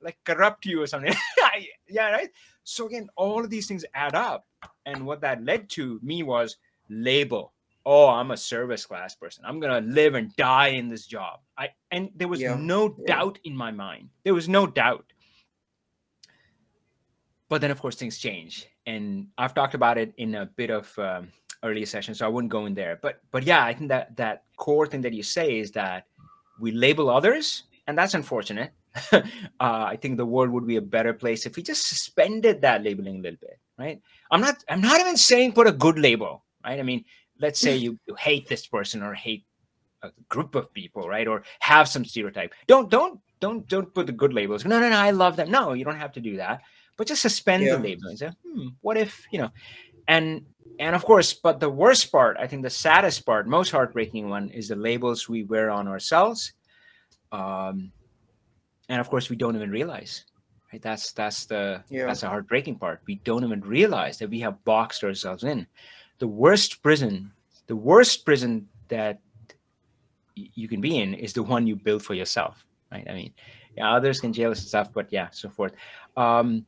like 0.00 0.16
corrupt 0.22 0.66
you 0.66 0.82
or 0.82 0.86
something. 0.86 1.12
yeah, 1.88 2.12
right. 2.12 2.30
So 2.62 2.86
again, 2.86 3.08
all 3.16 3.42
of 3.42 3.50
these 3.50 3.66
things 3.66 3.84
add 3.92 4.14
up, 4.14 4.46
and 4.84 5.04
what 5.04 5.20
that 5.22 5.42
led 5.42 5.68
to 5.70 5.98
me 6.00 6.22
was 6.22 6.58
label 6.88 7.52
oh 7.84 8.08
i'm 8.08 8.30
a 8.30 8.36
service 8.36 8.86
class 8.86 9.16
person 9.16 9.42
i'm 9.44 9.58
gonna 9.58 9.80
live 9.80 10.14
and 10.14 10.34
die 10.36 10.68
in 10.68 10.88
this 10.88 11.04
job 11.04 11.40
i 11.58 11.68
and 11.90 12.10
there 12.14 12.28
was 12.28 12.40
yeah. 12.40 12.56
no 12.56 12.94
yeah. 12.98 13.16
doubt 13.16 13.38
in 13.42 13.56
my 13.56 13.72
mind 13.72 14.08
there 14.22 14.34
was 14.34 14.48
no 14.48 14.68
doubt 14.68 15.04
but 17.48 17.60
then 17.60 17.70
of 17.70 17.80
course 17.80 17.96
things 17.96 18.18
change. 18.18 18.66
And 18.86 19.28
i've 19.38 19.54
talked 19.54 19.74
about 19.74 19.98
it 19.98 20.12
in 20.16 20.34
a 20.36 20.46
bit 20.46 20.70
of 20.70 20.98
um, 20.98 21.32
earlier 21.62 21.86
session 21.86 22.14
so 22.14 22.24
i 22.24 22.28
wouldn't 22.28 22.52
go 22.52 22.66
in 22.66 22.74
there. 22.74 22.98
But 23.02 23.20
but 23.30 23.42
yeah 23.42 23.64
i 23.64 23.72
think 23.74 23.88
that 23.88 24.16
that 24.16 24.44
core 24.56 24.86
thing 24.86 25.02
that 25.02 25.12
you 25.12 25.22
say 25.22 25.58
is 25.58 25.70
that 25.72 26.06
we 26.60 26.72
label 26.72 27.10
others 27.10 27.64
and 27.86 27.96
that's 27.96 28.14
unfortunate. 28.14 28.72
Uh, 29.12 29.84
i 29.92 29.96
think 29.96 30.16
the 30.16 30.24
world 30.24 30.50
would 30.50 30.66
be 30.66 30.76
a 30.76 30.80
better 30.80 31.12
place 31.12 31.44
if 31.44 31.56
we 31.56 31.62
just 31.62 31.86
suspended 31.86 32.62
that 32.62 32.82
labeling 32.82 33.18
a 33.18 33.20
little 33.20 33.38
bit 33.40 33.58
right? 33.78 34.00
I'm 34.30 34.40
not 34.40 34.64
i'm 34.68 34.80
not 34.80 35.00
even 35.00 35.16
saying 35.16 35.52
put 35.52 35.66
a 35.66 35.72
good 35.72 35.98
label 35.98 36.44
right? 36.64 36.78
I 36.78 36.82
mean 36.82 37.04
let's 37.40 37.60
say 37.60 37.76
you, 37.76 37.98
you 38.06 38.14
hate 38.14 38.48
this 38.48 38.66
person 38.66 39.02
or 39.02 39.12
hate 39.14 39.44
a 40.02 40.10
group 40.28 40.54
of 40.54 40.72
people 40.72 41.08
right? 41.08 41.28
Or 41.28 41.42
have 41.60 41.88
some 41.88 42.04
stereotype. 42.04 42.54
Don't 42.66 42.90
don't 42.90 43.20
don't 43.40 43.68
don't 43.68 43.92
put 43.92 44.06
the 44.06 44.12
good 44.12 44.32
labels. 44.32 44.64
No 44.64 44.80
no 44.80 44.88
no 44.88 44.96
i 44.96 45.10
love 45.10 45.36
them. 45.36 45.50
No 45.50 45.72
you 45.74 45.84
don't 45.84 45.96
have 45.96 46.12
to 46.12 46.20
do 46.20 46.36
that 46.38 46.62
but 46.96 47.06
just 47.06 47.22
suspend 47.22 47.62
yeah. 47.62 47.76
the 47.76 47.82
label 47.82 48.08
and 48.08 48.18
say 48.18 48.30
hmm, 48.46 48.68
what 48.80 48.96
if 48.96 49.26
you 49.30 49.38
know 49.38 49.50
and 50.08 50.44
and 50.78 50.94
of 50.94 51.04
course 51.04 51.32
but 51.32 51.60
the 51.60 51.70
worst 51.70 52.10
part 52.10 52.36
i 52.38 52.46
think 52.46 52.62
the 52.62 52.70
saddest 52.70 53.24
part 53.24 53.46
most 53.46 53.70
heartbreaking 53.70 54.28
one 54.28 54.48
is 54.50 54.68
the 54.68 54.76
labels 54.76 55.28
we 55.28 55.44
wear 55.44 55.70
on 55.70 55.88
ourselves 55.88 56.52
um 57.32 57.90
and 58.88 59.00
of 59.00 59.08
course 59.08 59.30
we 59.30 59.36
don't 59.36 59.56
even 59.56 59.70
realize 59.70 60.24
right 60.72 60.82
that's 60.82 61.12
that's 61.12 61.46
the 61.46 61.82
yeah. 61.88 62.06
that's 62.06 62.20
the 62.20 62.28
heartbreaking 62.28 62.76
part 62.76 63.00
we 63.06 63.16
don't 63.16 63.44
even 63.44 63.60
realize 63.60 64.18
that 64.18 64.30
we 64.30 64.40
have 64.40 64.62
boxed 64.64 65.02
ourselves 65.04 65.44
in 65.44 65.66
the 66.18 66.26
worst 66.26 66.82
prison, 66.82 67.32
the 67.66 67.76
worst 67.76 68.24
prison 68.24 68.68
that 68.88 69.20
you 70.34 70.68
can 70.68 70.80
be 70.80 70.98
in 70.98 71.14
is 71.14 71.32
the 71.32 71.42
one 71.42 71.66
you 71.66 71.76
build 71.76 72.02
for 72.02 72.14
yourself, 72.14 72.64
right? 72.92 73.06
I 73.08 73.14
mean, 73.14 73.32
yeah, 73.76 73.92
others 73.92 74.20
can 74.20 74.32
jail 74.32 74.50
us 74.50 74.60
and 74.60 74.68
stuff, 74.68 74.92
but 74.92 75.08
yeah, 75.10 75.28
so 75.30 75.48
forth. 75.48 75.72
Um, 76.16 76.66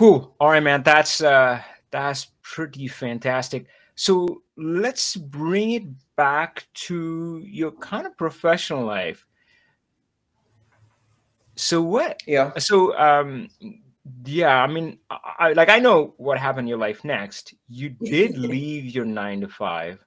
cool. 0.00 0.34
All 0.40 0.48
right, 0.48 0.62
man. 0.62 0.82
That's 0.82 1.22
uh, 1.22 1.60
that's 1.90 2.28
pretty 2.42 2.88
fantastic. 2.88 3.66
So 3.94 4.42
let's 4.56 5.14
bring 5.14 5.72
it 5.72 5.84
back 6.16 6.66
to 6.86 7.42
your 7.44 7.72
kind 7.72 8.06
of 8.06 8.16
professional 8.16 8.86
life. 8.86 9.26
So 11.54 11.82
what? 11.82 12.22
Yeah. 12.26 12.56
So 12.56 12.96
um, 12.98 13.50
yeah 14.24 14.62
i 14.62 14.66
mean 14.66 14.98
I, 15.10 15.52
like 15.52 15.68
i 15.68 15.78
know 15.78 16.14
what 16.16 16.38
happened 16.38 16.64
in 16.64 16.68
your 16.68 16.78
life 16.78 17.04
next 17.04 17.54
you 17.68 17.90
did 17.90 18.38
leave 18.54 18.86
your 18.86 19.04
nine 19.04 19.42
to 19.42 19.48
five 19.48 20.04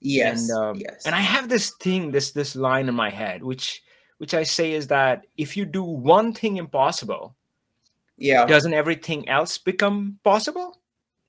yes 0.00 0.48
and, 0.48 0.58
um, 0.58 0.76
yes 0.76 1.04
and 1.06 1.14
i 1.14 1.20
have 1.20 1.48
this 1.48 1.72
thing 1.80 2.10
this 2.10 2.32
this 2.32 2.56
line 2.56 2.88
in 2.88 2.94
my 2.94 3.10
head 3.10 3.42
which 3.42 3.82
which 4.16 4.34
i 4.34 4.42
say 4.42 4.72
is 4.72 4.86
that 4.86 5.26
if 5.36 5.56
you 5.56 5.64
do 5.64 5.82
one 5.82 6.32
thing 6.32 6.56
impossible 6.56 7.36
yeah. 8.18 8.44
Doesn't 8.44 8.74
everything 8.74 9.28
else 9.28 9.58
become 9.58 10.18
possible? 10.24 10.78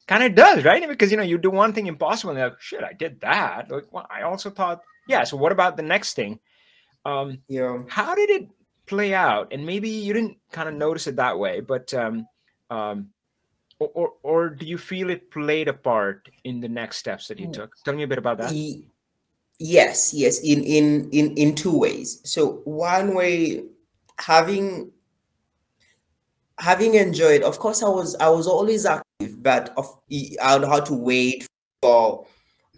Kind 0.08 0.24
of 0.24 0.34
does 0.36 0.66
right? 0.66 0.88
Because 0.88 1.12
you 1.12 1.18
know 1.18 1.24
you 1.24 1.38
do 1.38 1.52
one 1.52 1.72
thing 1.72 1.88
impossible 1.88 2.32
and 2.32 2.40
like 2.40 2.60
shit 2.60 2.84
i 2.84 2.94
did 2.94 3.22
that. 3.22 3.70
Like 3.70 3.86
well, 3.92 4.08
i 4.10 4.24
also 4.24 4.50
thought 4.50 4.82
yeah 5.08 5.24
so 5.24 5.38
what 5.38 5.52
about 5.52 5.78
the 5.78 5.84
next 5.84 6.16
thing? 6.16 6.40
Um 7.06 7.40
yeah. 7.48 7.80
how 7.88 8.16
did 8.16 8.30
it 8.30 8.50
play 8.88 9.14
out? 9.14 9.54
And 9.54 9.66
maybe 9.66 9.88
you 9.88 10.14
didn't 10.14 10.38
kind 10.52 10.68
of 10.68 10.76
notice 10.76 11.06
it 11.06 11.16
that 11.18 11.38
way 11.38 11.60
but 11.62 11.94
um, 11.94 12.28
um, 12.72 13.10
or, 13.78 13.90
or, 13.94 14.14
or 14.24 14.50
do 14.50 14.66
you 14.66 14.78
feel 14.78 15.10
it 15.10 15.32
played 15.32 15.68
a 15.68 15.74
part 15.74 16.28
in 16.44 16.60
the 16.60 16.68
next 16.68 16.98
steps 16.98 17.28
that 17.30 17.40
you 17.40 17.48
mm. 17.48 17.54
took? 17.54 17.76
Tell 17.86 17.94
me 17.94 18.04
a 18.04 18.08
bit 18.08 18.18
about 18.18 18.40
that. 18.40 18.52
Yes 19.62 20.14
yes 20.14 20.40
in 20.40 20.64
in 20.64 21.10
in 21.12 21.36
in 21.36 21.54
two 21.54 21.78
ways. 21.78 22.22
So 22.24 22.62
one 22.64 23.14
way 23.14 23.64
having 24.18 24.92
having 26.60 26.96
enjoyed 26.96 27.42
of 27.44 27.58
course 27.60 27.82
i 27.82 27.90
was 27.90 28.16
i 28.18 28.30
was 28.30 28.48
always 28.48 28.86
active 28.86 29.42
but 29.42 29.74
of 29.78 29.98
i 30.42 30.58
would 30.58 30.68
have 30.68 30.84
to 30.84 30.94
wait 30.94 31.48
for 31.82 32.26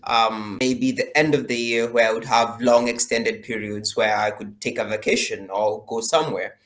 um, 0.03 0.57
maybe 0.59 0.91
the 0.91 1.15
end 1.17 1.35
of 1.35 1.47
the 1.47 1.55
year 1.55 1.91
where 1.91 2.09
I 2.09 2.13
would 2.13 2.25
have 2.25 2.61
long 2.61 2.87
extended 2.87 3.43
periods 3.43 3.95
where 3.95 4.17
I 4.17 4.31
could 4.31 4.59
take 4.61 4.77
a 4.77 4.85
vacation 4.85 5.49
or 5.49 5.85
go 5.85 6.01
somewhere. 6.01 6.57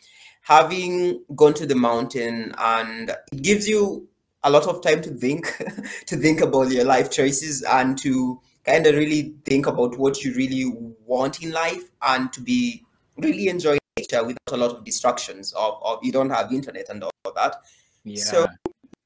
Having 0.43 1.23
gone 1.35 1.53
to 1.55 1.65
the 1.65 1.75
mountain 1.75 2.53
and 2.57 3.09
it 3.31 3.41
gives 3.41 3.67
you 3.67 4.07
a 4.43 4.49
lot 4.49 4.67
of 4.67 4.81
time 4.81 5.01
to 5.01 5.09
think, 5.09 5.47
to 6.05 6.15
think 6.15 6.41
about 6.41 6.71
your 6.71 6.85
life 6.85 7.09
choices 7.11 7.63
and 7.63 7.97
to 7.99 8.39
kind 8.63 8.85
of 8.85 8.95
really 8.95 9.35
think 9.45 9.67
about 9.67 9.97
what 9.97 10.23
you 10.23 10.33
really 10.33 10.71
want 11.05 11.41
in 11.41 11.51
life 11.51 11.83
and 12.03 12.31
to 12.33 12.41
be 12.41 12.83
really 13.17 13.47
enjoying 13.47 13.79
nature 13.97 14.23
without 14.23 14.51
a 14.51 14.57
lot 14.57 14.71
of 14.71 14.83
distractions 14.83 15.53
of, 15.53 15.79
of 15.83 15.99
you 16.03 16.11
don't 16.11 16.29
have 16.29 16.51
internet 16.51 16.89
and 16.89 17.03
all 17.03 17.11
that. 17.35 17.57
Yeah. 18.03 18.23
So 18.23 18.47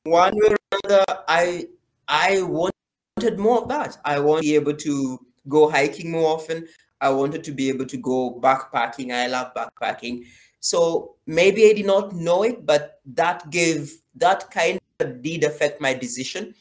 one 0.03 0.35
way 0.35 0.49
or 0.49 0.57
another, 0.83 1.05
I 1.27 1.67
I 2.07 2.41
wanted 2.41 3.37
more 3.37 3.61
of 3.61 3.67
that. 3.69 3.97
I 4.03 4.19
want 4.19 4.41
to 4.41 4.49
be 4.49 4.55
able 4.55 4.75
to 4.75 5.19
go 5.47 5.69
hiking 5.69 6.11
more 6.11 6.35
often. 6.35 6.67
I 7.01 7.09
wanted 7.09 7.43
to 7.45 7.51
be 7.51 7.69
able 7.69 7.85
to 7.85 7.97
go 7.97 8.39
backpacking. 8.41 9.13
I 9.13 9.27
love 9.27 9.53
backpacking. 9.53 10.25
So 10.59 11.15
maybe 11.25 11.69
I 11.69 11.73
did 11.73 11.85
not 11.85 12.13
know 12.13 12.43
it, 12.43 12.65
but 12.65 12.99
that 13.13 13.49
gave 13.49 13.93
that 14.15 14.51
kind 14.51 14.79
of 14.99 15.21
did 15.21 15.43
affect 15.43 15.79
my 15.79 15.93
decision. 15.93 16.53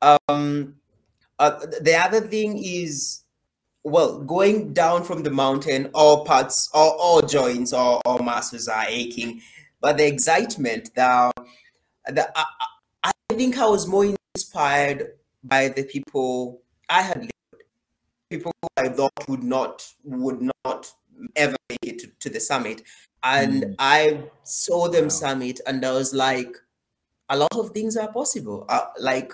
Um, 0.00 0.76
uh, 1.38 1.58
the 1.80 1.96
other 1.96 2.20
thing 2.20 2.62
is, 2.62 3.21
well, 3.84 4.20
going 4.20 4.72
down 4.72 5.02
from 5.02 5.22
the 5.22 5.30
mountain, 5.30 5.90
all 5.94 6.24
parts, 6.24 6.70
all, 6.72 6.96
all 7.00 7.20
joints, 7.20 7.72
all, 7.72 8.00
all 8.04 8.18
muscles 8.18 8.68
are 8.68 8.84
aching, 8.88 9.40
but 9.80 9.96
the 9.96 10.06
excitement, 10.06 10.90
the, 10.94 11.32
the 12.06 12.30
I, 12.38 12.44
I 13.02 13.12
think 13.30 13.58
I 13.58 13.66
was 13.66 13.86
more 13.86 14.06
inspired 14.34 15.12
by 15.42 15.68
the 15.68 15.82
people 15.84 16.60
I 16.88 17.02
had 17.02 17.20
lived, 17.20 17.64
people 18.30 18.52
who 18.62 18.68
I 18.76 18.88
thought 18.88 19.12
would 19.28 19.42
not 19.42 19.86
would 20.04 20.40
not 20.64 20.92
ever 21.36 21.56
make 21.68 21.78
it 21.82 21.98
to, 22.00 22.10
to 22.20 22.30
the 22.30 22.40
summit. 22.40 22.82
And 23.24 23.62
mm. 23.62 23.74
I 23.78 24.22
saw 24.42 24.88
them 24.88 25.04
wow. 25.04 25.08
summit 25.08 25.60
and 25.66 25.84
I 25.84 25.92
was 25.92 26.12
like, 26.14 26.56
a 27.28 27.36
lot 27.36 27.54
of 27.56 27.70
things 27.70 27.96
are 27.96 28.12
possible. 28.12 28.66
Uh, 28.68 28.86
like 28.98 29.32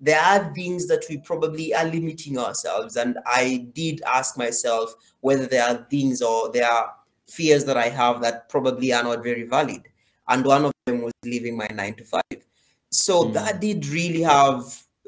there 0.00 0.20
are 0.20 0.52
things 0.54 0.86
that 0.88 1.04
we 1.08 1.18
probably 1.18 1.74
are 1.74 1.84
limiting 1.84 2.38
ourselves. 2.38 2.96
And 2.96 3.18
I 3.26 3.68
did 3.72 4.02
ask 4.06 4.36
myself 4.36 4.94
whether 5.20 5.46
there 5.46 5.64
are 5.66 5.86
things 5.90 6.20
or 6.20 6.52
there 6.52 6.70
are 6.70 6.94
fears 7.26 7.64
that 7.64 7.76
I 7.76 7.88
have 7.88 8.20
that 8.22 8.48
probably 8.48 8.92
are 8.92 9.02
not 9.02 9.22
very 9.22 9.44
valid. 9.44 9.82
And 10.28 10.44
one 10.44 10.66
of 10.66 10.72
them 10.86 11.02
was 11.02 11.12
leaving 11.24 11.56
my 11.56 11.68
nine 11.72 11.94
to 11.94 12.04
five. 12.04 12.44
So 12.90 13.24
mm. 13.24 13.32
that 13.34 13.60
did 13.60 13.86
really 13.86 14.22
have 14.22 14.64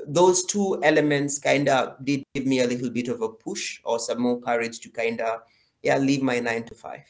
those 0.07 0.44
two 0.44 0.81
elements 0.83 1.38
kind 1.38 1.68
of 1.68 1.96
did 2.05 2.22
give 2.35 2.46
me 2.46 2.61
a 2.61 2.66
little 2.66 2.90
bit 2.90 3.09
of 3.09 3.20
a 3.20 3.29
push 3.29 3.81
or 3.85 3.98
some 3.98 4.20
more 4.20 4.40
courage 4.40 4.81
to 4.81 4.88
kind 4.88 5.20
of 5.20 5.40
yeah 5.83 5.98
leave 5.98 6.22
my 6.22 6.38
nine 6.38 6.62
to 6.64 6.74
five 6.74 7.03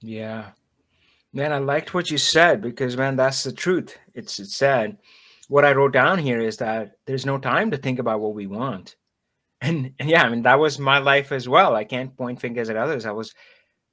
yeah 0.00 0.50
man 1.32 1.52
i 1.52 1.58
liked 1.58 1.94
what 1.94 2.10
you 2.10 2.18
said 2.18 2.60
because 2.60 2.96
man 2.96 3.16
that's 3.16 3.42
the 3.42 3.52
truth 3.52 3.98
it's 4.14 4.38
it's 4.38 4.54
sad 4.54 4.96
what 5.48 5.64
i 5.64 5.72
wrote 5.72 5.92
down 5.92 6.18
here 6.18 6.40
is 6.40 6.56
that 6.56 6.92
there's 7.06 7.26
no 7.26 7.38
time 7.38 7.70
to 7.70 7.76
think 7.76 7.98
about 7.98 8.20
what 8.20 8.34
we 8.34 8.46
want 8.46 8.96
and, 9.60 9.92
and 9.98 10.08
yeah 10.08 10.22
i 10.22 10.28
mean 10.28 10.42
that 10.42 10.58
was 10.58 10.78
my 10.78 10.98
life 10.98 11.32
as 11.32 11.48
well 11.48 11.74
i 11.74 11.84
can't 11.84 12.16
point 12.16 12.40
fingers 12.40 12.70
at 12.70 12.76
others 12.76 13.06
i 13.06 13.12
was 13.12 13.34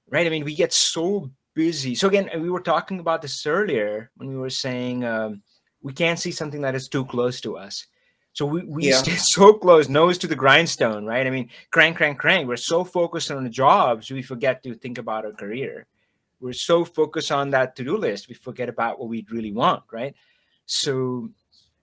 right 0.09 0.28
i 0.28 0.30
mean 0.30 0.45
we 0.45 0.55
get 0.55 0.73
so 0.73 1.30
busy 1.55 1.95
so 1.95 2.07
again 2.07 2.30
we 2.41 2.49
were 2.49 2.61
talking 2.61 2.99
about 2.99 3.21
this 3.21 3.45
earlier 3.45 4.11
when 4.15 4.30
we 4.30 4.38
were 4.38 4.49
saying 4.49 5.03
um, 5.03 5.41
we 5.82 5.93
can't 5.93 6.19
see 6.19 6.32
something 6.32 6.61
that 6.61 6.76
is 6.76 6.88
too 6.88 7.05
close 7.05 7.41
to 7.41 7.57
us 7.57 7.86
so 8.34 8.45
we, 8.45 8.63
we 8.63 8.89
yeah. 8.89 8.97
stay 8.97 9.15
so 9.17 9.53
close, 9.53 9.89
nose 9.89 10.17
to 10.19 10.28
the 10.28 10.36
grindstone, 10.36 11.05
right? 11.05 11.26
I 11.26 11.30
mean, 11.30 11.49
crank, 11.71 11.97
crank, 11.97 12.19
crank. 12.19 12.47
We're 12.47 12.55
so 12.55 12.84
focused 12.84 13.32
on 13.32 13.43
the 13.43 13.49
jobs, 13.49 14.09
we 14.09 14.21
forget 14.21 14.63
to 14.63 14.76
think 14.76 14.97
about 14.97 15.26
our 15.26 15.34
career. 15.34 15.88
We're 16.39 16.53
so 16.53 16.86
focused 16.86 17.34
on 17.34 17.49
that 17.49 17.76
to-do 17.76 17.97
list, 17.97 18.30
we 18.30 18.36
forget 18.36 18.69
about 18.69 18.97
what 18.97 19.09
we 19.09 19.26
really 19.30 19.51
want, 19.51 19.84
right? 19.91 20.15
So 20.67 21.32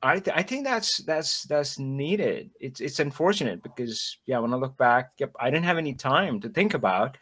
I, 0.06 0.18
th- 0.20 0.36
I 0.36 0.42
think 0.42 0.64
that's 0.64 0.98
that's 0.98 1.42
that's 1.44 1.78
needed. 1.78 2.50
It's 2.60 2.80
it's 2.80 3.00
unfortunate 3.00 3.62
because 3.62 4.18
yeah, 4.26 4.38
when 4.38 4.52
I 4.52 4.56
look 4.56 4.76
back, 4.76 5.10
yep, 5.18 5.32
I 5.40 5.50
didn't 5.50 5.64
have 5.64 5.78
any 5.78 5.94
time 5.94 6.40
to 6.40 6.48
think 6.48 6.74
about, 6.74 7.18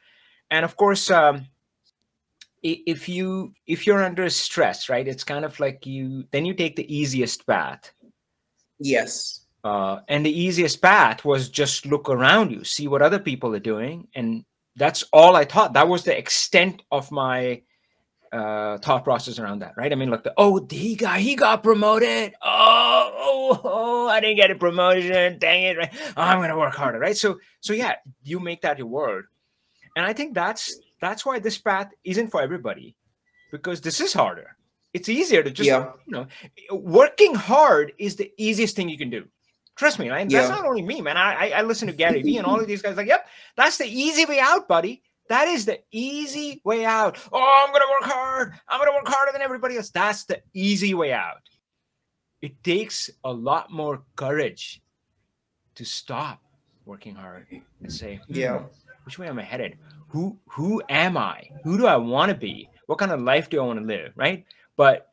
and 0.51 0.65
of 0.65 0.77
course, 0.77 1.11
um, 1.11 1.47
if 2.65 3.09
you 3.09 3.53
if 3.67 3.87
you're 3.87 4.03
under 4.03 4.29
stress 4.31 4.89
right 4.89 5.07
it's 5.07 5.23
kind 5.23 5.45
of 5.45 5.61
like 5.61 5.85
you 5.85 6.25
then 6.31 6.47
you 6.47 6.55
take 6.55 6.77
the 6.77 6.95
easiest 6.95 7.47
path. 7.47 7.93
Yes. 8.79 9.41
Uh, 9.63 10.01
and 10.09 10.25
the 10.25 10.41
easiest 10.41 10.81
path 10.83 11.25
was 11.25 11.49
just 11.49 11.87
look 11.87 12.09
around 12.09 12.51
you 12.51 12.65
see 12.65 12.89
what 12.89 13.03
other 13.03 13.19
people 13.19 13.55
are 13.55 13.61
doing. 13.61 14.09
And 14.15 14.45
that's 14.77 15.05
all 15.13 15.37
i 15.37 15.45
thought. 15.45 15.75
That 15.75 15.89
was 15.89 16.05
the 16.05 16.17
extent 16.17 16.83
of 16.91 17.13
my 17.13 17.63
uh, 18.35 18.79
thought 18.79 19.05
process 19.05 19.39
around 19.39 19.61
that 19.61 19.73
right 19.77 19.93
i 19.93 19.95
mean 19.95 20.11
like 20.11 20.25
the 20.25 20.33
oh 20.37 20.67
he 20.71 20.97
got 20.97 21.19
he 21.19 21.37
got 21.37 21.63
promoted 21.63 22.35
oh, 22.43 23.13
oh, 23.17 23.61
oh 23.65 24.09
i 24.09 24.21
didn't 24.21 24.37
get 24.37 24.51
a 24.51 24.55
promotion 24.55 25.39
dang 25.39 25.63
it 25.63 25.79
right 25.79 25.95
oh, 26.17 26.23
i'm 26.23 26.41
gonna 26.41 26.59
work 26.59 26.75
harder 26.75 26.99
right 26.99 27.17
so 27.17 27.39
so 27.61 27.73
yeah 27.73 27.95
you 28.25 28.41
make 28.41 28.61
that 28.63 28.79
your 28.79 28.89
word 28.89 29.27
and 29.97 30.05
i 30.05 30.13
think 30.13 30.35
that's 30.35 30.81
that's 31.01 31.25
why 31.25 31.39
this 31.39 31.59
path 31.59 31.91
isn't 32.03 32.31
for 32.31 32.43
everybody 32.43 32.97
because 33.55 33.81
this 33.81 34.01
is 34.01 34.13
harder. 34.13 34.57
It's 34.93 35.09
easier 35.09 35.43
to 35.43 35.51
just, 35.51 35.69
yeah. 35.69 35.93
you 36.07 36.13
know, 36.13 36.27
working 36.73 37.35
hard 37.35 37.93
is 37.99 38.17
the 38.17 38.33
easiest 38.37 38.77
thing 38.77 38.89
you 38.89 38.99
can 38.99 39.11
do. 39.11 39.27
Trust 39.77 39.99
me, 39.99 40.09
man. 40.09 40.29
That's 40.29 40.49
not 40.49 40.65
only 40.65 40.83
me, 40.83 41.01
man. 41.01 41.17
I, 41.17 41.51
I 41.51 41.63
listen 41.63 41.89
to 41.89 41.95
Gary 41.95 42.23
Vee 42.23 42.39
and 42.39 42.47
all 42.47 42.61
of 42.61 42.67
these 42.67 42.81
guys. 42.81 42.97
Like, 42.97 43.09
yep, 43.09 43.27
that's 43.57 43.79
the 43.79 43.87
easy 43.87 44.25
way 44.25 44.39
out, 44.39 44.69
buddy. 44.69 45.03
That 45.29 45.49
is 45.49 45.65
the 45.65 45.81
easy 45.91 46.61
way 46.65 46.85
out. 46.85 47.19
Oh, 47.33 47.65
I'm 47.67 47.73
gonna 47.73 47.91
work 47.91 48.13
hard. 48.13 48.55
I'm 48.69 48.79
gonna 48.79 48.93
work 48.93 49.09
harder 49.09 49.33
than 49.33 49.43
everybody 49.43 49.77
else. 49.77 49.91
That's 49.91 50.25
the 50.25 50.43
easy 50.53 50.95
way 50.95 51.13
out. 51.13 51.43
It 52.43 52.63
takes 52.63 53.11
a 53.25 53.33
lot 53.33 53.71
more 53.71 54.03
courage 54.17 54.83
to 55.77 55.85
stop 55.85 56.43
working 56.85 57.15
hard 57.15 57.47
and 57.83 57.93
say, 57.93 58.21
hmm, 58.27 58.35
yeah, 58.35 58.63
which 59.07 59.19
way 59.19 59.29
am 59.29 59.39
I 59.39 59.43
headed? 59.43 59.79
who 60.15 60.39
who 60.47 60.81
am 60.89 61.17
I? 61.17 61.51
Who 61.65 61.77
do 61.77 61.89
I 61.89 61.97
want 61.97 62.29
to 62.29 62.37
be? 62.37 62.69
What 62.87 62.99
kind 62.99 63.11
of 63.11 63.21
life 63.21 63.51
do 63.51 63.61
I 63.61 63.67
want 63.67 63.81
to 63.81 63.85
live? 63.85 64.13
Right. 64.15 64.45
But 64.77 65.09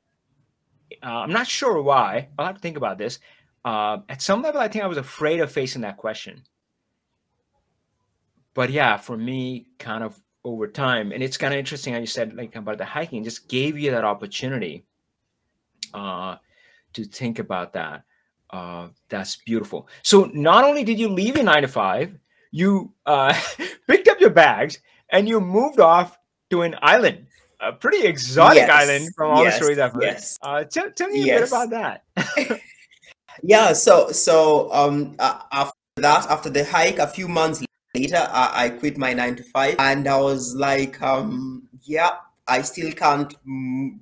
uh, 1.03 1.07
I'm 1.07 1.31
not 1.31 1.47
sure 1.47 1.81
why. 1.81 2.29
I'll 2.37 2.45
have 2.45 2.55
to 2.55 2.61
think 2.61 2.77
about 2.77 2.99
this. 2.99 3.17
Uh, 3.65 3.97
at 4.09 4.21
some 4.21 4.43
level, 4.43 4.61
I 4.61 4.67
think 4.67 4.83
I 4.83 4.87
was 4.87 4.99
afraid 4.99 5.39
of 5.39 5.51
facing 5.51 5.81
that 5.81 5.97
question. 5.97 6.43
But 8.53 8.69
yeah, 8.69 8.97
for 8.97 9.17
me, 9.17 9.67
kind 9.79 10.03
of 10.03 10.19
over 10.43 10.67
time, 10.67 11.11
and 11.11 11.23
it's 11.23 11.37
kind 11.37 11.53
of 11.53 11.59
interesting 11.59 11.93
how 11.93 11.99
you 11.99 12.05
said 12.05 12.35
like 12.35 12.55
about 12.55 12.77
the 12.77 12.85
hiking, 12.85 13.23
just 13.23 13.47
gave 13.47 13.77
you 13.77 13.91
that 13.91 14.03
opportunity 14.03 14.85
uh, 15.93 16.35
to 16.93 17.05
think 17.05 17.39
about 17.39 17.73
that. 17.73 18.03
Uh, 18.49 18.89
that's 19.07 19.37
beautiful. 19.37 19.87
So 20.03 20.29
not 20.33 20.65
only 20.65 20.83
did 20.83 20.99
you 20.99 21.07
leave 21.07 21.35
your 21.35 21.45
nine 21.45 21.61
to 21.61 21.67
five, 21.67 22.17
you 22.51 22.93
uh, 23.05 23.33
picked 23.87 24.09
up 24.09 24.19
your 24.19 24.29
bags 24.29 24.79
and 25.09 25.27
you 25.27 25.39
moved 25.39 25.79
off 25.79 26.17
to 26.49 26.63
an 26.63 26.75
island, 26.81 27.27
a 27.61 27.71
pretty 27.71 28.05
exotic 28.05 28.67
yes. 28.67 28.69
island 28.69 29.15
from 29.15 29.31
all 29.31 29.43
yes. 29.43 29.53
the 29.53 29.57
stories 29.57 29.79
I've 29.79 29.93
heard. 29.93 30.03
Yes. 30.03 30.37
Uh, 30.41 30.63
tell, 30.65 30.91
tell 30.91 31.09
me 31.09 31.29
a 31.31 31.39
bit 31.39 31.47
about 31.47 31.69
that. 31.69 32.03
yeah. 33.43 33.71
So 33.71 34.11
so 34.11 34.71
um 34.73 35.15
uh, 35.17 35.39
after 35.51 35.77
that, 35.97 36.29
after 36.29 36.49
the 36.49 36.65
hike, 36.65 36.99
a 36.99 37.07
few 37.07 37.29
months 37.29 37.63
later, 37.95 38.27
I, 38.31 38.65
I 38.65 38.69
quit 38.69 38.97
my 38.97 39.13
nine 39.13 39.35
to 39.35 39.43
five, 39.43 39.75
and 39.79 40.07
I 40.07 40.19
was 40.19 40.55
like, 40.55 41.01
um, 41.01 41.67
yeah. 41.83 42.17
I 42.47 42.63
still 42.63 42.91
can't 42.91 43.33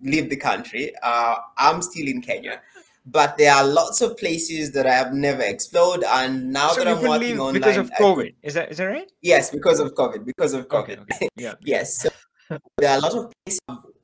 leave 0.01 0.29
the 0.29 0.37
country. 0.37 0.93
Uh, 1.03 1.35
I'm 1.57 1.83
still 1.83 2.07
in 2.07 2.21
Kenya 2.21 2.61
but 3.11 3.37
there 3.37 3.53
are 3.53 3.65
lots 3.65 4.01
of 4.01 4.17
places 4.17 4.71
that 4.73 4.85
I 4.85 4.93
have 4.93 5.13
never 5.13 5.41
explored, 5.41 6.03
and 6.03 6.51
now 6.51 6.69
so 6.69 6.83
that 6.83 6.97
I'm 6.97 7.07
working 7.07 7.39
online, 7.39 7.53
because 7.53 7.77
of 7.77 7.91
COVID, 7.91 8.15
could, 8.15 8.35
is 8.43 8.53
that 8.53 8.71
is 8.71 8.77
that 8.77 8.85
right? 8.85 9.11
Yes, 9.21 9.49
because 9.51 9.79
of 9.79 9.93
COVID, 9.95 10.25
because 10.25 10.53
of 10.53 10.67
COVID. 10.67 10.99
Okay, 10.99 11.15
okay. 11.15 11.29
Yeah. 11.35 11.55
yes, 11.61 12.01
so 12.01 12.09
there 12.77 12.91
are 12.91 12.97
a 12.97 13.01
lot 13.01 13.13
of 13.13 13.33
places 13.45 13.59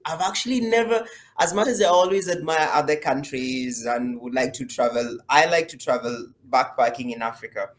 I've 0.05 0.21
actually 0.21 0.61
never, 0.61 1.05
as 1.39 1.53
much 1.53 1.67
as 1.67 1.81
I 1.81 1.85
always 1.85 2.29
admire 2.29 2.69
other 2.71 2.95
countries 2.95 3.85
and 3.85 4.19
would 4.21 4.35
like 4.35 4.53
to 4.53 4.65
travel. 4.65 5.17
I 5.29 5.45
like 5.45 5.67
to 5.69 5.77
travel 5.77 6.27
backpacking 6.49 7.13
in 7.13 7.21
Africa, 7.21 7.69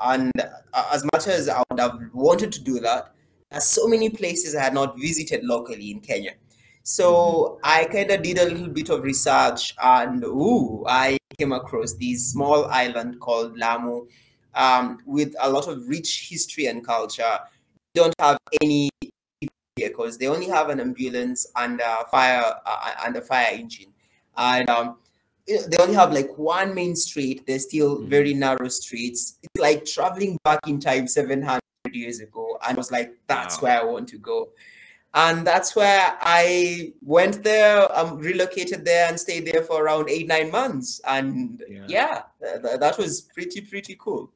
and 0.00 0.32
uh, 0.38 0.88
as 0.92 1.04
much 1.12 1.26
as 1.26 1.48
I 1.48 1.62
would 1.70 1.80
have 1.80 1.98
wanted 2.12 2.52
to 2.52 2.62
do 2.62 2.80
that, 2.80 3.14
there 3.50 3.58
are 3.58 3.62
so 3.62 3.86
many 3.86 4.10
places 4.10 4.54
I 4.54 4.62
had 4.62 4.74
not 4.74 4.98
visited 4.98 5.44
locally 5.44 5.90
in 5.90 6.00
Kenya. 6.00 6.32
So 6.82 7.12
mm-hmm. 7.12 7.60
I 7.64 7.84
kind 7.86 8.10
of 8.10 8.22
did 8.22 8.38
a 8.38 8.44
little 8.44 8.68
bit 8.68 8.90
of 8.90 9.02
research, 9.02 9.74
and 9.82 10.22
ooh, 10.24 10.84
I 10.86 11.18
came 11.38 11.52
across 11.52 11.94
this 11.94 12.30
small 12.30 12.66
island 12.66 13.20
called 13.20 13.58
Lamu, 13.58 14.06
um, 14.54 14.98
with 15.04 15.34
a 15.40 15.50
lot 15.50 15.68
of 15.68 15.88
rich 15.88 16.28
history 16.30 16.66
and 16.66 16.86
culture. 16.86 17.38
They 17.94 18.00
don't 18.02 18.14
have 18.20 18.38
any 18.62 18.90
vehicles; 19.76 20.18
they 20.18 20.28
only 20.28 20.46
have 20.46 20.68
an 20.68 20.80
ambulance 20.80 21.46
and 21.56 21.80
a 21.80 22.04
fire 22.10 22.54
uh, 22.64 22.92
and 23.04 23.16
a 23.16 23.22
fire 23.22 23.48
engine, 23.52 23.92
and 24.36 24.68
um, 24.70 24.98
they 25.46 25.76
only 25.78 25.94
have 25.94 26.12
like 26.12 26.36
one 26.36 26.74
main 26.74 26.96
street. 26.96 27.46
They're 27.46 27.58
still 27.58 27.98
mm-hmm. 27.98 28.08
very 28.08 28.34
narrow 28.34 28.68
streets. 28.68 29.38
It's 29.42 29.60
like 29.60 29.84
traveling 29.84 30.38
back 30.44 30.60
in 30.66 30.80
time, 30.80 31.06
seven 31.06 31.42
hundred 31.42 31.62
years 31.92 32.20
ago, 32.20 32.58
and 32.66 32.76
I 32.76 32.78
was 32.78 32.90
like, 32.90 33.14
"That's 33.26 33.56
wow. 33.56 33.68
where 33.68 33.80
I 33.80 33.84
want 33.84 34.08
to 34.08 34.18
go." 34.18 34.48
and 35.16 35.46
that's 35.46 35.74
where 35.74 36.16
I 36.20 36.92
went 37.00 37.42
there, 37.42 37.90
um, 37.98 38.18
relocated 38.18 38.84
there, 38.84 39.08
and 39.08 39.18
stayed 39.18 39.46
there 39.46 39.62
for 39.62 39.82
around 39.82 40.10
eight 40.10 40.28
nine 40.28 40.50
months. 40.50 41.00
And 41.06 41.62
yeah, 41.68 41.86
yeah 41.88 42.22
th- 42.62 42.78
that 42.78 42.98
was 42.98 43.22
pretty 43.22 43.62
pretty 43.62 43.96
cool. 43.98 44.30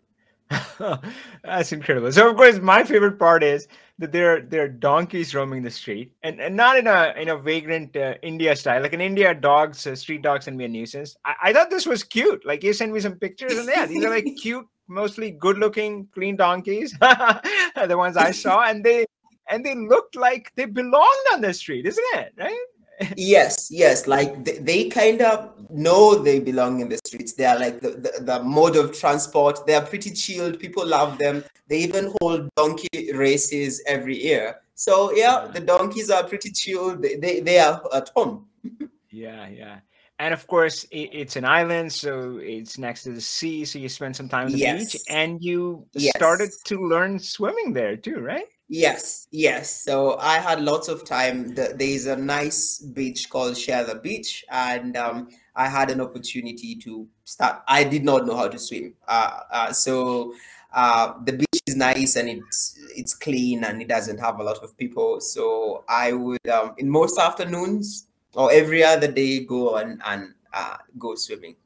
that's 1.45 1.73
incredible. 1.73 2.11
So 2.13 2.29
of 2.31 2.37
course, 2.37 2.59
my 2.59 2.83
favorite 2.83 3.19
part 3.19 3.43
is 3.43 3.69
that 3.99 4.13
there 4.13 4.41
there 4.41 4.65
are 4.65 4.69
donkeys 4.69 5.35
roaming 5.35 5.63
the 5.63 5.71
street, 5.71 6.13
and, 6.23 6.41
and 6.41 6.57
not 6.57 6.77
in 6.77 6.87
a 6.87 7.15
in 7.17 7.29
a 7.29 7.37
vagrant 7.37 7.97
uh, 7.97 8.15
India 8.23 8.57
style. 8.57 8.83
Like 8.83 8.93
in 8.93 9.01
India, 9.01 9.33
dogs, 9.35 9.87
uh, 9.87 9.95
street 9.95 10.23
dogs, 10.23 10.47
can 10.47 10.57
be 10.57 10.65
a 10.65 10.69
nuisance. 10.69 11.17
I, 11.25 11.35
I 11.45 11.53
thought 11.53 11.71
this 11.71 11.87
was 11.87 12.03
cute. 12.03 12.45
Like 12.45 12.65
you 12.65 12.73
sent 12.73 12.93
me 12.93 13.01
some 13.01 13.15
pictures, 13.15 13.57
and 13.57 13.69
yeah, 13.69 13.87
these 13.87 14.05
are 14.05 14.11
like 14.11 14.27
cute, 14.43 14.67
mostly 14.89 15.31
good 15.31 15.59
looking, 15.59 16.09
clean 16.15 16.37
donkeys. 16.37 16.93
the 17.01 17.97
ones 17.97 18.17
I 18.17 18.33
saw, 18.33 18.63
and 18.63 18.85
they 18.85 19.07
and 19.49 19.65
they 19.65 19.75
looked 19.75 20.17
like 20.17 20.51
they 20.57 20.65
belonged 20.65 21.27
on 21.33 21.43
the 21.43 21.55
street, 21.55 21.87
isn't 21.87 22.05
it? 22.15 22.33
Right? 22.37 22.67
yes, 23.17 23.69
yes. 23.71 24.07
Like 24.07 24.45
they, 24.45 24.59
they 24.59 24.89
kind 24.89 25.23
of 25.23 25.53
know 25.71 26.15
they 26.15 26.39
belong 26.39 26.81
in 26.81 26.89
the 26.89 26.99
streets. 26.99 27.35
They 27.35 27.45
are 27.45 27.59
like 27.59 27.81
the, 27.81 27.91
the, 27.91 28.25
the, 28.25 28.43
mode 28.43 28.77
of 28.77 28.99
transport. 28.99 29.67
They 29.67 29.75
are 29.75 29.85
pretty 29.85 30.11
chilled. 30.11 30.59
People 30.59 30.87
love 30.87 31.19
them. 31.19 31.45
They 31.69 31.79
even 31.79 32.13
hold 32.21 32.49
donkey 32.57 33.13
races 33.13 33.83
every 33.87 34.23
year. 34.23 34.57
So 34.75 35.13
yeah, 35.13 35.45
yeah. 35.45 35.51
the 35.53 35.61
donkeys 35.61 36.11
are 36.11 36.25
pretty 36.25 36.51
chilled. 36.51 37.03
They, 37.03 37.17
they, 37.17 37.41
they 37.41 37.59
are 37.59 37.83
at 37.95 38.11
home. 38.15 38.47
yeah, 39.11 39.49
yeah. 39.49 39.81
And 40.19 40.35
of 40.35 40.47
course, 40.47 40.85
it, 40.91 41.11
it's 41.13 41.37
an 41.37 41.47
island, 41.47 41.91
so 41.91 42.39
it's 42.43 42.77
next 42.77 43.05
to 43.05 43.13
the 43.13 43.23
sea. 43.23 43.65
So 43.65 43.79
you 43.79 43.89
spend 43.89 44.15
some 44.15 44.29
time 44.29 44.47
on 44.47 44.53
the 44.53 44.59
yes. 44.59 44.93
beach, 44.93 45.03
and 45.09 45.43
you 45.43 45.87
yes. 45.93 46.13
started 46.15 46.51
to 46.65 46.87
learn 46.87 47.19
swimming 47.19 47.73
there 47.73 47.97
too, 47.97 48.21
right? 48.21 48.45
Yes, 48.73 49.27
yes. 49.33 49.83
So 49.83 50.17
I 50.21 50.39
had 50.39 50.63
lots 50.63 50.87
of 50.87 51.05
time. 51.05 51.57
There 51.57 51.75
is 51.81 52.07
a 52.07 52.15
nice 52.15 52.79
beach 52.79 53.29
called 53.29 53.55
Shela 53.55 54.01
Beach, 54.01 54.45
and 54.49 54.97
um, 54.97 55.29
I 55.57 55.69
had 55.69 55.91
an 55.91 56.01
opportunity 56.01 56.77
to 56.77 57.09
start. 57.25 57.63
I 57.67 57.83
did 57.83 58.05
not 58.05 58.27
know 58.27 58.37
how 58.37 58.47
to 58.47 58.61
swim, 58.61 58.95
uh, 59.09 59.41
uh, 59.51 59.73
so 59.73 60.35
uh, 60.73 61.15
the 61.25 61.33
beach 61.33 61.61
is 61.67 61.75
nice 61.75 62.15
and 62.15 62.29
it's 62.29 62.79
it's 62.95 63.13
clean 63.13 63.65
and 63.65 63.83
it 63.83 63.89
doesn't 63.89 64.19
have 64.19 64.39
a 64.39 64.45
lot 64.45 64.63
of 64.63 64.77
people. 64.77 65.21
So 65.21 65.83
I 65.89 66.13
would, 66.13 66.47
um, 66.49 66.75
in 66.79 66.89
most 66.89 67.19
afternoons 67.19 68.07
or 68.35 68.53
every 68.53 68.85
other 68.85 69.11
day, 69.11 69.41
go 69.45 69.79
and 69.79 70.01
and 70.07 70.35
uh, 70.55 70.77
go 70.97 71.17
swimming. 71.17 71.57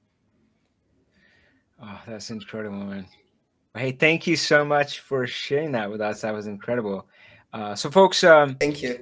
Oh, 1.82 2.00
that's 2.06 2.30
incredible, 2.30 2.78
man. 2.78 3.06
Hey, 3.76 3.90
thank 3.90 4.26
you 4.26 4.36
so 4.36 4.64
much 4.64 5.00
for 5.00 5.26
sharing 5.26 5.72
that 5.72 5.90
with 5.90 6.00
us. 6.00 6.20
That 6.20 6.32
was 6.32 6.46
incredible. 6.46 7.08
Uh, 7.52 7.74
so, 7.74 7.90
folks, 7.90 8.22
um, 8.22 8.54
thank 8.56 8.82
you. 8.82 9.00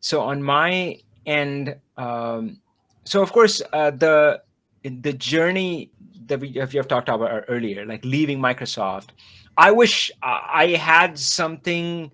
So, 0.00 0.20
on 0.20 0.42
my 0.42 0.98
end, 1.24 1.74
um, 1.96 2.60
so 3.04 3.22
of 3.22 3.32
course, 3.32 3.62
uh, 3.72 3.90
the 3.92 4.42
the 4.82 5.14
journey 5.14 5.90
that 6.26 6.40
we 6.40 6.52
have, 6.52 6.74
you 6.74 6.80
have 6.80 6.88
talked 6.88 7.08
about 7.08 7.44
earlier, 7.48 7.86
like 7.86 8.04
leaving 8.04 8.38
Microsoft, 8.38 9.10
I 9.56 9.70
wish 9.70 10.10
I 10.22 10.76
had 10.78 11.18
something 11.18 12.10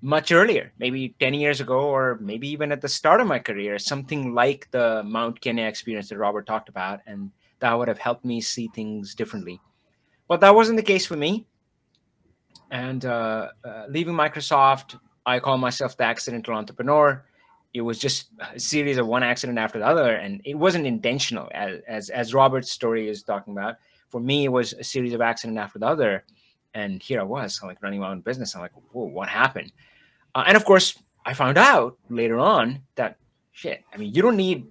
much 0.00 0.32
earlier, 0.32 0.72
maybe 0.78 1.14
10 1.18 1.34
years 1.34 1.60
ago, 1.60 1.80
or 1.80 2.18
maybe 2.20 2.48
even 2.48 2.70
at 2.72 2.80
the 2.80 2.88
start 2.88 3.20
of 3.20 3.26
my 3.26 3.38
career, 3.38 3.78
something 3.78 4.34
like 4.34 4.68
the 4.70 5.02
Mount 5.04 5.40
Kenya 5.40 5.64
experience 5.64 6.08
that 6.10 6.18
Robert 6.18 6.46
talked 6.46 6.68
about. 6.68 7.00
And 7.06 7.30
that 7.60 7.72
would 7.72 7.88
have 7.88 7.98
helped 7.98 8.24
me 8.24 8.40
see 8.40 8.68
things 8.74 9.14
differently. 9.14 9.60
But 10.34 10.40
that 10.40 10.56
wasn't 10.56 10.78
the 10.78 10.82
case 10.82 11.06
for 11.06 11.14
me. 11.14 11.46
And 12.72 13.04
uh, 13.04 13.50
uh, 13.64 13.84
leaving 13.88 14.14
Microsoft, 14.14 14.98
I 15.24 15.38
call 15.38 15.58
myself 15.58 15.96
the 15.96 16.02
accidental 16.02 16.54
entrepreneur. 16.54 17.24
It 17.72 17.82
was 17.82 18.00
just 18.00 18.30
a 18.40 18.58
series 18.58 18.98
of 18.98 19.06
one 19.06 19.22
accident 19.22 19.60
after 19.60 19.78
the 19.78 19.86
other, 19.86 20.16
and 20.16 20.40
it 20.44 20.56
wasn't 20.56 20.88
intentional, 20.88 21.48
as 21.54 21.82
as, 21.86 22.10
as 22.10 22.34
Robert's 22.34 22.72
story 22.72 23.08
is 23.08 23.22
talking 23.22 23.52
about. 23.52 23.76
For 24.08 24.20
me, 24.20 24.46
it 24.46 24.48
was 24.48 24.72
a 24.72 24.82
series 24.82 25.12
of 25.12 25.20
accident 25.20 25.56
after 25.56 25.78
the 25.78 25.86
other, 25.86 26.24
and 26.74 27.00
here 27.00 27.20
I 27.20 27.22
was, 27.22 27.60
I'm 27.62 27.68
like 27.68 27.80
running 27.80 28.00
my 28.00 28.10
own 28.10 28.20
business. 28.20 28.56
I'm 28.56 28.60
like, 28.60 28.72
whoa, 28.90 29.04
what 29.04 29.28
happened? 29.28 29.70
Uh, 30.34 30.42
and 30.48 30.56
of 30.56 30.64
course, 30.64 30.98
I 31.24 31.32
found 31.34 31.58
out 31.58 31.96
later 32.10 32.40
on 32.40 32.80
that 32.96 33.18
shit. 33.52 33.84
I 33.92 33.98
mean, 33.98 34.12
you 34.12 34.20
don't 34.20 34.36
need 34.36 34.66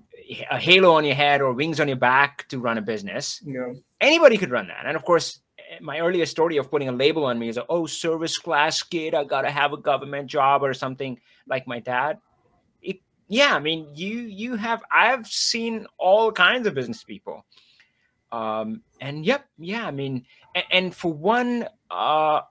a 0.52 0.60
halo 0.60 0.92
on 0.92 1.06
your 1.06 1.16
head 1.16 1.40
or 1.42 1.54
wings 1.54 1.80
on 1.80 1.88
your 1.88 1.96
back 1.98 2.50
to 2.50 2.60
run 2.60 2.78
a 2.78 2.82
business. 2.82 3.42
Yeah. 3.46 3.74
Anybody 4.02 4.38
could 4.38 4.52
run 4.52 4.68
that. 4.68 4.86
And 4.86 4.98
of 4.98 5.06
course, 5.06 5.40
my 5.82 6.00
earlier 6.00 6.26
story 6.26 6.58
of 6.58 6.70
putting 6.70 6.90
a 6.90 6.92
label 6.92 7.26
on 7.26 7.40
me 7.40 7.50
is, 7.50 7.60
oh, 7.70 7.86
service 7.86 8.38
class 8.38 8.82
kid, 8.84 9.14
I 9.14 9.24
gotta 9.24 9.52
have 9.52 9.74
a 9.74 9.78
government 9.78 10.28
job 10.28 10.64
or 10.64 10.74
something 10.74 11.20
like 11.48 11.68
my 11.68 11.80
dad. 11.80 12.20
It, 12.82 13.00
yeah, 13.28 13.56
I 13.56 13.60
mean, 13.60 13.88
you 13.94 14.20
you 14.22 14.56
have 14.56 14.84
I've 14.92 15.28
seen 15.28 15.88
all 15.98 16.32
kinds 16.32 16.68
of 16.68 16.74
business 16.74 17.04
people. 17.04 17.46
Um, 18.32 18.82
and 19.00 19.26
yep, 19.26 19.46
yeah, 19.60 19.86
I 19.86 19.92
mean, 19.92 20.26
and, 20.56 20.66
and 20.72 20.96
for 20.96 21.14
one, 21.14 21.68
uh, 21.92 22.42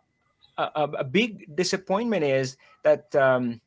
a, 0.56 0.70
a, 0.74 1.02
big 1.02 1.56
disappointment 1.56 2.22
is 2.22 2.56
that 2.84 3.12
um, 3.16 3.60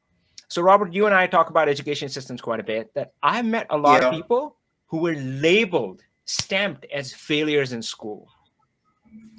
so 0.48 0.62
Robert, 0.62 0.94
you 0.94 1.06
and 1.06 1.16
I 1.16 1.28
talk 1.28 1.50
about 1.50 1.68
education 1.68 2.10
systems 2.10 2.42
quite 2.42 2.60
a 2.60 2.64
bit. 2.64 2.94
That 2.94 3.14
I 3.22 3.42
met 3.42 3.68
a 3.70 3.78
lot 3.78 4.02
yeah. 4.02 4.10
of 4.10 4.16
people 4.16 4.56
who 4.88 5.00
were 5.00 5.16
labeled, 5.16 6.04
stamped 6.26 6.86
as 6.94 7.12
failures 7.14 7.74
in 7.74 7.82
school. 7.82 8.30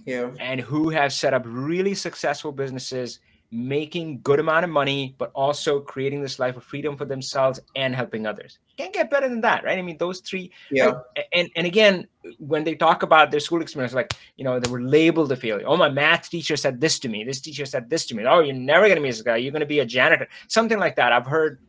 Yeah. 0.06 0.30
And 0.40 0.60
who 0.60 0.88
have 0.90 1.12
set 1.12 1.34
up 1.34 1.42
really 1.46 1.94
successful 1.94 2.52
businesses 2.52 3.20
making 3.50 4.20
good 4.22 4.40
amount 4.40 4.64
of 4.64 4.70
money 4.70 5.14
but 5.18 5.30
also 5.34 5.80
creating 5.80 6.20
this 6.20 6.38
life 6.38 6.56
of 6.56 6.64
freedom 6.64 6.96
for 6.96 7.04
themselves 7.04 7.60
and 7.76 7.94
helping 7.94 8.26
others. 8.26 8.58
Can't 8.76 8.92
get 8.92 9.10
better 9.10 9.28
than 9.28 9.40
that 9.42 9.64
right? 9.64 9.78
I 9.78 9.82
mean 9.82 9.98
those 9.98 10.20
three 10.20 10.50
yeah. 10.70 10.92
and 11.32 11.48
and 11.54 11.66
again 11.66 12.08
when 12.38 12.64
they 12.64 12.74
talk 12.74 13.02
about 13.02 13.30
their 13.30 13.40
school 13.40 13.62
experience 13.62 13.94
like 13.94 14.12
you 14.36 14.44
know 14.44 14.58
they 14.58 14.70
were 14.70 14.82
labeled 14.82 15.30
a 15.30 15.36
failure. 15.36 15.66
Oh 15.66 15.76
my 15.76 15.88
math 15.88 16.28
teacher 16.28 16.56
said 16.56 16.80
this 16.80 16.98
to 17.00 17.08
me. 17.08 17.24
This 17.24 17.40
teacher 17.40 17.66
said 17.66 17.88
this 17.88 18.06
to 18.06 18.14
me. 18.14 18.24
Oh 18.26 18.40
you're 18.40 18.54
never 18.54 18.86
going 18.86 18.96
to 18.96 19.02
be 19.02 19.10
this 19.10 19.22
guy. 19.22 19.36
You're 19.36 19.52
going 19.52 19.60
to 19.60 19.66
be 19.66 19.80
a 19.80 19.86
janitor. 19.86 20.28
Something 20.48 20.78
like 20.78 20.96
that. 20.96 21.12
I've 21.12 21.26
heard 21.26 21.60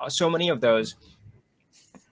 uh, 0.00 0.08
so 0.08 0.28
many 0.28 0.50
of 0.50 0.60
those 0.60 0.96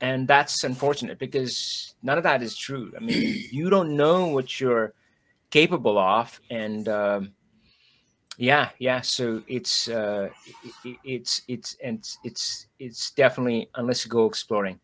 and 0.01 0.27
that's 0.27 0.65
unfortunate 0.65 1.19
because 1.19 1.95
none 2.03 2.17
of 2.17 2.25
that 2.25 2.43
is 2.43 2.57
true. 2.57 2.93
I 2.97 3.01
mean 3.01 3.45
you 3.51 3.69
don't 3.69 3.97
know 3.97 4.29
what 4.29 4.61
you're 4.61 4.95
capable 5.51 5.99
of 5.99 6.41
and 6.51 6.89
um, 6.89 7.33
yeah 8.39 8.71
yeah 8.79 9.01
so 9.01 9.43
it's 9.49 9.89
uh 9.89 10.29
it, 10.85 10.97
it's 11.05 11.43
it's 11.49 11.77
and 11.83 12.17
it's 12.25 12.67
it's 12.79 13.11
definitely 13.11 13.69
unless 13.75 14.05
you 14.05 14.11
go 14.11 14.27
exploring 14.27 14.79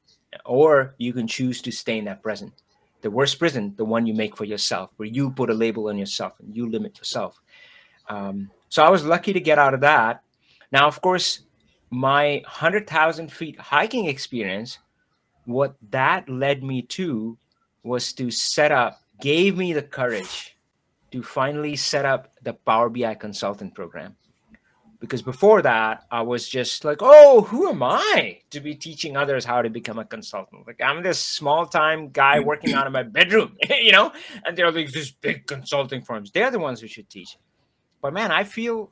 or 0.45 0.95
you 0.99 1.13
can 1.13 1.27
choose 1.27 1.63
to 1.63 1.73
stay 1.73 1.99
in 1.99 2.05
that 2.05 2.23
present. 2.23 2.53
The 3.01 3.11
worst 3.11 3.39
prison 3.39 3.75
the 3.77 3.85
one 3.85 4.07
you 4.07 4.15
make 4.15 4.37
for 4.37 4.45
yourself 4.45 4.91
where 4.97 5.09
you 5.09 5.31
put 5.31 5.51
a 5.51 5.55
label 5.55 5.89
on 5.89 5.97
yourself 5.97 6.35
and 6.41 6.55
you 6.55 6.69
limit 6.69 6.99
yourself. 6.99 7.41
Um, 8.09 8.51
so 8.69 8.85
i 8.85 8.91
was 8.91 9.05
lucky 9.05 9.33
to 9.33 9.41
get 9.41 9.59
out 9.59 9.75
of 9.75 9.81
that. 9.81 10.23
Now 10.73 10.87
of 10.87 11.01
course 11.01 11.41
my 11.91 12.43
100000 12.45 13.31
feet 13.31 13.59
hiking 13.61 14.07
experience 14.07 14.79
what 15.45 15.77
that 15.91 16.29
led 16.29 16.65
me 16.65 16.83
to 16.83 17.39
was 17.85 18.13
to 18.15 18.31
set 18.31 18.73
up 18.73 19.01
gave 19.21 19.57
me 19.57 19.73
the 19.73 19.83
courage 19.83 20.56
to 21.13 21.23
finally 21.23 21.77
set 21.77 22.05
up 22.05 22.33
the 22.43 22.53
Power 22.53 22.89
BI 22.89 23.15
consultant 23.15 23.75
program. 23.75 24.17
Because 24.99 25.21
before 25.23 25.61
that, 25.63 26.07
I 26.11 26.23
was 26.23 26.49
just 26.49 26.85
like, 26.85 26.99
oh, 27.01 27.43
who 27.43 27.69
am 27.69 27.83
I 27.83 28.41
to 28.51 28.61
be 28.61 28.75
teaching 28.75 29.17
others 29.17 29.45
how 29.45 29.61
to 29.61 29.69
become 29.69 29.99
a 29.99 30.05
consultant? 30.05 30.67
Like, 30.67 30.81
I'm 30.83 31.03
this 31.03 31.21
small 31.21 31.67
time 31.67 32.09
guy 32.09 32.41
working 32.41 32.73
out 32.73 32.87
of 32.87 32.93
my 32.93 33.03
bedroom, 33.03 33.57
you 33.71 33.93
know? 33.93 34.11
And 34.45 34.57
they're 34.57 34.71
like 34.71 34.91
these 34.91 35.11
big 35.11 35.47
consulting 35.47 36.03
firms. 36.03 36.31
They're 36.31 36.51
the 36.51 36.59
ones 36.59 36.81
who 36.81 36.87
should 36.87 37.11
teach. 37.11 37.37
But 38.01 38.15
man, 38.15 38.33
I 38.33 38.45
feel 38.45 38.91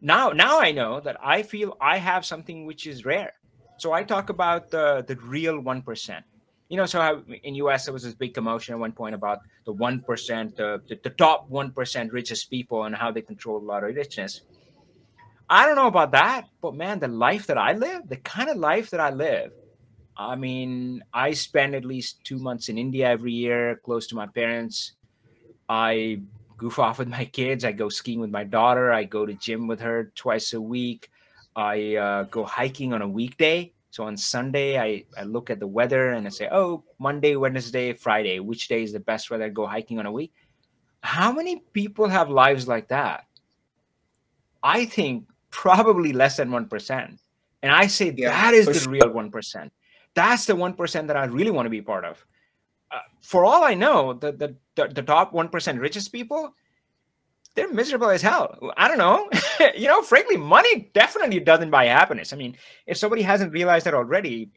now, 0.00 0.30
now 0.30 0.60
I 0.60 0.72
know 0.72 1.00
that 1.00 1.16
I 1.22 1.42
feel 1.42 1.76
I 1.80 1.98
have 1.98 2.24
something 2.24 2.66
which 2.66 2.86
is 2.86 3.04
rare. 3.04 3.32
So 3.78 3.92
I 3.92 4.04
talk 4.04 4.30
about 4.30 4.70
the, 4.70 5.04
the 5.06 5.16
real 5.16 5.60
1% 5.60 6.22
you 6.72 6.78
know, 6.78 6.86
so 6.86 7.02
how 7.02 7.20
in 7.44 7.54
US 7.56 7.84
there 7.84 7.92
was 7.92 8.02
this 8.02 8.14
big 8.14 8.32
commotion 8.32 8.72
at 8.72 8.80
one 8.80 8.92
point 8.92 9.14
about 9.14 9.40
the 9.66 9.72
one 9.72 10.00
percent, 10.00 10.56
the, 10.56 10.80
the, 10.88 10.98
the 11.04 11.10
top 11.10 11.46
one 11.50 11.70
percent 11.70 12.14
richest 12.14 12.48
people 12.48 12.84
and 12.84 12.96
how 12.96 13.10
they 13.10 13.20
control 13.20 13.58
a 13.58 13.66
lot 13.72 13.84
of 13.84 13.94
richness. 13.94 14.40
I 15.50 15.66
don't 15.66 15.76
know 15.76 15.86
about 15.86 16.12
that, 16.12 16.46
but 16.62 16.74
man, 16.74 16.98
the 16.98 17.08
life 17.08 17.46
that 17.48 17.58
I 17.58 17.74
live, 17.74 18.08
the 18.08 18.16
kind 18.16 18.48
of 18.48 18.56
life 18.56 18.88
that 18.88 19.00
I 19.00 19.10
live, 19.10 19.52
I 20.16 20.34
mean, 20.34 21.04
I 21.12 21.34
spend 21.34 21.74
at 21.74 21.84
least 21.84 22.24
two 22.24 22.38
months 22.38 22.70
in 22.70 22.78
India 22.78 23.06
every 23.06 23.32
year, 23.32 23.78
close 23.84 24.06
to 24.06 24.14
my 24.14 24.26
parents. 24.26 24.92
I 25.68 26.22
goof 26.56 26.78
off 26.78 27.00
with 27.00 27.08
my 27.08 27.26
kids. 27.26 27.66
I 27.66 27.72
go 27.72 27.90
skiing 27.90 28.18
with 28.18 28.30
my 28.30 28.44
daughter. 28.44 28.90
I 28.94 29.04
go 29.04 29.26
to 29.26 29.34
gym 29.34 29.66
with 29.66 29.80
her 29.80 30.10
twice 30.14 30.54
a 30.54 30.60
week. 30.60 31.10
I 31.54 31.96
uh, 31.96 32.22
go 32.22 32.44
hiking 32.44 32.94
on 32.94 33.02
a 33.02 33.08
weekday. 33.08 33.74
So 33.92 34.04
on 34.04 34.16
Sunday, 34.16 34.78
I, 34.78 35.04
I 35.18 35.24
look 35.24 35.50
at 35.50 35.60
the 35.60 35.66
weather 35.66 36.12
and 36.12 36.26
I 36.26 36.30
say, 36.30 36.48
oh, 36.50 36.82
Monday, 36.98 37.36
Wednesday, 37.36 37.92
Friday, 37.92 38.40
which 38.40 38.66
day 38.66 38.82
is 38.82 38.90
the 38.94 39.00
best 39.00 39.30
weather 39.30 39.48
to 39.48 39.50
go 39.50 39.66
hiking 39.66 39.98
on 39.98 40.06
a 40.06 40.10
week? 40.10 40.32
How 41.02 41.30
many 41.30 41.56
people 41.74 42.08
have 42.08 42.30
lives 42.30 42.66
like 42.66 42.88
that? 42.88 43.26
I 44.62 44.86
think 44.86 45.28
probably 45.50 46.14
less 46.14 46.38
than 46.38 46.48
1%. 46.48 47.18
And 47.62 47.70
I 47.70 47.86
say 47.86 48.14
yeah, 48.16 48.30
that 48.30 48.54
is 48.54 48.64
the 48.64 48.80
sure. 48.80 48.92
real 48.92 49.10
1%. 49.10 49.70
That's 50.14 50.46
the 50.46 50.54
1% 50.54 51.06
that 51.06 51.16
I 51.18 51.26
really 51.26 51.50
want 51.50 51.66
to 51.66 51.70
be 51.70 51.82
part 51.82 52.06
of. 52.06 52.24
Uh, 52.90 52.98
for 53.20 53.44
all 53.44 53.62
I 53.62 53.74
know, 53.74 54.14
the, 54.14 54.32
the, 54.32 54.56
the, 54.74 54.88
the 54.88 55.02
top 55.02 55.34
1% 55.34 55.78
richest 55.78 56.12
people, 56.12 56.54
they're 57.54 57.72
miserable 57.72 58.08
as 58.08 58.22
hell. 58.22 58.56
I 58.76 58.88
don't 58.88 58.98
know. 58.98 59.28
you 59.76 59.88
know, 59.88 60.02
frankly, 60.02 60.36
money 60.36 60.90
definitely 60.94 61.40
doesn't 61.40 61.70
buy 61.70 61.86
happiness. 61.86 62.32
I 62.32 62.36
mean, 62.36 62.56
if 62.86 62.96
somebody 62.96 63.22
hasn't 63.22 63.52
realized 63.52 63.86
that 63.86 63.94
already, 63.94 64.50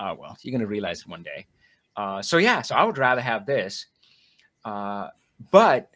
oh 0.00 0.14
well, 0.14 0.36
you're 0.42 0.52
gonna 0.52 0.66
realize 0.66 1.00
it 1.00 1.08
one 1.08 1.22
day. 1.22 1.46
Uh, 1.96 2.22
so 2.22 2.38
yeah, 2.38 2.62
so 2.62 2.74
I 2.74 2.84
would 2.84 2.98
rather 2.98 3.20
have 3.20 3.46
this. 3.46 3.86
Uh, 4.64 5.08
but 5.50 5.90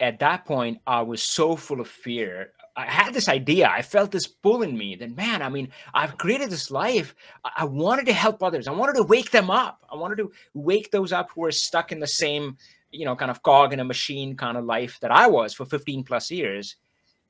at 0.00 0.18
that 0.20 0.44
point, 0.44 0.80
I 0.86 1.02
was 1.02 1.22
so 1.22 1.56
full 1.56 1.80
of 1.80 1.88
fear. 1.88 2.52
I 2.76 2.86
had 2.86 3.12
this 3.12 3.28
idea. 3.28 3.68
I 3.68 3.82
felt 3.82 4.10
this 4.10 4.26
pull 4.26 4.62
in 4.62 4.76
me 4.76 4.96
that, 4.96 5.14
man, 5.14 5.42
I 5.42 5.48
mean, 5.48 5.68
I've 5.92 6.16
created 6.16 6.50
this 6.50 6.70
life. 6.70 7.14
I 7.44 7.64
wanted 7.64 8.06
to 8.06 8.12
help 8.12 8.42
others. 8.42 8.68
I 8.68 8.72
wanted 8.72 8.94
to 8.94 9.02
wake 9.02 9.30
them 9.30 9.50
up. 9.50 9.84
I 9.90 9.96
wanted 9.96 10.16
to 10.16 10.32
wake 10.54 10.90
those 10.90 11.12
up 11.12 11.30
who 11.34 11.44
are 11.44 11.52
stuck 11.52 11.92
in 11.92 12.00
the 12.00 12.06
same 12.06 12.56
you 12.90 13.04
know, 13.04 13.16
kind 13.16 13.30
of 13.30 13.42
cog 13.42 13.72
in 13.72 13.80
a 13.80 13.84
machine 13.84 14.36
kind 14.36 14.56
of 14.56 14.64
life 14.64 14.98
that 15.00 15.10
I 15.10 15.26
was 15.26 15.54
for 15.54 15.64
15 15.64 16.04
plus 16.04 16.30
years. 16.30 16.76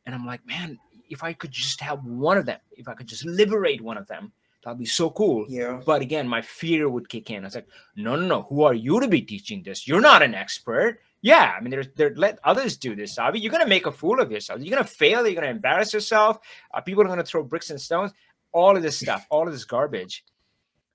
And 0.07 0.15
I'm 0.15 0.27
like, 0.27 0.45
man, 0.47 0.79
if 1.09 1.23
I 1.23 1.33
could 1.33 1.51
just 1.51 1.81
have 1.81 2.05
one 2.05 2.39
of 2.39 2.47
them, 2.47 2.59
if 2.73 2.89
I 2.89 2.95
could 2.95 3.07
just 3.07 3.25
liberate 3.25 3.81
one 3.81 3.99
of 3.99 4.07
them, 4.09 4.33
that'd 4.65 4.79
be 4.79 4.87
so 4.87 5.11
cool. 5.11 5.47
Yeah. 5.49 5.81
But 5.85 6.03
again, 6.03 6.29
my 6.29 6.43
fear 6.43 6.89
would 6.89 7.09
kick 7.09 7.31
in. 7.31 7.43
I 7.43 7.47
was 7.47 7.55
like, 7.55 7.69
no, 7.97 8.17
no, 8.17 8.27
no. 8.27 8.43
Who 8.43 8.63
are 8.63 8.75
you 8.75 9.01
to 9.01 9.09
be 9.09 9.23
teaching 9.23 9.63
this? 9.63 9.87
You're 9.87 10.01
not 10.01 10.23
an 10.23 10.35
expert. 10.35 11.01
Yeah, 11.23 11.55
I 11.57 11.61
mean, 11.61 11.71
there's 11.71 11.89
there 11.97 12.15
let 12.17 12.39
others 12.45 12.79
do 12.79 12.97
this. 12.97 13.19
Avi, 13.19 13.41
you're 13.41 13.53
gonna 13.53 13.67
make 13.67 13.85
a 13.85 13.93
fool 13.93 14.21
of 14.21 14.33
yourself. 14.33 14.61
You're 14.63 14.75
gonna 14.75 14.89
fail. 14.89 15.27
You're 15.27 15.35
gonna 15.35 15.53
embarrass 15.53 15.93
yourself. 15.93 16.39
Uh, 16.73 16.81
people 16.81 17.03
are 17.03 17.09
gonna 17.09 17.25
throw 17.25 17.43
bricks 17.43 17.69
and 17.69 17.81
stones. 17.81 18.13
All 18.53 18.75
of 18.75 18.83
this 18.83 18.99
stuff, 18.99 19.27
all 19.31 19.47
of 19.47 19.53
this 19.53 19.65
garbage. 19.65 20.25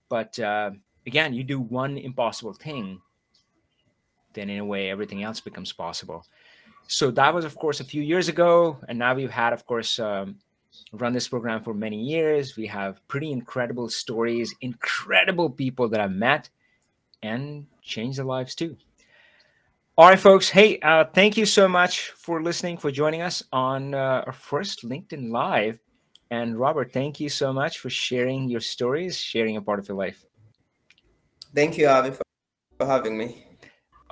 But 0.09 0.39
uh, 0.39 0.72
again, 1.05 1.34
you 1.34 1.43
do 1.43 1.59
one 1.59 1.97
impossible 1.97 2.53
thing, 2.53 3.01
then 4.36 4.50
in 4.50 4.60
a 4.60 4.66
way 4.66 4.90
everything 4.90 5.24
else 5.24 5.40
becomes 5.40 5.74
possible. 5.74 6.26
So 6.88 7.10
that 7.12 7.34
was 7.34 7.46
of 7.46 7.56
course 7.56 7.80
a 7.80 7.84
few 7.84 8.02
years 8.02 8.28
ago 8.28 8.78
and 8.88 9.00
now 9.00 9.16
we've 9.16 9.32
had 9.32 9.54
of 9.54 9.66
course 9.66 9.98
um, 10.00 10.38
run 10.94 11.14
this 11.14 11.28
program 11.28 11.64
for 11.64 11.74
many 11.74 12.02
years. 12.02 12.56
We 12.56 12.68
have 12.68 13.06
pretty 13.08 13.32
incredible 13.32 13.90
stories 13.90 14.54
incredible 14.62 15.50
people 15.50 15.90
that 15.90 16.00
i've 16.00 16.12
met 16.12 16.50
and 17.24 17.66
changed 17.82 18.18
their 18.18 18.26
lives 18.26 18.56
too. 18.56 18.78
All 19.98 20.10
right 20.10 20.20
folks. 20.20 20.50
Hey 20.50 20.80
uh, 20.80 21.06
thank 21.06 21.38
you 21.38 21.46
so 21.46 21.68
much 21.68 22.12
for 22.12 22.44
listening 22.44 22.78
for 22.78 22.92
joining 22.92 23.22
us 23.22 23.44
on 23.52 23.94
uh, 23.94 24.24
our 24.28 24.34
first 24.34 24.88
linkedin 24.88 25.32
live. 25.32 25.80
And 26.30 26.60
robert 26.60 26.92
thank 26.92 27.20
you 27.20 27.30
so 27.30 27.54
much 27.54 27.80
for 27.80 27.90
sharing 27.90 28.50
your 28.50 28.62
stories 28.62 29.18
sharing 29.18 29.58
a 29.58 29.62
part 29.62 29.80
of 29.80 29.88
your 29.88 29.98
life. 29.98 30.24
Thank 31.54 31.78
you 31.78 31.88
avi 31.88 32.12
for 32.12 32.86
having 32.86 33.18
me 33.18 33.45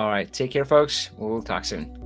all 0.03 0.09
right. 0.09 0.31
Take 0.33 0.51
care, 0.51 0.65
folks. 0.65 1.11
We'll 1.17 1.41
talk 1.41 1.63
soon. 1.63 1.97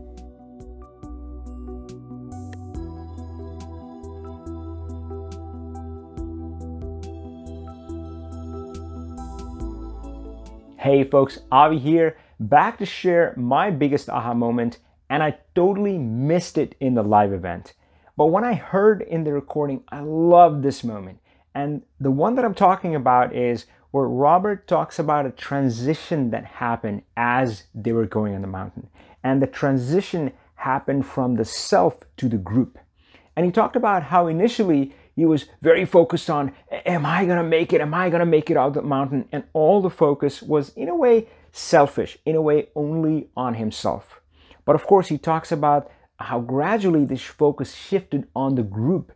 Hey 10.77 11.03
folks, 11.03 11.39
Avi 11.51 11.79
here, 11.79 12.17
back 12.39 12.77
to 12.77 12.85
share 12.85 13.33
my 13.35 13.71
biggest 13.71 14.09
aha 14.09 14.35
moment, 14.35 14.77
and 15.09 15.23
I 15.23 15.39
totally 15.55 15.97
missed 15.97 16.57
it 16.57 16.75
in 16.79 16.93
the 16.93 17.03
live 17.03 17.33
event. 17.33 17.73
But 18.15 18.27
when 18.27 18.45
I 18.45 18.53
heard 18.53 19.01
in 19.01 19.23
the 19.23 19.33
recording, 19.33 19.83
I 19.89 20.01
loved 20.01 20.61
this 20.61 20.83
moment. 20.83 21.17
And 21.55 21.81
the 21.99 22.11
one 22.11 22.35
that 22.35 22.45
I'm 22.45 22.53
talking 22.53 22.93
about 22.93 23.35
is 23.35 23.65
where 23.91 24.07
Robert 24.07 24.67
talks 24.67 24.99
about 24.99 25.25
a 25.25 25.31
transition 25.31 26.31
that 26.31 26.45
happened 26.45 27.03
as 27.15 27.63
they 27.73 27.91
were 27.91 28.05
going 28.05 28.35
on 28.35 28.41
the 28.41 28.47
mountain. 28.47 28.89
And 29.23 29.41
the 29.41 29.47
transition 29.47 30.33
happened 30.55 31.05
from 31.05 31.35
the 31.35 31.45
self 31.45 31.99
to 32.17 32.27
the 32.27 32.38
group. 32.38 32.77
And 33.35 33.45
he 33.45 33.51
talked 33.51 33.75
about 33.75 34.03
how 34.03 34.27
initially 34.27 34.93
He 35.17 35.25
was 35.25 35.47
very 35.63 35.83
focused 35.83 36.29
on, 36.29 36.53
am 36.71 37.03
I 37.03 37.25
going 37.25 37.39
to 37.39 37.43
make 37.43 37.73
it? 37.73 37.81
Am 37.81 37.91
I 37.91 38.11
going 38.11 38.19
to 38.19 38.25
make 38.25 38.51
it 38.51 38.55
out 38.55 38.67
of 38.67 38.73
the 38.75 38.83
mountain? 38.83 39.27
And 39.31 39.45
all 39.51 39.81
the 39.81 39.89
focus 39.89 40.43
was, 40.43 40.69
in 40.75 40.89
a 40.89 40.95
way, 40.95 41.27
selfish, 41.51 42.19
in 42.23 42.35
a 42.35 42.41
way, 42.41 42.67
only 42.75 43.29
on 43.35 43.55
himself. 43.55 44.21
But 44.63 44.75
of 44.75 44.85
course, 44.85 45.07
he 45.07 45.17
talks 45.17 45.51
about 45.51 45.89
how 46.19 46.39
gradually 46.39 47.03
this 47.03 47.23
focus 47.23 47.73
shifted 47.73 48.27
on 48.35 48.53
the 48.53 48.61
group. 48.61 49.11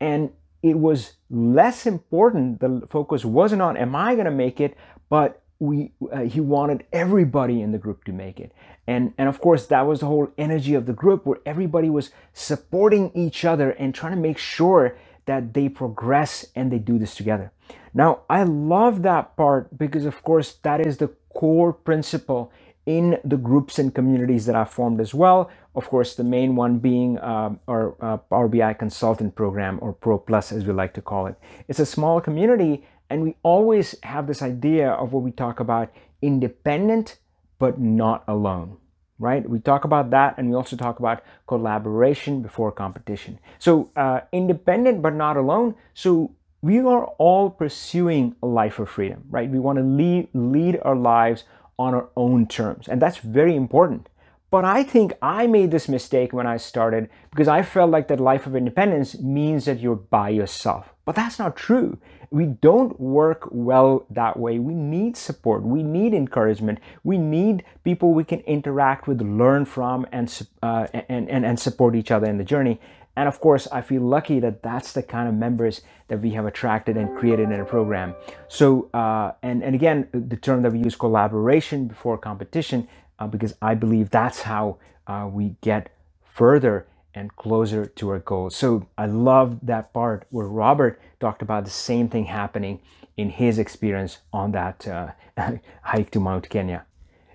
And 0.00 0.30
it 0.62 0.78
was 0.78 1.14
less 1.30 1.86
important, 1.86 2.60
the 2.60 2.82
focus 2.88 3.24
wasn't 3.24 3.62
on, 3.62 3.76
am 3.76 3.96
I 3.96 4.14
going 4.14 4.26
to 4.26 4.30
make 4.32 4.60
it? 4.60 4.76
But 5.10 5.42
we 5.60 5.92
uh, 6.12 6.22
he 6.22 6.40
wanted 6.40 6.84
everybody 6.92 7.62
in 7.62 7.72
the 7.72 7.78
group 7.78 8.04
to 8.04 8.12
make 8.12 8.40
it 8.40 8.52
and 8.88 9.14
and 9.18 9.28
of 9.28 9.40
course 9.40 9.66
that 9.66 9.82
was 9.86 10.00
the 10.00 10.06
whole 10.06 10.28
energy 10.38 10.74
of 10.74 10.86
the 10.86 10.94
group 10.94 11.26
where 11.26 11.38
everybody 11.46 11.90
was 11.90 12.10
supporting 12.32 13.12
each 13.14 13.44
other 13.44 13.72
and 13.72 13.94
trying 13.94 14.14
to 14.14 14.20
make 14.20 14.38
sure 14.38 14.96
that 15.26 15.54
they 15.54 15.68
progress 15.68 16.46
and 16.56 16.72
they 16.72 16.78
do 16.80 16.98
this 16.98 17.14
together 17.14 17.52
now 17.94 18.20
i 18.30 18.42
love 18.42 19.02
that 19.02 19.36
part 19.36 19.78
because 19.78 20.06
of 20.06 20.22
course 20.24 20.54
that 20.64 20.80
is 20.86 20.98
the 20.98 21.08
core 21.34 21.72
principle 21.74 22.52
in 22.86 23.18
the 23.24 23.36
groups 23.36 23.78
and 23.78 23.94
communities 23.94 24.46
that 24.46 24.56
I've 24.56 24.70
formed 24.70 25.00
as 25.00 25.14
well. 25.14 25.50
Of 25.74 25.88
course, 25.88 26.14
the 26.14 26.24
main 26.24 26.56
one 26.56 26.78
being 26.78 27.18
uh, 27.18 27.54
our 27.68 27.94
uh, 28.00 28.16
Power 28.16 28.48
BI 28.48 28.74
consultant 28.74 29.34
program 29.34 29.78
or 29.80 29.92
Pro 29.92 30.18
Plus, 30.18 30.52
as 30.52 30.66
we 30.66 30.72
like 30.72 30.94
to 30.94 31.02
call 31.02 31.26
it. 31.26 31.36
It's 31.68 31.78
a 31.78 31.86
small 31.86 32.20
community 32.20 32.84
and 33.08 33.22
we 33.22 33.36
always 33.42 33.94
have 34.02 34.26
this 34.26 34.42
idea 34.42 34.90
of 34.90 35.12
what 35.12 35.22
we 35.22 35.30
talk 35.30 35.60
about 35.60 35.92
independent 36.22 37.18
but 37.58 37.78
not 37.78 38.24
alone, 38.26 38.78
right? 39.18 39.48
We 39.48 39.60
talk 39.60 39.84
about 39.84 40.10
that 40.10 40.34
and 40.38 40.48
we 40.48 40.56
also 40.56 40.76
talk 40.76 40.98
about 40.98 41.22
collaboration 41.46 42.42
before 42.42 42.72
competition. 42.72 43.38
So, 43.58 43.90
uh, 43.96 44.20
independent 44.32 45.02
but 45.02 45.14
not 45.14 45.36
alone. 45.36 45.74
So, 45.94 46.34
we 46.62 46.78
are 46.78 47.06
all 47.18 47.50
pursuing 47.50 48.36
a 48.42 48.46
life 48.46 48.78
of 48.78 48.88
freedom, 48.88 49.24
right? 49.28 49.50
We 49.50 49.58
want 49.58 49.78
to 49.78 49.84
lead, 49.84 50.28
lead 50.32 50.78
our 50.82 50.94
lives 50.94 51.44
on 51.78 51.94
our 51.94 52.08
own 52.16 52.46
terms, 52.46 52.88
and 52.88 53.00
that's 53.00 53.18
very 53.18 53.56
important. 53.56 54.08
But 54.52 54.66
I 54.66 54.84
think 54.84 55.14
I 55.22 55.46
made 55.46 55.70
this 55.70 55.88
mistake 55.88 56.34
when 56.34 56.46
I 56.46 56.58
started 56.58 57.08
because 57.30 57.48
I 57.48 57.62
felt 57.62 57.90
like 57.90 58.08
that 58.08 58.20
life 58.20 58.46
of 58.46 58.54
independence 58.54 59.18
means 59.18 59.64
that 59.64 59.80
you're 59.80 59.96
by 59.96 60.28
yourself. 60.28 60.92
But 61.06 61.16
that's 61.16 61.38
not 61.38 61.56
true. 61.56 61.96
We 62.30 62.44
don't 62.46 63.00
work 63.00 63.48
well 63.50 64.04
that 64.10 64.38
way. 64.38 64.58
We 64.58 64.74
need 64.74 65.16
support. 65.16 65.62
We 65.62 65.82
need 65.82 66.12
encouragement. 66.12 66.80
We 67.02 67.16
need 67.16 67.64
people 67.82 68.12
we 68.12 68.24
can 68.24 68.40
interact 68.40 69.08
with, 69.08 69.22
learn 69.22 69.64
from, 69.64 70.06
and, 70.12 70.30
uh, 70.62 70.86
and, 70.92 71.30
and, 71.30 71.46
and 71.46 71.58
support 71.58 71.94
each 71.94 72.10
other 72.10 72.26
in 72.26 72.36
the 72.36 72.44
journey. 72.44 72.78
And 73.16 73.28
of 73.28 73.40
course, 73.40 73.68
I 73.72 73.82
feel 73.82 74.02
lucky 74.02 74.40
that 74.40 74.62
that's 74.62 74.92
the 74.92 75.02
kind 75.02 75.28
of 75.28 75.34
members 75.34 75.82
that 76.08 76.20
we 76.20 76.30
have 76.30 76.46
attracted 76.46 76.96
and 76.96 77.16
created 77.18 77.50
in 77.50 77.60
a 77.60 77.64
program. 77.64 78.14
So, 78.48 78.88
uh, 78.94 79.32
and, 79.42 79.62
and 79.62 79.74
again, 79.74 80.08
the 80.12 80.36
term 80.36 80.62
that 80.62 80.72
we 80.72 80.80
use 80.80 80.96
collaboration 80.96 81.88
before 81.88 82.18
competition 82.18 82.88
uh, 83.18 83.26
because 83.26 83.54
I 83.62 83.74
believe 83.74 84.10
that's 84.10 84.42
how 84.42 84.78
uh, 85.06 85.28
we 85.30 85.56
get 85.60 85.90
further 86.24 86.86
and 87.14 87.34
closer 87.36 87.86
to 87.86 88.08
our 88.10 88.18
goals. 88.20 88.56
So 88.56 88.88
I 88.96 89.06
love 89.06 89.58
that 89.62 89.92
part 89.92 90.26
where 90.30 90.46
Robert 90.48 91.00
talked 91.20 91.42
about 91.42 91.64
the 91.64 91.70
same 91.70 92.08
thing 92.08 92.24
happening 92.26 92.80
in 93.16 93.30
his 93.30 93.58
experience 93.58 94.18
on 94.32 94.52
that 94.52 94.88
uh, 94.88 95.08
hike 95.82 96.10
to 96.12 96.20
Mount 96.20 96.48
Kenya. 96.48 96.86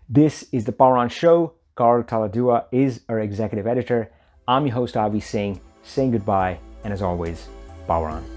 This 0.09 0.45
is 0.51 0.65
the 0.65 0.71
Power 0.71 0.97
On 0.97 1.09
Show. 1.09 1.53
Carl 1.75 2.03
Taladua 2.03 2.65
is 2.71 3.01
our 3.07 3.19
executive 3.19 3.67
editor. 3.67 4.11
I'm 4.47 4.65
your 4.65 4.73
host, 4.75 4.97
Avi 4.97 5.19
Singh, 5.19 5.61
saying 5.88 6.11
goodbye, 6.11 6.59
and 6.83 6.93
as 6.93 7.01
always, 7.01 7.47
Power 7.88 8.09
On. 8.09 8.36